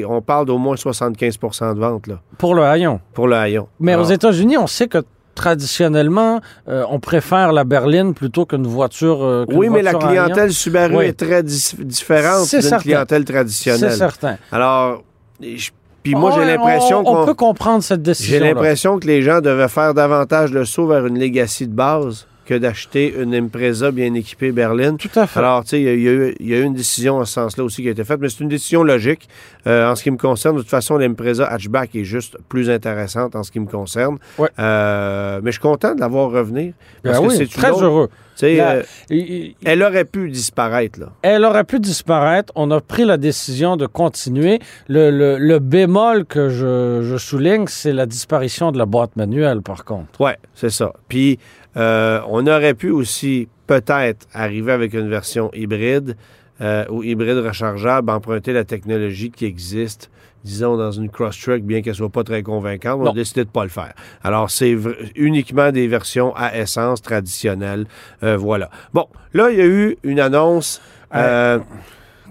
on 0.09 0.21
parle 0.23 0.47
d'au 0.47 0.59
moins 0.59 0.77
75 0.77 1.39
de 1.75 1.79
ventes 1.81 2.07
là, 2.07 2.21
Pour 2.39 2.55
le 2.55 2.63
haillon. 2.63 3.01
pour 3.15 3.29
le 3.29 3.37
haillon. 3.37 3.69
Mais 3.81 3.93
Alors, 3.93 4.07
aux 4.07 4.09
États-Unis, 4.11 4.57
on 4.59 4.67
sait 4.67 4.89
que 4.89 4.99
traditionnellement, 5.37 6.41
euh, 6.69 6.85
on 6.91 6.99
préfère 6.99 7.53
la 7.53 7.65
berline 7.65 8.15
plutôt 8.15 8.45
qu'une 8.47 8.67
voiture. 8.67 9.23
euh, 9.23 9.45
Oui, 9.53 9.69
mais 9.69 9.83
la 9.83 9.95
clientèle 9.95 10.53
Subaru 10.53 10.97
Oui. 10.97 11.05
est 11.07 11.19
très 11.19 11.43
différente 11.43 12.47
C'est 12.47 12.61
d'une 12.69 12.79
clientèle 12.79 13.23
C'est 13.27 13.33
traditionnelle. 13.33 13.93
certain. 13.93 14.37
Alors, 14.51 15.03
je- 15.41 15.71
puis 16.03 16.15
moi, 16.15 16.31
j'ai 16.37 16.45
l'impression 16.45 16.99
on, 16.99 17.01
on 17.01 17.15
qu'on... 17.21 17.27
peut 17.27 17.35
comprendre 17.35 17.83
cette 17.83 18.01
J'ai 18.01 18.13
décision. 18.13 18.41
l'impression 18.45 18.99
que 19.01 19.07
les 19.09 19.23
gens 19.23 19.41
devaient 19.41 19.67
faire 19.69 19.93
davantage 19.93 20.53
le 20.53 20.65
saut 20.65 20.87
vers 20.87 21.05
une 21.07 21.19
Legacy 21.19 21.67
de 21.67 21.73
base 21.75 22.27
que 22.47 22.55
d'acheter 22.55 23.15
une 23.21 23.35
Impreza 23.35 23.91
bien 23.91 24.15
équipée 24.15 24.53
berline. 24.53 24.97
Tout 24.97 25.11
à 25.17 25.27
fait. 25.27 25.39
Alors, 25.41 25.65
tu 25.65 25.71
sais, 25.71 25.81
il 25.81 25.85
y, 25.85 25.89
a- 25.89 25.95
y 25.95 26.05
eu- 26.07 26.35
il 26.41 26.49
y 26.49 26.55
a 26.55 26.59
eu 26.59 26.63
une 26.63 26.75
décision 26.75 27.17
en 27.19 27.25
ce 27.25 27.33
sens-là 27.35 27.65
aussi 27.65 27.83
qui 27.83 27.89
a 27.89 27.91
été 27.91 28.05
faite, 28.05 28.21
mais 28.21 28.29
c'est 28.29 28.41
une 28.41 28.49
décision 28.49 28.83
logique. 28.83 29.29
Euh, 29.67 29.91
en 29.91 29.97
ce 29.97 30.03
qui 30.03 30.11
me 30.11 30.17
concerne, 30.17 30.57
de 30.57 30.61
toute 30.63 30.71
façon, 30.71 30.97
l'Impreza 30.97 31.45
hatchback 31.47 31.95
est 31.97 32.05
juste 32.05 32.37
plus 32.49 32.71
intéressante 32.71 33.35
en 33.37 33.43
ce 33.43 33.51
qui 33.51 33.59
me 33.61 33.67
concerne. 33.67 34.17
Ouais. 34.39 34.49
Euh, 34.59 35.41
mais 35.43 35.51
je 35.51 35.57
suis 35.57 35.61
content 35.63 35.95
de 35.95 36.01
la 36.01 36.09
voir 36.09 36.31
revenir. 36.31 36.73
Ben 37.03 37.11
Parce 37.11 37.19
que 37.19 37.25
oui, 37.27 37.35
c'est 37.37 37.51
très 37.51 37.71
heureux. 37.71 38.09
tu 38.09 38.15
sais, 38.37 38.57
La- 38.57 38.71
euh, 38.77 38.83
il- 39.11 39.19
il- 39.19 39.55
elle 39.65 39.83
aurait 39.83 40.05
pu 40.05 40.31
disparaître, 40.31 41.01
là. 41.01 41.07
Elle 41.23 41.45
aurait 41.45 41.65
pu 41.65 41.81
disparaître. 41.81 42.53
On 42.55 42.71
a 42.71 42.81
pris 42.81 43.05
la 43.05 43.17
décision 43.17 43.77
de 43.77 43.87
continuer. 43.87 44.61
Le, 44.89 45.11
le- 45.11 45.39
le 45.39 45.59
bémol 45.59 46.25
que 46.27 46.49
je, 46.49 47.01
je 47.03 47.17
souligne, 47.17 47.67
c'est 47.67 47.93
la 47.93 48.07
disparition 48.07 48.71
de 48.71 48.79
la 48.79 48.87
boîte 48.87 49.17
manuelle, 49.17 49.63
par 49.63 49.85
contre. 49.85 50.21
Oui, 50.21 50.31
c'est 50.55 50.71
ça. 50.71 50.93
Puis, 51.09 51.39
euh, 51.77 52.21
on 52.29 52.47
aurait 52.47 52.75
pu 52.75 52.91
aussi 52.91 53.49
peut-être 53.67 54.27
arriver 54.33 54.73
avec 54.73 54.95
une 54.95 55.09
version 55.09 55.51
hybride 55.53 56.17
euh, 56.61 56.85
ou 56.89 57.03
hybride 57.03 57.39
rechargeable, 57.39 58.11
emprunter 58.11 58.53
la 58.53 58.65
technologie 58.65 59.31
qui 59.31 59.45
existe, 59.45 60.11
disons, 60.45 60.77
dans 60.77 60.93
une 60.93 61.11
Crosstrek, 61.11 61.65
bien 61.65 61.83
qu'elle 61.83 61.95
soit 61.95 62.09
pas 62.09 62.25
très 62.25 62.43
convaincante. 62.43 63.01
On 63.03 63.11
a 63.11 63.13
décidé 63.13 63.45
de 63.45 63.51
pas 63.51 63.65
le 63.65 63.71
faire. 63.71 63.93
Alors, 64.23 64.51
c'est 64.51 64.77
uniquement 65.17 65.71
des 65.71 65.87
versions 65.87 66.35
à 66.35 66.57
essence 66.57 67.03
traditionnelles. 67.03 67.87
Euh, 68.23 68.37
voilà. 68.37 68.71
Bon, 68.95 69.07
là, 69.35 69.51
il 69.51 69.59
y 69.59 69.61
a 69.61 69.67
eu 69.67 69.99
une 70.03 70.21
annonce. 70.21 70.81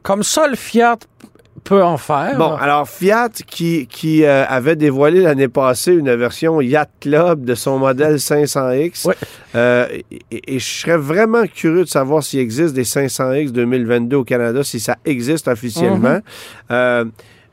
Comme 0.01 0.23
ça, 0.23 0.47
le 0.47 0.55
Fiat 0.55 0.99
peut 1.63 1.83
en 1.83 1.97
faire. 1.97 2.37
Bon, 2.37 2.53
alors 2.55 2.87
Fiat 2.87 3.29
qui, 3.47 3.87
qui 3.87 4.23
euh, 4.23 4.45
avait 4.47 4.75
dévoilé 4.75 5.21
l'année 5.21 5.47
passée 5.47 5.93
une 5.93 6.13
version 6.15 6.61
Yacht 6.61 6.89
Club 6.99 7.45
de 7.45 7.55
son 7.55 7.79
modèle 7.79 8.15
500X. 8.15 9.07
Ouais. 9.07 9.15
Euh, 9.55 9.87
et, 10.11 10.55
et 10.55 10.59
je 10.59 10.65
serais 10.65 10.97
vraiment 10.97 11.45
curieux 11.47 11.85
de 11.85 11.89
savoir 11.89 12.23
s'il 12.23 12.39
existe 12.39 12.73
des 12.73 12.83
500X 12.83 13.51
2022 13.51 14.17
au 14.17 14.23
Canada, 14.23 14.63
si 14.63 14.79
ça 14.79 14.97
existe 15.05 15.47
officiellement. 15.47 16.19
Euh, 16.71 17.05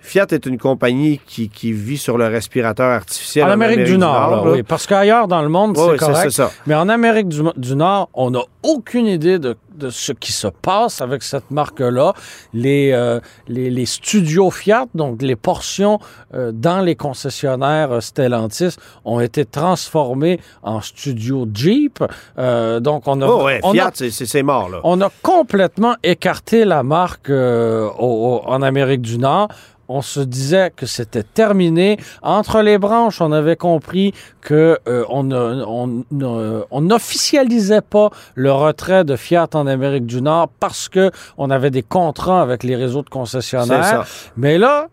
Fiat 0.02 0.26
est 0.32 0.46
une 0.46 0.58
compagnie 0.58 1.20
qui, 1.26 1.48
qui 1.48 1.72
vit 1.72 1.96
sur 1.96 2.18
le 2.18 2.26
respirateur 2.26 2.90
artificiel 2.90 3.46
en 3.46 3.50
Amérique, 3.52 3.84
du 3.84 3.96
Nord, 3.98 4.44
là. 4.44 4.52
oui. 4.52 4.62
Parce 4.62 4.86
qu'ailleurs 4.86 5.28
dans 5.28 5.42
le 5.42 5.48
monde, 5.48 5.76
c'est 5.76 5.90
c'est 5.92 5.96
correct. 5.96 6.30
ça. 6.30 6.50
Mais 6.66 6.74
en 6.74 6.88
Amérique 6.88 7.28
du, 7.28 7.40
du 7.56 7.76
Nord, 7.76 8.08
on 8.14 8.30
n'a 8.32 8.40
aucune 8.64 9.06
idée 9.06 9.38
de, 9.38 9.56
de 9.76 9.90
ce 9.90 10.12
qui 10.12 10.32
se 10.32 10.48
passe 10.48 11.00
avec 11.00 11.22
cette 11.22 11.50
marque-là. 11.50 12.14
Les, 12.52 12.90
euh, 12.92 13.20
les, 13.48 13.70
les 13.70 13.86
studios 13.86 14.50
Fiat, 14.50 14.86
donc 14.94 15.22
les 15.22 15.36
portions 15.36 15.98
euh, 16.34 16.50
dans 16.52 16.80
les 16.80 16.94
concessionnaires 16.96 17.92
euh, 17.92 18.00
Stellantis, 18.00 18.76
ont 19.04 19.20
été 19.20 19.44
transformées 19.44 20.40
en 20.62 20.80
studios 20.80 21.46
Jeep. 21.54 22.02
Donc 22.36 23.02
on 23.06 23.20
a, 23.22 23.26
Oh, 23.26 23.44
ouais, 23.44 23.60
on 23.62 23.72
Fiat, 23.72 23.90
c'est- 23.94 24.42
mort, 24.42 24.68
là. 24.68 24.80
on 24.84 25.00
a 25.00 25.10
complètement 25.22 25.94
écarté 26.02 26.64
la 26.64 26.82
marque 26.82 27.30
au- 27.30 27.90
au- 27.98 28.42
en 28.46 28.62
Amérique 28.62 29.02
du 29.02 29.18
Nord. 29.18 29.48
On 29.88 30.02
se 30.02 30.20
disait 30.20 30.72
que 30.74 30.86
c'était 30.86 31.22
terminé. 31.22 31.98
Entre 32.22 32.62
les 32.62 32.78
branches, 32.78 33.20
on 33.20 33.32
avait 33.32 33.56
compris 33.56 34.14
que 34.40 34.78
euh, 34.88 35.04
on 35.08 36.80
n'officialisait 36.80 37.80
pas 37.80 38.10
le 38.34 38.52
retrait 38.52 39.04
de 39.04 39.16
Fiat 39.16 39.48
en 39.54 39.66
Amérique 39.66 40.06
du 40.06 40.22
Nord 40.22 40.48
parce 40.60 40.88
que 40.88 41.10
on 41.38 41.50
avait 41.50 41.70
des 41.70 41.82
contrats 41.82 42.42
avec 42.42 42.62
les 42.62 42.76
réseaux 42.76 43.02
de 43.02 43.06
C'est 43.06 43.12
concessionnaires. 43.12 43.84
ça. 43.84 44.04
Mais 44.36 44.58
là, 44.58 44.88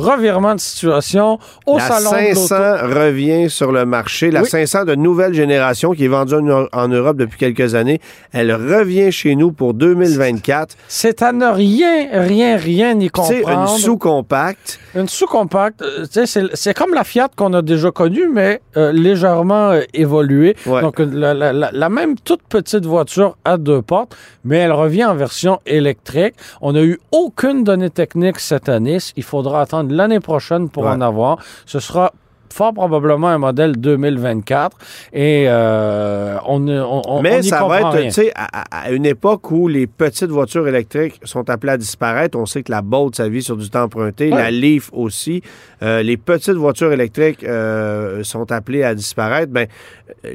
revirement 0.00 0.54
de 0.54 0.60
situation 0.60 1.38
au 1.66 1.78
la 1.78 1.84
salon 1.88 2.10
de 2.10 2.34
500 2.34 2.58
l'auto. 2.58 2.98
revient 3.00 3.50
sur 3.50 3.72
le 3.72 3.84
marché. 3.84 4.30
La 4.30 4.42
Oui. 4.42 4.48
500 4.48 4.84
de 4.84 4.94
nouvelle 4.94 5.34
génération 5.34 5.92
qui 5.92 6.04
est 6.04 6.08
vendue 6.08 6.34
en, 6.34 6.66
en 6.72 6.88
Europe 6.88 7.16
depuis 7.16 7.38
quelques 7.38 7.74
années, 7.74 8.00
elle 8.32 8.52
revient 8.52 9.12
chez 9.12 9.34
nous 9.36 9.52
pour 9.52 9.74
2024. 9.74 10.74
C'est 10.88 11.22
à 11.22 11.32
ne 11.32 11.46
rien, 11.46 12.08
rien, 12.12 12.56
rien 12.56 12.98
y 12.98 13.04
C'est 13.04 13.08
comprendre. 13.10 13.72
une 13.72 13.78
sous-compacte. 13.78 14.78
Une 14.94 15.08
sous-compacte, 15.08 15.82
euh, 15.82 16.04
c'est- 16.10 16.26
c'est 16.54 16.74
comme 16.74 16.94
la 16.94 17.04
Fiat 17.04 17.28
qu'on 17.36 17.52
a 17.54 17.62
déjà 17.62 17.90
connue, 17.90 18.28
mais 18.32 18.60
euh, 18.76 18.92
légèrement 18.92 19.70
euh, 19.70 19.82
évoluée. 19.94 20.56
Ouais. 20.66 20.80
Donc, 20.80 20.98
la, 20.98 21.34
la- 21.34 21.52
la- 21.52 21.70
la 21.72 21.88
même 21.88 22.16
toute 22.18 22.42
petite 22.48 22.84
voiture 22.86 23.36
à 23.44 23.56
deux 23.56 23.82
portes, 23.82 24.16
mais 24.44 24.58
elle 24.58 24.72
revient 24.72 25.04
en 25.04 25.14
version 25.14 25.58
électrique. 25.66 26.34
On 26.60 26.72
n'a 26.72 26.82
eu 26.82 26.98
aucune 27.12 27.62
donnée 27.64 27.90
technique 27.90 28.38
cette 28.40 28.68
année. 28.68 28.98
Il 29.16 29.22
faudra 29.22 29.60
attendre 29.62 29.89
l'année 29.90 30.20
prochaine 30.20 30.68
pour 30.68 30.84
Ouais. 30.84 30.90
en 30.90 31.00
avoir. 31.00 31.38
Ce 31.66 31.80
sera 31.80 32.12
fort 32.52 32.74
probablement 32.74 33.28
un 33.28 33.38
modèle 33.38 33.76
2024 33.76 34.76
et 35.12 35.44
euh, 35.46 36.36
on 36.46 36.66
on, 36.66 36.82
on- 36.82 37.02
on 37.06 37.22
Mais 37.22 37.42
ça 37.42 37.64
va 37.64 37.80
être, 37.80 38.02
tu 38.06 38.10
sais, 38.10 38.32
à, 38.34 38.90
une 38.90 39.06
époque 39.06 39.52
où 39.52 39.68
les 39.68 39.86
petites 39.86 40.30
voitures 40.30 40.66
électriques 40.66 41.20
sont 41.22 41.48
appelées 41.48 41.72
à 41.74 41.76
disparaître. 41.76 42.36
On 42.36 42.46
sait 42.46 42.64
que 42.64 42.72
la 42.72 42.82
Bolt, 42.82 43.14
ça 43.14 43.28
vit 43.28 43.42
sur 43.42 43.56
du 43.56 43.70
temps 43.70 43.84
emprunté. 43.84 44.30
Ouais. 44.32 44.36
La 44.36 44.50
Leaf 44.50 44.90
aussi. 44.92 45.42
Euh, 45.84 46.02
les 46.02 46.16
petites 46.16 46.56
voitures 46.56 46.92
électriques 46.92 47.44
euh, 47.44 48.24
sont 48.24 48.50
appelées 48.50 48.82
à 48.82 48.96
disparaître. 48.96 49.52
Ben, 49.52 49.68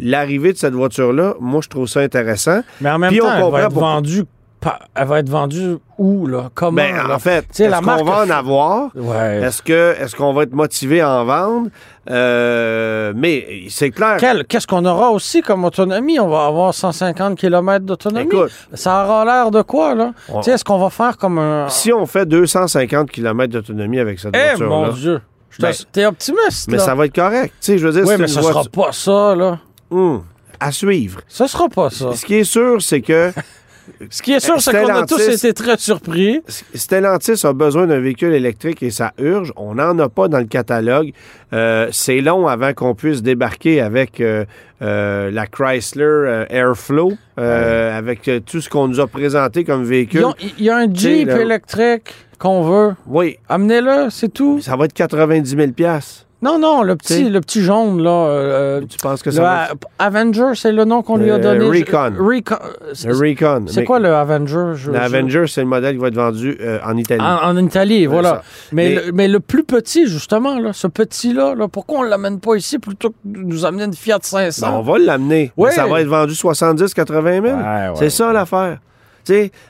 l'arrivée 0.01 0.53
de 0.53 0.57
cette 0.57 0.73
voiture-là, 0.73 1.35
moi, 1.41 1.59
je 1.63 1.67
trouve 1.69 1.87
ça 1.87 1.99
intéressant. 1.99 2.61
Mais 2.79 2.89
en 2.91 2.97
même 2.97 3.11
Puis 3.11 3.21
on 3.21 3.25
temps, 3.25 3.31
elle 3.35 3.41
comprend 3.41 3.57
va 3.59 3.63
être 3.65 3.73
vendue 3.73 4.23
pa- 4.23 4.29
elle 4.95 5.07
va 5.07 5.19
être 5.19 5.29
vendue 5.29 5.75
où, 5.97 6.27
là? 6.27 6.49
Comment? 6.53 6.75
Ben, 6.77 6.95
là? 7.07 7.15
en 7.15 7.19
fait, 7.19 7.45
est-ce 7.59 7.75
qu'on 7.75 7.81
marque 7.81 8.03
va 8.03 8.23
en 8.25 8.29
avoir? 8.29 8.89
Ouais. 8.95 9.41
Est-ce 9.43 9.61
que 9.61 9.95
est-ce 9.99 10.15
qu'on 10.15 10.33
va 10.33 10.43
être 10.43 10.53
motivé 10.53 11.01
à 11.01 11.09
en 11.11 11.25
vendre? 11.25 11.69
Euh, 12.09 13.13
mais 13.15 13.63
c'est 13.69 13.91
clair. 13.91 14.17
Qu'est-ce 14.47 14.67
qu'on 14.67 14.85
aura 14.85 15.09
aussi 15.11 15.41
comme 15.41 15.65
autonomie? 15.65 16.19
On 16.19 16.27
va 16.27 16.45
avoir 16.45 16.73
150 16.73 17.37
km 17.37 17.85
d'autonomie. 17.85 18.29
Ça 18.73 19.03
aura 19.05 19.25
l'air 19.25 19.51
de 19.51 19.61
quoi, 19.61 19.95
là? 19.95 20.11
Sais, 20.41 20.51
est-ce 20.51 20.63
qu'on 20.63 20.79
va 20.79 20.89
faire 20.89 21.17
comme 21.17 21.39
un... 21.39 21.67
si 21.69 21.91
on 21.93 22.05
fait 22.05 22.25
250 22.25 23.09
km 23.11 23.51
d'autonomie 23.53 23.99
avec 23.99 24.19
cette 24.19 24.35
Eh, 24.35 24.61
mon 24.63 24.85
voiture-là, 24.85 24.93
Dieu! 24.99 25.21
Je 25.49 25.57
te- 25.57 25.61
Ben, 25.61 25.73
T'es 25.91 26.05
optimiste, 26.05 26.67
mais 26.69 26.77
là? 26.77 26.83
ça 26.83 26.95
va 26.95 27.05
être 27.05 27.15
correct. 27.15 27.53
Tu 27.61 27.65
sais, 27.73 27.77
je 27.77 27.87
veux 27.87 27.93
dire, 27.93 28.03
Oui, 28.05 28.15
mais 28.19 28.27
ce 28.27 28.41
sera 28.41 28.51
voiture- 28.51 28.71
pas 28.71 28.91
ça, 28.91 29.35
là. 29.35 29.59
Hum, 29.89 30.23
à 30.59 30.71
suivre. 30.71 31.21
Ce 31.29 31.47
sera 31.47 31.69
pas 31.69 31.89
ça. 31.89 32.13
Ce 32.13 32.25
qui 32.25 32.35
est 32.35 32.43
sûr, 32.43 32.81
c'est 32.81 33.01
que 33.01 33.31
Ce 34.09 34.21
qui 34.21 34.33
est 34.33 34.39
sûr, 34.39 34.59
c'est 34.61 34.71
qu'on 34.71 34.93
a 34.93 35.05
tous 35.05 35.27
été 35.27 35.53
très 35.53 35.77
surpris. 35.77 36.41
Stellantis 36.73 37.45
a 37.45 37.53
besoin 37.53 37.87
d'un 37.87 37.99
véhicule 37.99 38.33
électrique 38.33 38.81
et 38.83 38.89
ça 38.89 39.13
urge. 39.17 39.51
On 39.55 39.75
n'en 39.75 39.97
a 39.99 40.09
pas 40.09 40.27
dans 40.27 40.39
le 40.39 40.45
catalogue. 40.45 41.11
Euh, 41.53 41.87
c'est 41.91 42.21
long 42.21 42.47
avant 42.47 42.73
qu'on 42.73 42.95
puisse 42.95 43.21
débarquer 43.21 43.81
avec 43.81 44.19
euh, 44.19 44.45
euh, 44.81 45.29
la 45.31 45.47
Chrysler 45.47 46.45
Airflow, 46.49 47.13
avec 47.37 48.29
tout 48.45 48.61
ce 48.61 48.69
qu'on 48.69 48.87
nous 48.87 48.99
a 48.99 49.07
présenté 49.07 49.63
comme 49.63 49.83
véhicule. 49.83 50.25
Il 50.57 50.65
y 50.65 50.69
a 50.69 50.77
un 50.77 50.93
Jeep 50.93 51.27
là- 51.27 51.41
électrique 51.41 52.13
qu'on 52.39 52.63
veut. 52.63 52.95
Oui, 53.07 53.37
Amenez-le, 53.47 54.09
c'est 54.09 54.33
tout. 54.33 54.59
ça 54.61 54.75
va 54.75 54.85
être 54.85 54.93
90 54.93 55.49
000 55.55 55.71
Non, 56.41 56.59
non, 56.59 56.83
le 56.83 56.95
petit, 56.95 57.29
le 57.29 57.41
petit 57.41 57.61
jaune, 57.63 58.03
là. 58.03 58.09
euh, 58.27 58.81
Tu 58.87 58.97
penses 59.01 59.23
que 59.23 59.29
le 59.29 59.35
ça 59.37 59.41
va 59.41 59.63
A- 59.97 60.05
Avenger, 60.05 60.51
c'est 60.53 60.71
le 60.71 60.83
nom 60.85 61.01
qu'on 61.01 61.17
lui 61.17 61.31
a 61.31 61.35
Euh, 61.35 61.39
donné. 61.39 61.65
Recon. 61.79 62.13
Recon. 62.19 62.57
Le 63.05 63.13
Recon. 63.15 63.65
C'est 63.67 63.83
quoi 63.83 63.99
le 63.99 64.13
Avenger? 64.13 64.73
Je- 64.75 64.91
Le 64.91 64.99
Avenger, 64.99 65.45
c'est 65.47 65.61
le 65.61 65.67
modèle 65.67 65.95
qui 65.95 66.01
va 66.01 66.09
être 66.09 66.15
vendu 66.15 66.55
euh, 66.61 66.77
en 66.85 66.95
Italie. 66.97 67.21
En, 67.21 67.49
en 67.49 67.57
Italie, 67.57 68.05
voilà. 68.05 68.43
Mais, 68.71 68.89
Mais- 68.89 68.95
le, 69.07 69.11
mais 69.13 69.27
le 69.27 69.39
plus 69.39 69.63
petit, 69.63 70.07
justement, 70.07 70.59
là, 70.59 70.71
ce 70.73 70.87
petit-là, 70.87 71.55
là, 71.55 71.67
pourquoi 71.67 71.99
on 71.99 72.03
ne 72.03 72.09
l'amène 72.09 72.39
pas 72.39 72.55
ici 72.55 72.77
plutôt 72.79 73.09
que 73.09 73.15
de 73.23 73.39
nous 73.39 73.65
amener 73.65 73.85
une 73.85 73.93
Fiat 73.95 74.19
500? 74.21 74.67
Ben, 74.67 74.73
on 74.77 74.81
va 74.81 74.99
l'amener. 74.99 75.51
Oui. 75.57 75.71
Ça 75.73 75.87
va 75.87 76.01
être 76.01 76.07
vendu 76.07 76.33
70-80 76.35 77.41
000. 77.41 77.45
Ouais, 77.45 77.51
ouais. 77.63 77.93
C'est 77.95 78.09
ça 78.11 78.31
l'affaire. 78.33 78.79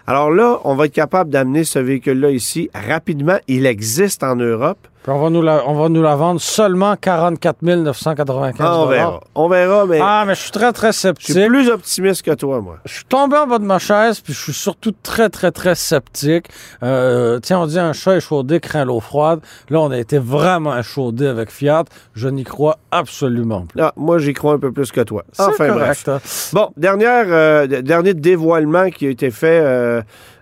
Alors 0.06 0.32
là, 0.32 0.60
on 0.66 0.76
va 0.76 0.86
être 0.88 0.92
capable 0.94 1.30
d'amener 1.30 1.64
ce 1.64 1.80
véhicule-là 1.80 2.32
ici 2.32 2.70
rapidement. 2.74 3.38
Il 3.48 3.66
existe 3.66 4.24
en 4.24 4.36
Europe. 4.36 4.80
Puis 5.06 5.14
on 5.14 5.20
va, 5.20 5.30
nous 5.30 5.44
la, 5.44 5.62
on 5.68 5.76
va 5.76 5.88
nous 5.88 6.02
la 6.02 6.16
vendre 6.16 6.42
seulement 6.42 6.96
44 6.96 7.62
995 7.62 8.56
Ah, 8.60 8.80
on 8.80 8.86
verra. 8.88 9.20
On 9.36 9.48
verra, 9.48 9.86
mais 9.86 10.00
Ah, 10.02 10.24
mais 10.26 10.34
je 10.34 10.40
suis 10.42 10.50
très, 10.50 10.74
très 10.74 10.88
je 10.88 10.98
sceptique. 10.98 11.36
suis 11.36 11.46
plus 11.48 11.70
optimiste 11.70 12.24
que 12.24 12.32
toi, 12.32 12.60
moi. 12.60 12.78
Je 12.86 12.94
suis 12.96 13.04
tombé 13.06 13.38
en 13.38 13.46
bas 13.46 13.60
de 13.60 13.66
ma 13.66 13.78
chaise, 13.78 14.20
puis 14.20 14.34
je 14.34 14.40
suis 14.42 14.54
surtout 14.54 14.94
très, 15.04 15.30
très, 15.30 15.52
très 15.52 15.76
sceptique. 15.76 16.48
Euh, 16.82 17.40
tiens, 17.40 17.60
on 17.60 17.68
dit 17.68 17.78
un 17.78 17.94
chat 17.94 18.16
échaudé 18.18 18.60
craint 18.60 18.84
l'eau 18.84 19.00
froide. 19.00 19.42
Là, 19.70 19.80
on 19.82 19.92
a 19.92 19.98
été 20.00 20.18
vraiment 20.18 20.76
échaudé 20.76 21.28
avec 21.28 21.52
Fiat. 21.52 21.84
Je 22.16 22.28
n'y 22.28 22.44
crois 22.44 22.80
absolument 22.90 23.68
plus. 23.68 23.78
Là, 23.80 23.94
moi, 23.98 24.18
j'y 24.18 24.34
crois 24.34 24.54
un 24.54 24.60
peu 24.60 24.72
plus 24.72 24.92
que 24.92 25.02
toi. 25.02 25.24
Enfin, 25.38 25.68
bref. 25.72 26.08
hein. 26.08 26.20
Bon, 26.52 26.72
dernière, 26.78 27.26
euh, 27.28 27.68
dernier 27.68 28.16
dévoilement 28.16 28.90
qui 28.90 29.06
a 29.06 29.12
été 29.12 29.30
fait 29.30 29.60
euh, 29.64 30.02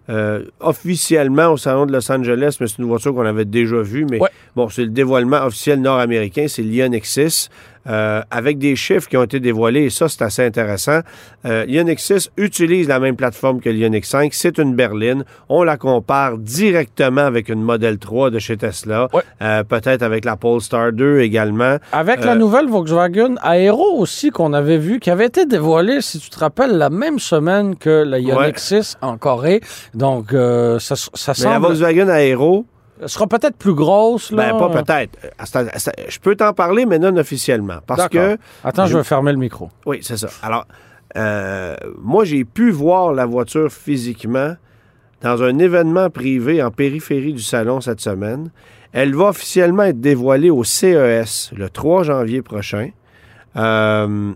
euh, 0.09 0.43
officiellement 0.59 1.49
au 1.53 1.57
Salon 1.57 1.85
de 1.85 1.93
Los 1.93 2.11
Angeles, 2.11 2.57
mais 2.59 2.67
c'est 2.67 2.79
une 2.79 2.85
voiture 2.85 3.13
qu'on 3.13 3.25
avait 3.25 3.45
déjà 3.45 3.81
vue, 3.81 4.05
mais 4.09 4.19
Ouais. 4.19 4.29
bon, 4.55 4.67
c'est 4.69 4.83
le 4.83 4.89
dévoilement 4.89 5.43
officiel 5.45 5.79
nord-américain, 5.81 6.45
c'est 6.49 6.61
l'Ioniq 6.61 7.05
6, 7.05 7.49
euh, 7.87 8.21
avec 8.31 8.57
des 8.57 8.75
chiffres 8.75 9.07
qui 9.09 9.17
ont 9.17 9.23
été 9.23 9.39
dévoilés, 9.39 9.83
et 9.85 9.89
ça, 9.89 10.07
c'est 10.09 10.21
assez 10.23 10.45
intéressant. 10.45 10.99
Euh, 11.45 11.65
L'Ioniq 11.65 11.99
6 11.99 12.29
utilise 12.37 12.87
la 12.87 12.99
même 12.99 13.15
plateforme 13.15 13.59
que 13.59 13.69
l'Ioniq 13.69 14.05
5, 14.05 14.33
c'est 14.33 14.57
une 14.57 14.75
berline. 14.75 15.25
On 15.49 15.63
la 15.63 15.77
compare 15.77 16.37
directement 16.37 17.21
avec 17.21 17.49
une 17.49 17.61
Model 17.61 17.97
3 17.97 18.29
de 18.29 18.39
chez 18.39 18.57
Tesla, 18.57 19.07
Ouais. 19.13 19.21
euh, 19.41 19.63
peut-être 19.63 20.01
avec 20.03 20.25
la 20.25 20.35
Polestar 20.37 20.91
2 20.93 21.19
également. 21.19 21.77
Avec 21.91 22.23
la 22.23 22.33
Euh, 22.33 22.35
nouvelle 22.35 22.67
Volkswagen 22.67 23.35
Aero 23.43 23.97
aussi 23.99 24.29
qu'on 24.29 24.53
avait 24.53 24.77
vu, 24.77 24.99
qui 24.99 25.09
avait 25.11 25.25
été 25.27 25.45
dévoilée, 25.45 26.01
si 26.01 26.19
tu 26.19 26.29
te 26.29 26.39
rappelles, 26.39 26.77
la 26.77 26.89
même 26.89 27.19
semaine 27.19 27.75
que 27.75 28.03
la 28.03 28.19
Ioniq 28.19 28.37
Ouais. 28.37 28.53
6 28.55 28.97
en 29.01 29.17
Corée. 29.17 29.61
Donc, 29.93 30.33
euh, 30.33 30.79
ça, 30.79 30.95
ça 30.95 31.33
Mais 31.37 31.43
la 31.45 31.53
semble... 31.55 31.65
Volkswagen 31.67 32.07
Aero, 32.09 32.65
sera 33.05 33.27
peut-être 33.27 33.57
plus 33.57 33.73
grosse, 33.73 34.31
là. 34.31 34.51
Ben, 34.53 34.59
pas 34.59 34.69
peut-être. 34.83 35.17
Euh, 35.23 35.65
Je 36.09 36.19
peux 36.19 36.35
t'en 36.35 36.53
parler, 36.53 36.85
mais 36.85 36.99
non 36.99 37.15
officiellement. 37.17 37.77
Parce 37.85 38.07
que. 38.09 38.37
Attends, 38.63 38.85
je 38.85 38.91
je- 38.93 38.97
vais 38.97 39.03
fermer 39.03 39.31
le 39.31 39.37
micro. 39.37 39.69
Oui, 39.85 39.99
c'est 40.01 40.17
ça. 40.17 40.29
Alors, 40.41 40.65
euh, 41.17 41.75
moi, 42.01 42.23
j'ai 42.25 42.45
pu 42.45 42.71
voir 42.71 43.13
la 43.13 43.25
voiture 43.25 43.71
physiquement 43.71 44.55
dans 45.21 45.41
un 45.43 45.57
événement 45.59 46.09
privé 46.09 46.61
en 46.61 46.71
périphérie 46.71 47.33
du 47.33 47.41
salon 47.41 47.81
cette 47.81 48.01
semaine. 48.01 48.51
Elle 48.91 49.15
va 49.15 49.25
officiellement 49.29 49.83
être 49.83 49.99
dévoilée 50.01 50.49
au 50.49 50.63
CES 50.63 51.51
le 51.55 51.69
3 51.69 52.03
janvier 52.03 52.41
prochain. 52.41 52.89
Euh, 53.55 54.31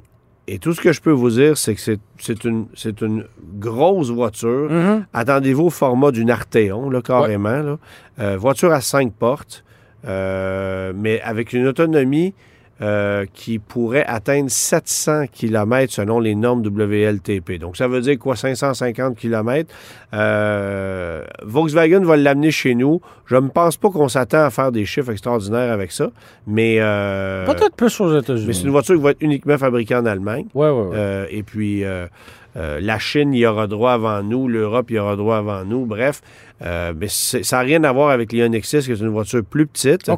et 0.47 0.59
tout 0.59 0.73
ce 0.73 0.81
que 0.81 0.93
je 0.93 1.01
peux 1.01 1.11
vous 1.11 1.29
dire, 1.31 1.57
c'est 1.57 1.75
que 1.75 1.81
c'est- 1.81 2.43
une, 2.45 2.67
une 3.01 3.25
grosse 3.59 4.09
voiture. 4.09 4.69
Mhm. 4.71 5.05
Attendez-vous 5.13 5.65
au 5.65 5.69
format 5.69 6.11
d'une 6.11 6.29
Arteon, 6.31 6.89
là, 6.89 7.01
carrément. 7.01 7.61
là. 7.61 7.77
Euh, 8.19 8.37
voiture 8.37 8.71
à 8.71 8.81
cinq 8.81 9.13
portes, 9.13 9.63
euh, 10.05 10.93
mais 10.95 11.19
avec 11.21 11.53
une 11.53 11.67
autonomie 11.67 12.33
euh, 12.81 13.25
qui 13.33 13.57
pourrait 13.59 14.05
atteindre 14.05 14.49
700 14.51 15.25
km 15.33 15.91
selon 15.91 16.19
les 16.19 16.35
normes 16.35 16.61
WLTP. 16.65 17.53
Donc, 17.59 17.75
ça 17.77 17.87
veut 17.87 18.01
dire 18.01 18.19
quoi? 18.19 18.35
550 18.35 19.15
km. 19.17 19.73
Euh, 20.13 21.23
Volkswagen 21.43 22.03
va 22.03 22.17
l'amener 22.17 22.51
chez 22.51 22.75
nous. 22.75 23.01
Je 23.25 23.35
ne 23.35 23.49
pense 23.49 23.77
pas 23.77 23.89
qu'on 23.89 24.07
s'attend 24.07 24.43
à 24.45 24.49
faire 24.49 24.71
des 24.71 24.85
chiffres 24.85 25.11
extraordinaires 25.11 25.71
avec 25.71 25.91
ça, 25.91 26.11
mais... 26.45 26.77
euh, 26.79 27.45
Peut-être 27.45 27.75
plus 27.75 27.99
aux 27.99 28.17
États-Unis. 28.19 28.45
mais 28.47 28.53
c'est 28.53 28.63
une 28.63 28.69
voiture 28.71 28.95
qui 28.95 29.01
va 29.01 29.11
être 29.11 29.21
uniquement 29.21 29.57
fabriquée 29.57 29.95
en 29.95 30.05
Allemagne. 30.05 30.45
Ouais, 30.53 30.69
ouais, 30.69 30.81
ouais. 30.87 30.95
Euh, 30.95 31.25
et 31.29 31.43
puis, 31.43 31.83
la 32.55 32.99
Chine 32.99 33.33
y 33.33 33.45
aura 33.45 33.67
droit 33.67 33.91
avant 33.93 34.23
nous, 34.23 34.47
l'Europe 34.47 34.89
y 34.91 34.97
aura 34.97 35.15
droit 35.15 35.37
avant 35.37 35.63
nous. 35.65 35.85
Bref, 35.85 36.21
euh, 36.65 36.93
mais 36.97 37.07
ça 37.09 37.39
n'a 37.57 37.59
rien 37.61 37.83
à 37.83 37.91
voir 37.91 38.09
avec 38.09 38.31
l'Ioniq 38.31 38.65
6, 38.65 38.85
qui 38.85 38.91
est 38.91 38.99
une 38.99 39.09
voiture 39.09 39.43
plus 39.43 39.67
petite, 39.67 40.09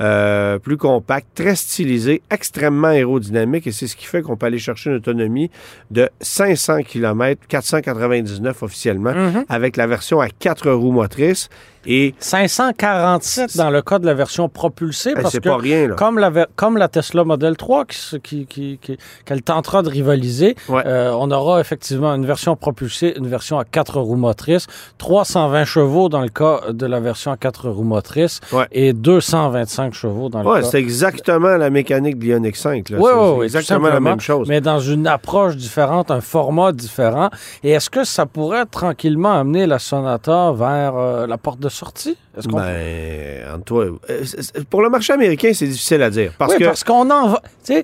euh, 0.00 0.58
plus 0.58 0.76
compacte, 0.76 1.28
très 1.34 1.54
stylisée, 1.56 2.22
extrêmement 2.30 2.88
aérodynamique. 2.88 3.66
Et 3.66 3.72
c'est 3.72 3.86
ce 3.86 3.96
qui 3.96 4.06
fait 4.06 4.22
qu'on 4.22 4.36
peut 4.36 4.46
aller 4.46 4.58
chercher 4.58 4.90
une 4.90 4.96
autonomie 4.96 5.50
de 5.90 6.08
500 6.20 6.82
km, 6.82 7.40
499 7.48 8.62
officiellement, 8.62 9.12
Mhm. 9.14 9.44
avec 9.48 9.76
la 9.76 9.86
version 9.86 10.20
à 10.20 10.28
quatre 10.28 10.70
roues 10.70 10.92
motrices. 10.92 11.48
Et 11.88 12.16
547 12.18 13.56
dans 13.56 13.70
le 13.70 13.80
cas 13.80 14.00
de 14.00 14.06
la 14.06 14.14
version 14.14 14.48
propulsée, 14.48 15.14
eh, 15.16 15.22
parce 15.22 15.34
que 15.38 15.48
pas 15.48 15.56
rien, 15.56 15.86
là. 15.88 15.94
comme 15.94 16.18
la, 16.18 16.30
ver- 16.30 16.46
comme 16.56 16.76
la 16.78 16.88
Tesla 16.88 17.22
Model 17.22 17.56
3 17.56 17.84
qui, 17.84 17.96
se- 17.96 18.16
qui, 18.16 18.44
qui- 18.46 18.78
qui- 18.82 18.98
qu'elle 19.24 19.42
tentera 19.42 19.82
de 19.82 19.88
rivaliser, 19.88 20.56
Ouais. 20.68 20.82
euh, 20.84 21.12
on 21.16 21.30
aura 21.30 21.60
effectivement 21.60 22.12
une 22.12 22.26
version 22.26 22.56
propulsée, 22.56 23.14
une 23.16 23.28
version 23.28 23.60
à 23.60 23.64
quatre 23.64 24.00
roues 24.00 24.16
motrices, 24.16 24.66
320 24.98 25.64
chevaux 25.64 25.85
dans 25.86 26.20
le 26.22 26.28
cas 26.28 26.60
de 26.70 26.86
la 26.86 27.00
version 27.00 27.30
à 27.30 27.36
quatre 27.36 27.68
roues 27.68 27.82
motrices 27.84 28.40
Ouais. 28.52 28.66
et 28.72 28.92
225 28.92 29.94
chevaux 29.94 30.28
dans 30.28 30.42
le 30.42 30.48
Ouais, 30.48 30.60
cas 30.60 30.66
c'est 30.66 30.78
exactement 30.78 31.56
la 31.56 31.70
mécanique 31.70 32.18
de 32.18 32.24
l'Ioniq 32.24 32.56
5. 32.56 32.90
là. 32.90 32.98
Oui, 33.00 33.10
C'est- 33.12 33.38
oui, 33.38 33.44
exactement 33.44 33.88
la 33.88 34.00
même 34.00 34.20
chose. 34.20 34.48
Mais 34.48 34.60
dans 34.60 34.80
une 34.80 35.06
approche 35.06 35.56
différente, 35.56 36.10
un 36.10 36.20
format 36.20 36.72
différent. 36.72 37.30
Et 37.62 37.70
est-ce 37.70 37.88
que 37.90 38.04
ça 38.04 38.26
pourrait 38.26 38.66
tranquillement 38.66 39.32
amener 39.40 39.66
la 39.66 39.78
Sonata 39.78 40.52
vers 40.52 40.94
euh, 40.96 41.26
la 41.26 41.38
porte 41.38 41.60
de 41.60 41.68
sortie? 41.68 42.16
Est-ce 42.36 42.48
qu'on- 42.48 42.56
Ben, 42.58 43.62
toi, 43.64 43.84
euh, 44.10 44.22
pour 44.68 44.82
le 44.82 44.90
marché 44.90 45.12
américain, 45.12 45.52
c'est 45.54 45.66
difficile 45.66 46.02
à 46.02 46.10
dire. 46.10 46.32
Parce 46.38 46.52
oui, 46.52 46.58
que 46.58 46.64
parce 46.64 46.84
qu'on 46.84 47.10
en 47.10 47.28
va. 47.28 47.40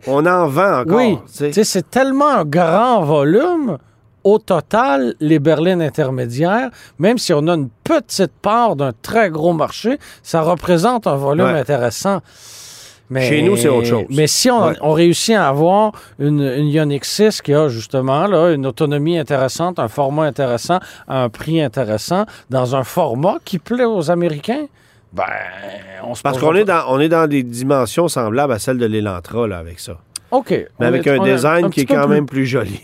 on 0.07 0.27
en 0.27 0.47
vend 0.49 0.81
encore. 0.81 0.97
oui, 0.99 1.19
c'est 1.27 1.91
tellement 1.91 2.29
un 2.29 2.45
grand 2.45 3.03
volume. 3.03 3.79
Au 4.25 4.39
total, 4.39 5.15
les 5.21 5.39
berlines 5.39 5.83
intermédiaires, 5.83 6.71
même 6.99 7.19
si 7.19 7.33
on 7.33 7.47
a 7.49 7.55
une 7.55 7.69
petite 7.85 8.33
part 8.41 8.77
d'un 8.77 8.93
très 9.03 9.31
gros 9.31 9.53
marché, 9.53 9.99
ça 10.23 10.43
représente 10.43 11.07
un 11.07 11.17
volume 11.17 11.47
Ouais. 11.47 11.59
intéressant. 11.61 12.21
Mais, 13.11 13.29
Chez 13.29 13.43
nous, 13.43 13.57
c'est 13.57 13.69
autre 13.69 13.87
chose. 13.89 14.05
Mais 14.09 14.27
si 14.27 14.51
on, 14.51 14.67
Ouais. 14.69 14.75
on 14.81 14.93
réussit 14.93 15.35
à 15.35 15.49
avoir 15.49 15.93
une, 16.19 16.41
une 16.41 16.69
Ioniq 16.69 17.05
6 17.05 17.43
qui 17.43 17.53
a 17.53 17.69
justement 17.69 18.27
là, 18.27 18.53
une 18.53 18.65
autonomie 18.65 19.19
intéressante, 19.19 19.79
un 19.79 19.89
format 19.89 20.23
intéressant, 20.25 20.79
un 21.09 21.29
prix 21.29 21.61
intéressant, 21.61 22.25
dans 22.49 22.75
un 22.75 22.85
format 22.85 23.37
qui 23.45 23.59
plaît 23.59 23.85
aux 23.85 24.11
Américains, 24.11 24.67
ben, 25.13 25.25
on 26.05 26.15
se 26.15 26.23
Parce 26.23 26.39
qu'on 26.39 26.55
est, 26.55 26.65
dans, 26.65 26.85
on 26.89 27.01
est 27.01 27.11
dans 27.11 27.27
des 27.27 27.43
dimensions 27.43 28.09
semblables 28.09 28.53
à 28.55 28.59
celles 28.59 28.79
de 28.79 28.87
l'Elantra 28.87 29.47
là, 29.47 29.59
avec 29.59 29.79
ça. 29.79 29.99
OK. 30.31 30.49
Mais 30.51 30.67
On 30.79 30.85
avec 30.87 31.07
est- 31.07 31.11
un 31.11 31.23
design 31.23 31.65
un 31.67 31.71
qui 31.71 31.81
est 31.81 31.85
quand 31.85 32.07
plus 32.07 32.15
même 32.15 32.25
plus 32.27 32.47
joli. 32.47 32.81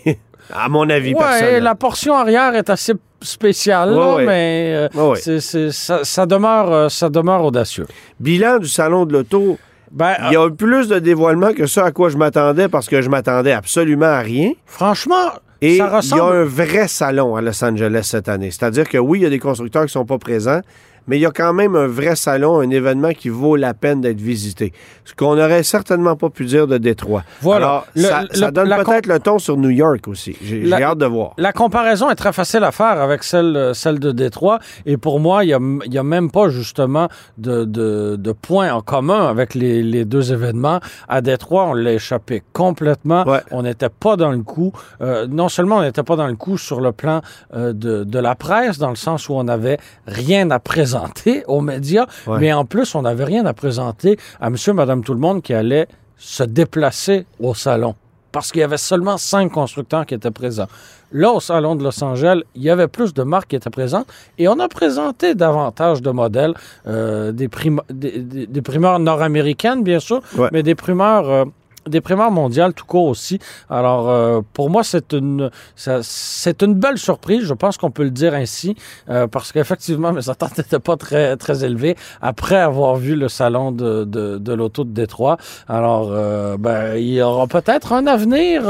À 0.54 0.68
mon 0.68 0.88
avis 0.90 1.14
Ouais, 1.14 1.20
personnel. 1.20 1.62
la 1.62 1.74
portion 1.74 2.14
arrière 2.14 2.54
est 2.54 2.70
assez 2.70 2.92
spéciale, 3.20 3.90
là, 3.94 3.96
Ouais, 4.10 4.14
ouais. 4.16 4.26
mais 4.26 4.88
euh, 4.94 5.10
Ouais, 5.10 5.40
ça, 5.72 6.04
ça 6.04 6.26
demeure, 6.26 6.72
euh, 6.72 6.88
ça 6.88 7.08
demeure 7.10 7.44
audacieux. 7.44 7.86
Bilan 8.20 8.58
du 8.58 8.68
salon 8.68 9.04
de 9.06 9.12
l'auto, 9.12 9.58
Ben, 9.90 10.14
il 10.26 10.32
y 10.34 10.36
a 10.36 10.46
eu 10.46 10.52
plus 10.54 10.88
de 10.88 10.98
dévoilements 10.98 11.52
que 11.52 11.66
ça 11.66 11.84
à 11.86 11.90
quoi 11.92 12.10
je 12.10 12.16
m'attendais 12.16 12.68
parce 12.68 12.88
que 12.88 13.00
je 13.00 13.08
m'attendais 13.08 13.52
absolument 13.52 14.06
à 14.06 14.20
rien. 14.20 14.52
franchement, 14.66 15.30
Et 15.60 15.70
ça 15.70 15.74
il 15.74 15.76
y 15.78 15.80
a 15.80 15.96
ressemble. 15.96 16.36
un 16.36 16.44
vrai 16.44 16.86
salon 16.88 17.34
à 17.36 17.40
Los 17.40 17.64
Angeles 17.64 18.02
cette 18.04 18.28
année. 18.28 18.50
C'est-à-dire 18.50 18.88
que 18.88 18.98
oui, 18.98 19.20
il 19.20 19.22
y 19.22 19.26
a 19.26 19.30
des 19.30 19.38
constructeurs 19.40 19.82
qui 19.82 19.86
ne 19.86 19.90
sont 20.00 20.04
pas 20.06 20.18
présents, 20.18 20.60
mais 21.08 21.18
il 21.18 21.22
y 21.22 21.26
a 21.26 21.30
quand 21.30 21.52
même 21.52 21.74
un 21.74 21.86
vrai 21.88 22.14
salon, 22.14 22.60
un 22.60 22.70
événement 22.70 23.10
qui 23.12 23.28
vaut 23.30 23.56
la 23.56 23.74
peine 23.74 24.00
d'être 24.00 24.20
visité. 24.20 24.72
Ce 25.04 25.14
qu'on 25.14 25.34
n'aurait 25.34 25.62
certainement 25.64 26.14
pas 26.14 26.28
pu 26.30 26.44
dire 26.44 26.66
de 26.66 26.78
Détroit. 26.78 27.24
Voilà. 27.40 27.66
Alors, 27.66 27.86
Le- 27.96 28.02
ça, 28.02 28.22
le- 28.30 28.36
ça 28.36 28.50
donne 28.50 28.68
peut-être 28.84 29.06
le 29.06 29.18
ton 29.18 29.38
sur 29.38 29.56
New 29.56 29.70
York 29.70 30.06
aussi. 30.06 30.36
J'ai 30.42 30.70
hâte 30.72 30.98
de 30.98 31.06
voir. 31.06 31.32
La 31.38 31.52
comparaison 31.52 32.10
est 32.10 32.14
très 32.14 32.32
facile 32.32 32.62
à 32.62 32.70
faire 32.72 33.00
avec 33.00 33.24
celle, 33.24 33.72
celle 33.74 33.98
de 33.98 34.12
Détroit. 34.12 34.58
Et 34.86 34.96
pour 34.96 35.18
moi, 35.18 35.44
il 35.44 35.56
n'y 35.88 35.98
a, 35.98 36.02
même 36.02 36.30
pas 36.30 36.48
justement 36.50 37.08
de, 37.38 37.64
de, 37.64 38.16
de 38.16 38.32
points 38.32 38.72
en 38.72 38.80
commun 38.82 39.26
avec 39.28 39.54
les, 39.54 39.82
les 39.82 40.04
deux 40.04 40.32
événements. 40.32 40.80
À 41.08 41.20
Détroit, 41.22 41.64
on 41.66 41.72
l'a 41.74 41.92
échappé 41.94 42.42
complètement. 42.52 43.24
Ouais. 43.26 43.40
On 43.50 43.62
n'était 43.62 43.88
pas 43.88 44.16
dans 44.16 44.30
le 44.30 44.42
coup. 44.42 44.72
Euh, 45.00 45.26
non 45.28 45.48
seulement 45.48 45.76
on 45.78 45.82
n'était 45.82 46.02
pas 46.02 46.16
dans 46.16 46.26
le 46.26 46.36
coup 46.36 46.58
sur 46.58 46.80
le 46.80 46.92
plan 46.92 47.22
euh, 47.54 47.72
de, 47.72 48.04
de 48.04 48.18
la 48.18 48.34
presse, 48.34 48.78
dans 48.78 48.90
le 48.90 48.96
sens 48.96 49.28
où 49.28 49.34
on 49.34 49.44
n'avait 49.44 49.78
rien 50.06 50.50
à 50.50 50.58
présenter 50.58 50.97
aux 51.46 51.60
médias, 51.60 52.06
Ouais. 52.26 52.38
mais 52.40 52.52
en 52.52 52.64
plus, 52.64 52.94
on 52.94 53.02
n'avait 53.02 53.24
rien 53.24 53.44
à 53.46 53.52
présenter 53.54 54.16
à 54.40 54.50
monsieur, 54.50 54.72
madame, 54.72 55.02
tout 55.04 55.14
le 55.14 55.20
monde 55.20 55.42
qui 55.42 55.54
allait 55.54 55.86
se 56.16 56.42
déplacer 56.42 57.26
au 57.40 57.54
salon 57.54 57.94
parce 58.32 58.52
qu'il 58.52 58.60
y 58.60 58.64
avait 58.64 58.76
seulement 58.76 59.16
cinq 59.16 59.52
constructeurs 59.52 60.04
qui 60.04 60.14
étaient 60.14 60.30
présents. 60.30 60.66
Là, 61.12 61.32
au 61.32 61.40
Salon 61.40 61.74
de 61.76 61.82
Los 61.82 62.04
Angeles, 62.04 62.42
il 62.54 62.62
y 62.62 62.68
avait 62.68 62.86
plus 62.88 63.14
de 63.14 63.22
marques 63.22 63.48
qui 63.48 63.56
étaient 63.56 63.70
présentes 63.70 64.06
et 64.36 64.46
on 64.48 64.58
a 64.60 64.68
présenté 64.68 65.34
davantage 65.34 66.02
de 66.02 66.10
modèles, 66.10 66.52
euh, 66.86 67.32
des, 67.32 67.48
prim- 67.48 67.80
des, 67.88 68.18
des- 68.18 68.46
des 68.46 68.62
primeurs 68.62 68.98
nord-américaines, 68.98 69.82
bien 69.82 70.00
sûr, 70.00 70.20
Ouais. 70.36 70.50
mais 70.52 70.62
des 70.62 70.74
primeurs... 70.74 71.28
euh, 71.30 71.44
des 71.88 72.00
primeurs 72.00 72.30
mondiales 72.30 72.72
tout 72.74 72.84
court 72.84 73.06
aussi. 73.06 73.38
Alors, 73.70 74.08
euh, 74.08 74.40
pour 74.52 74.70
moi, 74.70 74.84
c'est 74.84 75.12
une, 75.12 75.50
c'est 75.76 76.62
une 76.62 76.74
belle 76.74 76.98
surprise. 76.98 77.44
Je 77.44 77.54
pense 77.54 77.76
qu'on 77.76 77.90
peut 77.90 78.04
le 78.04 78.10
dire 78.10 78.34
ainsi, 78.34 78.76
euh, 79.08 79.26
parce 79.26 79.52
qu'effectivement, 79.52 80.12
mes 80.18 80.28
attentes 80.28 80.58
n'étaient 80.58 80.78
pas 80.78 80.96
très, 80.96 81.36
très 81.36 81.64
élevées 81.64 81.96
après 82.20 82.56
avoir 82.56 82.96
vu 82.96 83.14
le 83.14 83.28
salon 83.28 83.72
de, 83.72 84.04
de, 84.04 84.52
l'auto 84.52 84.84
de 84.84 84.90
Détroit. 84.90 85.36
Alors, 85.68 86.10
euh, 86.12 86.56
ben, 86.58 86.96
il 86.96 87.14
y 87.14 87.22
aura 87.22 87.46
peut-être 87.46 87.92
un 87.92 88.06
avenir 88.06 88.62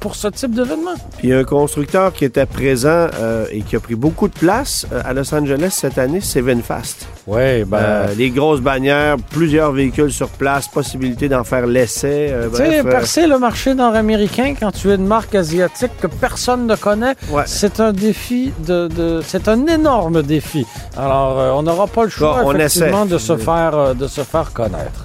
pour 0.00 0.14
ce 0.14 0.28
type 0.28 0.54
d'événement. 0.54 0.94
Puis 1.18 1.28
il 1.28 1.30
y 1.30 1.32
a 1.32 1.38
un 1.38 1.44
constructeur 1.44 2.12
qui 2.12 2.24
était 2.24 2.46
présent 2.46 3.08
et 3.50 3.62
qui 3.62 3.76
a 3.76 3.80
pris 3.80 3.94
beaucoup 3.94 4.28
de 4.28 4.34
place 4.34 4.86
à 5.04 5.12
Los 5.12 5.34
Angeles 5.34 5.70
cette 5.72 5.98
année, 5.98 6.20
c'est 6.20 6.40
Vinfast. 6.40 7.17
Oui, 7.30 7.62
ben, 7.64 7.76
Euh, 7.78 8.06
les 8.16 8.30
grosses 8.30 8.62
bannières, 8.62 9.16
plusieurs 9.30 9.72
véhicules 9.72 10.10
sur 10.10 10.30
place, 10.30 10.66
possibilité 10.66 11.28
d'en 11.28 11.44
faire 11.44 11.66
l'essai. 11.66 12.28
euh, 12.32 12.48
tu 12.48 12.56
sais, 12.56 12.78
euh, 12.80 12.84
percer 12.84 13.26
le 13.26 13.38
marché 13.38 13.74
nord-américain 13.74 14.54
quand 14.58 14.70
tu 14.72 14.90
es 14.90 14.94
une 14.94 15.06
marque 15.06 15.34
asiatique 15.34 15.90
que 16.00 16.06
personne 16.06 16.66
ne 16.66 16.74
connaît, 16.74 17.16
Ouais. 17.30 17.42
c'est 17.44 17.80
un 17.80 17.92
défi 17.92 18.50
de, 18.66 18.88
de- 18.88 19.20
c'est 19.22 19.46
un 19.48 19.66
énorme 19.66 20.22
défi. 20.22 20.64
Alors, 20.96 21.54
on 21.58 21.62
n'aura 21.62 21.86
pas 21.86 22.04
le 22.04 22.10
choix 22.10 22.40
Bon, 22.42 22.48
on 22.50 22.54
effectivement 22.54 23.04
essaie. 23.04 23.12
de 23.12 23.18
se 23.18 23.36
faire 23.36 23.94
de 23.94 24.06
se 24.08 24.22
faire 24.22 24.50
connaître. 24.54 25.04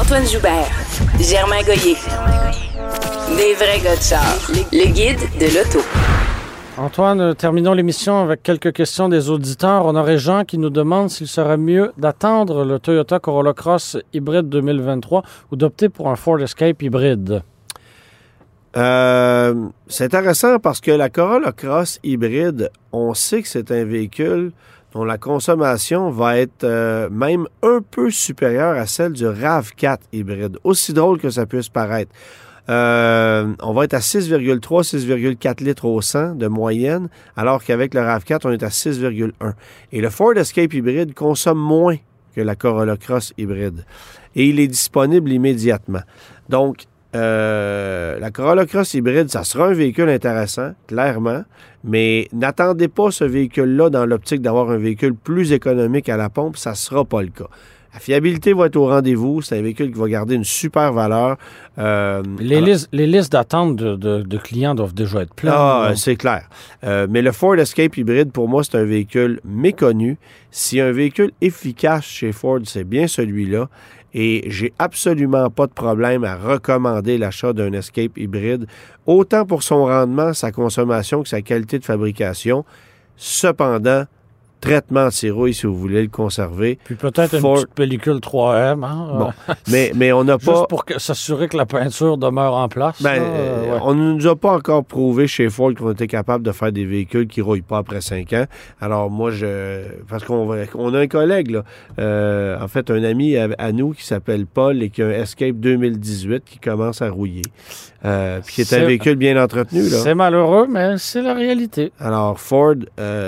Antoine 0.00 0.26
Joubert, 0.28 0.70
Germain 1.18 1.60
Goyer. 1.64 1.96
Des 3.36 3.54
vrais 3.54 3.80
gars 3.82 3.96
de 3.96 4.00
char. 4.00 4.22
Le 4.72 4.86
guide 4.92 5.18
de 5.40 5.46
l'auto. 5.46 5.80
Antoine, 6.76 7.34
terminons 7.34 7.72
l'émission 7.72 8.22
avec 8.22 8.44
quelques 8.44 8.72
questions 8.72 9.08
des 9.08 9.28
auditeurs. 9.28 9.86
On 9.86 9.96
aurait 9.96 10.18
Jean 10.18 10.44
qui 10.44 10.56
nous 10.56 10.70
demande 10.70 11.10
s'il 11.10 11.26
serait 11.26 11.56
mieux 11.56 11.90
d'attendre 11.98 12.64
le 12.64 12.78
Toyota 12.78 13.18
Corolla 13.18 13.54
Cross 13.54 13.96
hybride 14.12 14.48
2023 14.48 15.24
ou 15.50 15.56
d'opter 15.56 15.88
pour 15.88 16.08
un 16.08 16.14
Ford 16.14 16.40
Escape 16.40 16.80
hybride. 16.80 17.42
Euh, 18.76 19.68
c'est 19.88 20.04
intéressant 20.04 20.60
parce 20.60 20.80
que 20.80 20.92
la 20.92 21.10
Corolla 21.10 21.50
Cross 21.50 21.98
hybride, 22.04 22.70
on 22.92 23.14
sait 23.14 23.42
que 23.42 23.48
c'est 23.48 23.72
un 23.72 23.84
véhicule 23.84 24.52
dont 24.92 25.04
la 25.04 25.18
consommation 25.18 26.10
va 26.10 26.38
être 26.38 26.64
euh, 26.64 27.08
même 27.10 27.46
un 27.62 27.80
peu 27.88 28.10
supérieure 28.10 28.76
à 28.76 28.86
celle 28.86 29.12
du 29.12 29.24
RAV4 29.24 29.98
hybride. 30.12 30.58
Aussi 30.64 30.92
drôle 30.92 31.18
que 31.18 31.30
ça 31.30 31.46
puisse 31.46 31.68
paraître. 31.68 32.10
Euh, 32.68 33.54
on 33.62 33.72
va 33.72 33.84
être 33.84 33.94
à 33.94 34.00
6,3, 34.00 34.60
6,4 34.60 35.64
litres 35.64 35.86
au 35.86 36.00
100 36.02 36.34
de 36.34 36.46
moyenne, 36.48 37.08
alors 37.36 37.64
qu'avec 37.64 37.94
le 37.94 38.00
RAV4, 38.00 38.40
on 38.44 38.50
est 38.50 38.62
à 38.62 38.68
6,1. 38.68 39.32
Et 39.92 40.00
le 40.00 40.10
Ford 40.10 40.36
Escape 40.36 40.74
hybride 40.74 41.14
consomme 41.14 41.58
moins 41.58 41.96
que 42.34 42.40
la 42.42 42.56
Corolla 42.56 42.96
Cross 42.96 43.32
hybride. 43.38 43.84
Et 44.36 44.46
il 44.46 44.60
est 44.60 44.68
disponible 44.68 45.32
immédiatement. 45.32 46.02
Donc, 46.48 46.84
euh, 47.16 48.18
la 48.18 48.30
Corolla 48.30 48.66
Cross 48.66 48.94
hybride, 48.94 49.30
ça 49.30 49.44
sera 49.44 49.68
un 49.68 49.72
véhicule 49.72 50.10
intéressant, 50.10 50.72
clairement, 50.86 51.44
mais 51.88 52.28
n'attendez 52.32 52.88
pas 52.88 53.10
ce 53.10 53.24
véhicule-là 53.24 53.90
dans 53.90 54.06
l'optique 54.06 54.42
d'avoir 54.42 54.70
un 54.70 54.78
véhicule 54.78 55.14
plus 55.14 55.52
économique 55.52 56.08
à 56.08 56.16
la 56.16 56.28
pompe, 56.28 56.56
ça 56.56 56.70
ne 56.70 56.76
sera 56.76 57.04
pas 57.04 57.22
le 57.22 57.28
cas. 57.30 57.48
La 57.94 58.00
fiabilité 58.00 58.52
va 58.52 58.66
être 58.66 58.76
au 58.76 58.86
rendez-vous. 58.86 59.40
C'est 59.40 59.58
un 59.58 59.62
véhicule 59.62 59.90
qui 59.90 59.98
va 59.98 60.08
garder 60.08 60.34
une 60.34 60.44
super 60.44 60.92
valeur. 60.92 61.38
Euh, 61.78 62.22
Les, 62.38 62.56
alors- 62.56 62.68
listes, 62.68 62.88
les 62.92 63.06
listes 63.06 63.32
d'attente 63.32 63.76
de, 63.76 63.96
de- 63.96 64.20
de 64.22 64.36
clients 64.36 64.74
doivent 64.74 64.92
déjà 64.94 65.22
être 65.22 65.34
pleines. 65.34 65.54
ah, 65.56 65.92
c'est 65.96 66.16
clair. 66.16 66.48
Euh, 66.84 67.06
mais 67.08 67.22
le 67.22 67.32
Ford 67.32 67.56
Escape 67.56 67.96
hybride, 67.96 68.30
pour 68.30 68.46
moi, 68.46 68.62
c'est 68.62 68.76
un 68.76 68.84
véhicule 68.84 69.40
méconnu. 69.42 70.18
Si 70.50 70.80
un 70.80 70.92
véhicule 70.92 71.30
efficace 71.40 72.04
chez 72.04 72.30
Ford, 72.32 72.58
c'est 72.64 72.84
bien 72.84 73.06
celui-là. 73.06 73.68
Et 74.14 74.44
j'ai 74.50 74.72
absolument 74.78 75.50
pas 75.50 75.66
de 75.66 75.72
problème 75.72 76.24
à 76.24 76.36
recommander 76.36 77.18
l'achat 77.18 77.52
d'un 77.52 77.72
Escape 77.72 78.16
hybride, 78.16 78.66
autant 79.06 79.44
pour 79.44 79.62
son 79.62 79.84
rendement, 79.84 80.32
sa 80.32 80.50
consommation 80.50 81.22
que 81.22 81.28
sa 81.28 81.42
qualité 81.42 81.78
de 81.78 81.84
fabrication. 81.84 82.64
Cependant, 83.16 84.04
traitement 84.60 85.04
anti-rouille 85.06 85.54
si 85.54 85.66
vous 85.66 85.76
voulez 85.76 86.02
le 86.02 86.08
conserver. 86.08 86.78
Puis 86.84 86.94
peut-être 86.96 87.34
une 87.34 87.42
petite 87.42 87.74
pellicule 87.74 88.16
3M. 88.18 88.84
Hein, 88.84 89.06
Bon, 89.18 89.28
euh, 89.48 89.54
mais, 89.70 89.92
mais 89.94 90.12
on 90.12 90.24
n'a 90.24 90.34
Juste 90.38 90.50
pas... 90.52 90.66
pour 90.66 90.84
que- 90.84 90.98
s'assurer 90.98 91.48
que 91.48 91.56
la 91.56 91.66
peinture 91.66 92.18
demeure 92.18 92.54
en 92.54 92.68
place. 92.68 93.00
Ben, 93.02 93.16
là, 93.16 93.22
euh, 93.22 93.64
euh, 93.68 93.74
ouais. 93.74 93.80
On 93.84 93.94
ne 93.94 94.12
nous 94.14 94.26
a 94.26 94.36
pas 94.36 94.52
encore 94.52 94.84
prouvé 94.84 95.26
chez 95.26 95.48
Ford 95.48 95.72
qu'on 95.74 95.92
était 95.92 96.06
capable 96.06 96.44
de 96.44 96.52
faire 96.52 96.72
des 96.72 96.84
véhicules 96.84 97.26
qui 97.28 97.40
ne 97.40 97.44
rouillent 97.44 97.62
pas 97.62 97.78
après 97.78 98.00
5 98.00 98.32
ans. 98.32 98.44
Alors 98.80 99.10
moi, 99.10 99.30
je... 99.30 99.82
Parce 100.08 100.24
qu'on 100.24 100.48
on 100.74 100.94
a 100.94 100.98
un 100.98 101.06
collègue, 101.06 101.50
là, 101.50 101.64
euh, 101.98 102.58
en 102.60 102.68
fait, 102.68 102.90
un 102.90 103.02
ami 103.04 103.36
à, 103.36 103.48
à 103.58 103.72
nous 103.72 103.92
qui 103.92 104.04
s'appelle 104.04 104.46
Paul 104.46 104.82
et 104.82 104.90
qui 104.90 105.02
a 105.02 105.06
un 105.06 105.10
Escape 105.10 105.56
2018 105.56 106.42
qui 106.44 106.58
commence 106.58 107.02
à 107.02 107.10
rouiller. 107.10 107.42
Euh, 108.04 108.40
puis 108.44 108.54
qui 108.54 108.60
est 108.60 108.72
un 108.74 108.84
véhicule 108.86 109.16
bien 109.16 109.42
entretenu. 109.42 109.82
C'est 109.84 110.14
malheureux, 110.14 110.66
mais 110.70 110.98
c'est 110.98 111.22
la 111.22 111.34
réalité. 111.34 111.90
Alors, 111.98 112.38
Ford, 112.38 112.74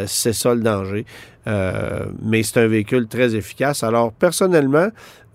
c'est 0.06 0.32
ça 0.32 0.54
le 0.54 0.60
danger. 0.60 1.04
Euh, 1.46 2.06
mais 2.22 2.42
c'est 2.42 2.60
un 2.60 2.66
véhicule 2.66 3.06
très 3.08 3.34
efficace. 3.34 3.82
Alors, 3.82 4.12
personnellement, 4.12 4.88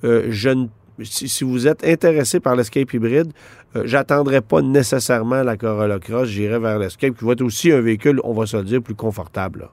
euh, 0.04 0.28
je 0.30 0.50
ne- 0.50 0.68
si, 1.04 1.28
si 1.28 1.44
vous 1.44 1.68
êtes 1.68 1.84
intéressé 1.86 2.40
par 2.40 2.56
l'Escape 2.56 2.94
hybride, 2.94 3.32
euh, 3.76 3.84
j'attendrai 3.86 4.42
pas 4.42 4.62
nécessairement 4.62 5.44
la 5.44 5.58
Corolla 5.58 6.00
Cross. 6.00 6.30
J'irai 6.30 6.60
vers 6.60 6.80
l'Escape, 6.80 7.18
qui 7.18 7.26
va 7.26 7.34
être 7.34 7.42
aussi 7.42 7.72
un 7.72 7.82
véhicule, 7.82 8.22
on 8.24 8.34
va 8.34 8.46
se 8.46 8.58
le 8.58 8.64
dire, 8.64 8.82
plus 8.82 8.96
confortable. 8.96 9.62
là. 9.62 9.70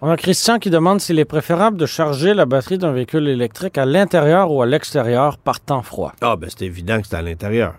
On 0.00 0.08
a 0.10 0.16
Christian 0.16 0.58
qui 0.60 0.70
demande 0.70 1.00
s'il 1.00 1.18
est 1.18 1.24
préférable 1.24 1.76
de 1.76 1.84
charger 1.84 2.32
la 2.32 2.46
batterie 2.46 2.78
d'un 2.78 2.92
véhicule 2.92 3.26
électrique 3.28 3.76
à 3.78 3.84
l'intérieur 3.84 4.52
ou 4.52 4.62
à 4.62 4.66
l'extérieur 4.66 5.38
par 5.38 5.60
temps 5.60 5.82
froid. 5.82 6.12
Ah, 6.20 6.36
ben 6.36 6.48
c'est 6.48 6.64
évident 6.64 7.00
que 7.00 7.08
c'est 7.08 7.16
à 7.16 7.22
l'intérieur. 7.22 7.74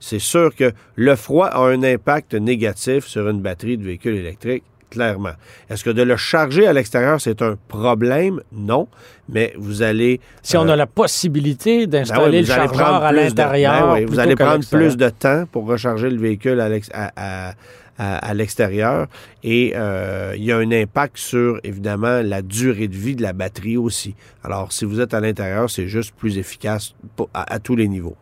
C'est 0.00 0.18
sûr 0.18 0.54
que 0.54 0.72
le 0.94 1.16
froid 1.16 1.46
a 1.46 1.60
un 1.62 1.82
impact 1.82 2.34
négatif 2.34 3.06
sur 3.06 3.28
une 3.28 3.40
batterie 3.40 3.78
de 3.78 3.84
véhicule 3.84 4.14
électrique, 4.16 4.64
clairement. 4.92 5.32
Est-ce 5.68 5.82
que 5.82 5.90
de 5.90 6.02
le 6.02 6.16
charger 6.16 6.66
à 6.66 6.72
l'extérieur, 6.72 7.20
c'est 7.20 7.40
un 7.42 7.56
problème? 7.68 8.40
Non. 8.52 8.86
Mais 9.28 9.54
vous 9.56 9.82
allez... 9.82 10.20
Si 10.42 10.56
on 10.56 10.68
euh, 10.68 10.72
a 10.72 10.76
la 10.76 10.86
possibilité 10.86 11.86
Ben 11.86 12.00
d'installer 12.00 12.38
oui, 12.38 12.46
le 12.46 12.46
chargeur 12.46 13.02
à 13.02 13.12
l'intérieur, 13.12 13.86
ben 13.88 13.94
oui, 13.94 14.04
vous 14.04 14.18
allez 14.18 14.34
qu'à 14.34 14.44
prendre 14.46 14.66
plus 14.68 14.96
de 14.96 15.08
temps 15.08 15.44
pour 15.50 15.66
recharger 15.66 16.10
le 16.10 16.18
véhicule 16.18 16.60
à, 16.60 16.68
l'ex- 16.68 16.90
à- 16.92 17.12
à- 17.16 17.54
à- 17.98 18.16
à 18.30 18.34
l'extérieur 18.34 19.06
et 19.42 19.72
euh, 19.76 20.34
il 20.36 20.44
y 20.44 20.52
a 20.52 20.56
un 20.58 20.70
impact 20.72 21.16
sur, 21.18 21.60
évidemment, 21.62 22.20
la 22.22 22.42
durée 22.42 22.88
de 22.88 22.96
vie 22.96 23.16
de 23.16 23.22
la 23.22 23.32
batterie 23.32 23.76
aussi. 23.76 24.14
Alors, 24.44 24.72
si 24.72 24.84
vous 24.84 25.00
êtes 25.00 25.14
à 25.14 25.20
l'intérieur, 25.20 25.70
c'est 25.70 25.88
juste 25.88 26.14
plus 26.16 26.36
efficace 26.38 26.94
à 27.34 27.58
tous 27.58 27.76
les 27.76 27.88
niveaux. 27.88 28.16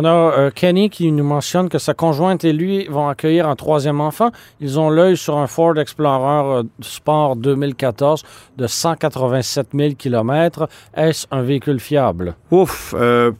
On 0.00 0.04
a 0.04 0.12
euh, 0.12 0.50
Kenny 0.52 0.90
qui 0.90 1.10
nous 1.10 1.24
mentionne 1.24 1.68
que 1.68 1.78
sa 1.78 1.92
conjointe 1.92 2.44
et 2.44 2.52
lui 2.52 2.86
vont 2.86 3.08
accueillir 3.08 3.48
un 3.48 3.56
troisième 3.56 4.00
enfant. 4.00 4.30
Ils 4.60 4.78
ont 4.78 4.90
l'œil 4.90 5.16
sur 5.16 5.38
un 5.38 5.48
Ford 5.48 5.76
Explorer 5.76 6.58
euh, 6.58 6.62
Sport 6.80 7.34
2014 7.34 8.22
de 8.58 8.68
187 8.68 9.70
000 9.74 9.94
km. 9.94 10.68
Est-ce 10.94 11.26
un 11.32 11.42
véhicule 11.42 11.80
fiable? 11.80 12.36
Ouf! 12.52 12.94
euh, 12.96 13.32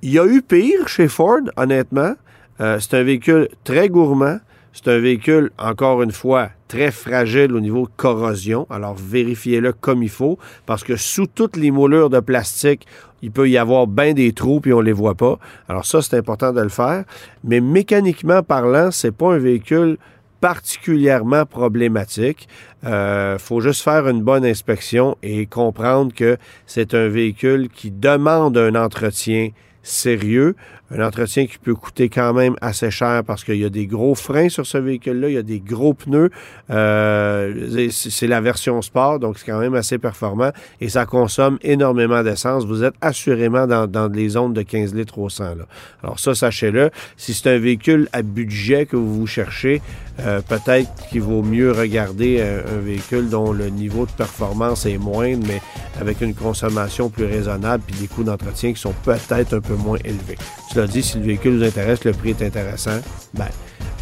il 0.00 0.12
y 0.12 0.18
a 0.18 0.24
eu 0.24 0.40
pire 0.40 0.88
chez 0.88 1.06
Ford, 1.06 1.42
honnêtement. 1.58 2.14
C'est 2.58 2.94
un 2.94 3.02
véhicule 3.02 3.48
très 3.62 3.90
gourmand. 3.90 4.38
C'est 4.72 4.88
un 4.88 4.98
véhicule, 4.98 5.50
encore 5.58 6.02
une 6.02 6.12
fois, 6.12 6.48
très 6.68 6.90
fragile 6.90 7.52
au 7.54 7.60
niveau 7.60 7.88
corrosion. 7.96 8.66
Alors, 8.70 8.94
vérifiez-le 8.94 9.72
comme 9.72 10.02
il 10.02 10.08
faut, 10.08 10.38
parce 10.66 10.84
que 10.84 10.96
sous 10.96 11.26
toutes 11.26 11.56
les 11.56 11.70
moulures 11.70 12.10
de 12.10 12.20
plastique, 12.20 12.86
il 13.22 13.30
peut 13.30 13.48
y 13.48 13.56
avoir 13.56 13.86
bien 13.86 14.12
des 14.12 14.32
trous, 14.32 14.60
puis 14.60 14.72
on 14.72 14.80
les 14.80 14.92
voit 14.92 15.14
pas. 15.14 15.38
Alors 15.68 15.86
ça, 15.86 16.02
c'est 16.02 16.16
important 16.16 16.52
de 16.52 16.60
le 16.60 16.68
faire. 16.68 17.04
Mais 17.44 17.60
mécaniquement 17.60 18.42
parlant, 18.42 18.90
c'est 18.90 19.12
pas 19.12 19.34
un 19.34 19.38
véhicule 19.38 19.96
particulièrement 20.40 21.46
problématique. 21.46 22.48
Il 22.82 23.36
faut 23.38 23.60
juste 23.60 23.82
faire 23.82 24.06
une 24.06 24.22
bonne 24.22 24.44
inspection 24.44 25.16
et 25.22 25.46
comprendre 25.46 26.12
que 26.14 26.36
c'est 26.66 26.94
un 26.94 27.08
véhicule 27.08 27.68
qui 27.68 27.90
demande 27.90 28.56
un 28.58 28.74
entretien 28.74 29.48
sérieux, 29.82 30.54
un 30.90 31.04
entretien 31.04 31.46
qui 31.46 31.58
peut 31.58 31.74
coûter 31.74 32.08
quand 32.08 32.32
même 32.32 32.54
assez 32.60 32.90
cher 32.90 33.22
parce 33.26 33.44
qu'il 33.44 33.56
y 33.56 33.64
a 33.64 33.68
des 33.68 33.86
gros 33.86 34.14
freins 34.14 34.48
sur 34.48 34.66
ce 34.66 34.78
véhicule-là, 34.78 35.28
il 35.28 35.34
y 35.34 35.38
a 35.38 35.42
des 35.42 35.60
gros 35.60 35.94
pneus. 35.94 36.30
Euh, 36.70 37.88
c'est 37.90 38.26
la 38.26 38.40
version 38.40 38.80
sport, 38.82 39.18
donc 39.18 39.38
c'est 39.38 39.46
quand 39.46 39.58
même 39.58 39.74
assez 39.74 39.98
performant 39.98 40.50
et 40.80 40.88
ça 40.88 41.06
consomme 41.06 41.58
énormément 41.62 42.22
d'essence. 42.22 42.64
Vous 42.64 42.84
êtes 42.84 42.94
assurément 43.00 43.66
dans, 43.66 44.12
les 44.12 44.30
zones 44.30 44.52
de 44.52 44.62
15 44.62 44.94
litres 44.94 45.18
au 45.18 45.28
100. 45.28 45.56
Là. 45.56 45.66
Alors 46.02 46.20
ça, 46.20 46.34
sachez-le. 46.34 46.90
Si 47.16 47.34
c'est 47.34 47.50
un 47.50 47.58
véhicule 47.58 48.08
à 48.12 48.22
budget 48.22 48.86
que 48.86 48.96
vous 48.96 49.26
cherchez, 49.26 49.82
euh, 50.20 50.40
peut-être 50.40 50.90
qu'il 51.10 51.22
vaut 51.22 51.42
mieux 51.42 51.72
regarder 51.72 52.40
un, 52.40 52.76
un 52.76 52.80
véhicule 52.80 53.28
dont 53.28 53.52
le 53.52 53.68
niveau 53.68 54.06
de 54.06 54.12
performance 54.12 54.86
est 54.86 54.98
moindre, 54.98 55.46
mais 55.48 55.60
avec 56.00 56.20
une 56.20 56.34
consommation 56.34 57.10
plus 57.10 57.24
raisonnable 57.24 57.82
puis 57.86 57.96
des 57.96 58.06
coûts 58.06 58.24
d'entretien 58.24 58.72
qui 58.72 58.80
sont 58.80 58.94
peut-être 59.04 59.54
un 59.54 59.60
peu 59.60 59.74
moins 59.74 59.98
élevés. 60.04 60.38
Cela 60.76 60.88
dit, 60.88 61.02
si 61.02 61.16
le 61.16 61.24
véhicule 61.24 61.56
vous 61.56 61.64
intéresse, 61.64 62.04
le 62.04 62.12
prix 62.12 62.30
est 62.38 62.42
intéressant, 62.42 62.98
ben, 63.32 63.46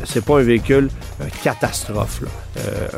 c'est 0.05 0.25
pas 0.25 0.41
un 0.41 0.43
véhicule 0.43 0.91
euh, 1.21 1.25
catastrophe. 1.45 2.21
là. 2.23 2.29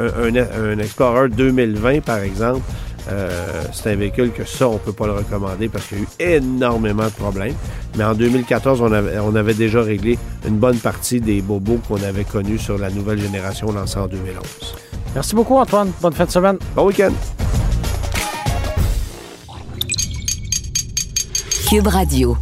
Euh, 0.00 0.30
un, 0.30 0.34
un- 0.34 0.72
un 0.72 0.78
Explorer 0.78 1.28
2020, 1.28 2.00
par 2.02 2.20
exemple, 2.20 2.62
euh, 3.10 3.62
c'est 3.74 3.92
un 3.92 3.96
véhicule 3.96 4.32
que 4.32 4.46
ça, 4.46 4.66
on 4.66 4.78
peut 4.78 4.94
pas 4.94 5.04
le 5.06 5.12
recommander 5.12 5.68
parce 5.68 5.88
qu'il 5.88 5.98
y 5.98 6.00
a 6.00 6.04
eu 6.36 6.36
énormément 6.38 7.04
de 7.04 7.10
problèmes. 7.10 7.52
Mais 7.98 8.04
en 8.04 8.14
2014, 8.14 8.80
on 8.80 8.90
avait, 8.90 9.18
on 9.18 9.34
avait 9.34 9.52
déjà 9.52 9.82
réglé 9.82 10.18
une 10.48 10.56
bonne 10.56 10.78
partie 10.78 11.20
des 11.20 11.42
bobos 11.42 11.78
qu'on 11.86 12.02
avait 12.02 12.24
connus 12.24 12.58
sur 12.58 12.78
la 12.78 12.88
nouvelle 12.88 13.20
génération 13.20 13.70
lancée 13.72 13.98
en 13.98 14.06
2011. 14.06 14.40
Merci 15.14 15.34
beaucoup, 15.34 15.56
Antoine. 15.58 15.90
Bonne 16.00 16.14
fin 16.14 16.24
de 16.24 16.30
semaine. 16.30 16.56
Bon 16.74 16.86
week-end! 16.86 17.12
Cube 21.68 21.88
Radio. 21.88 22.38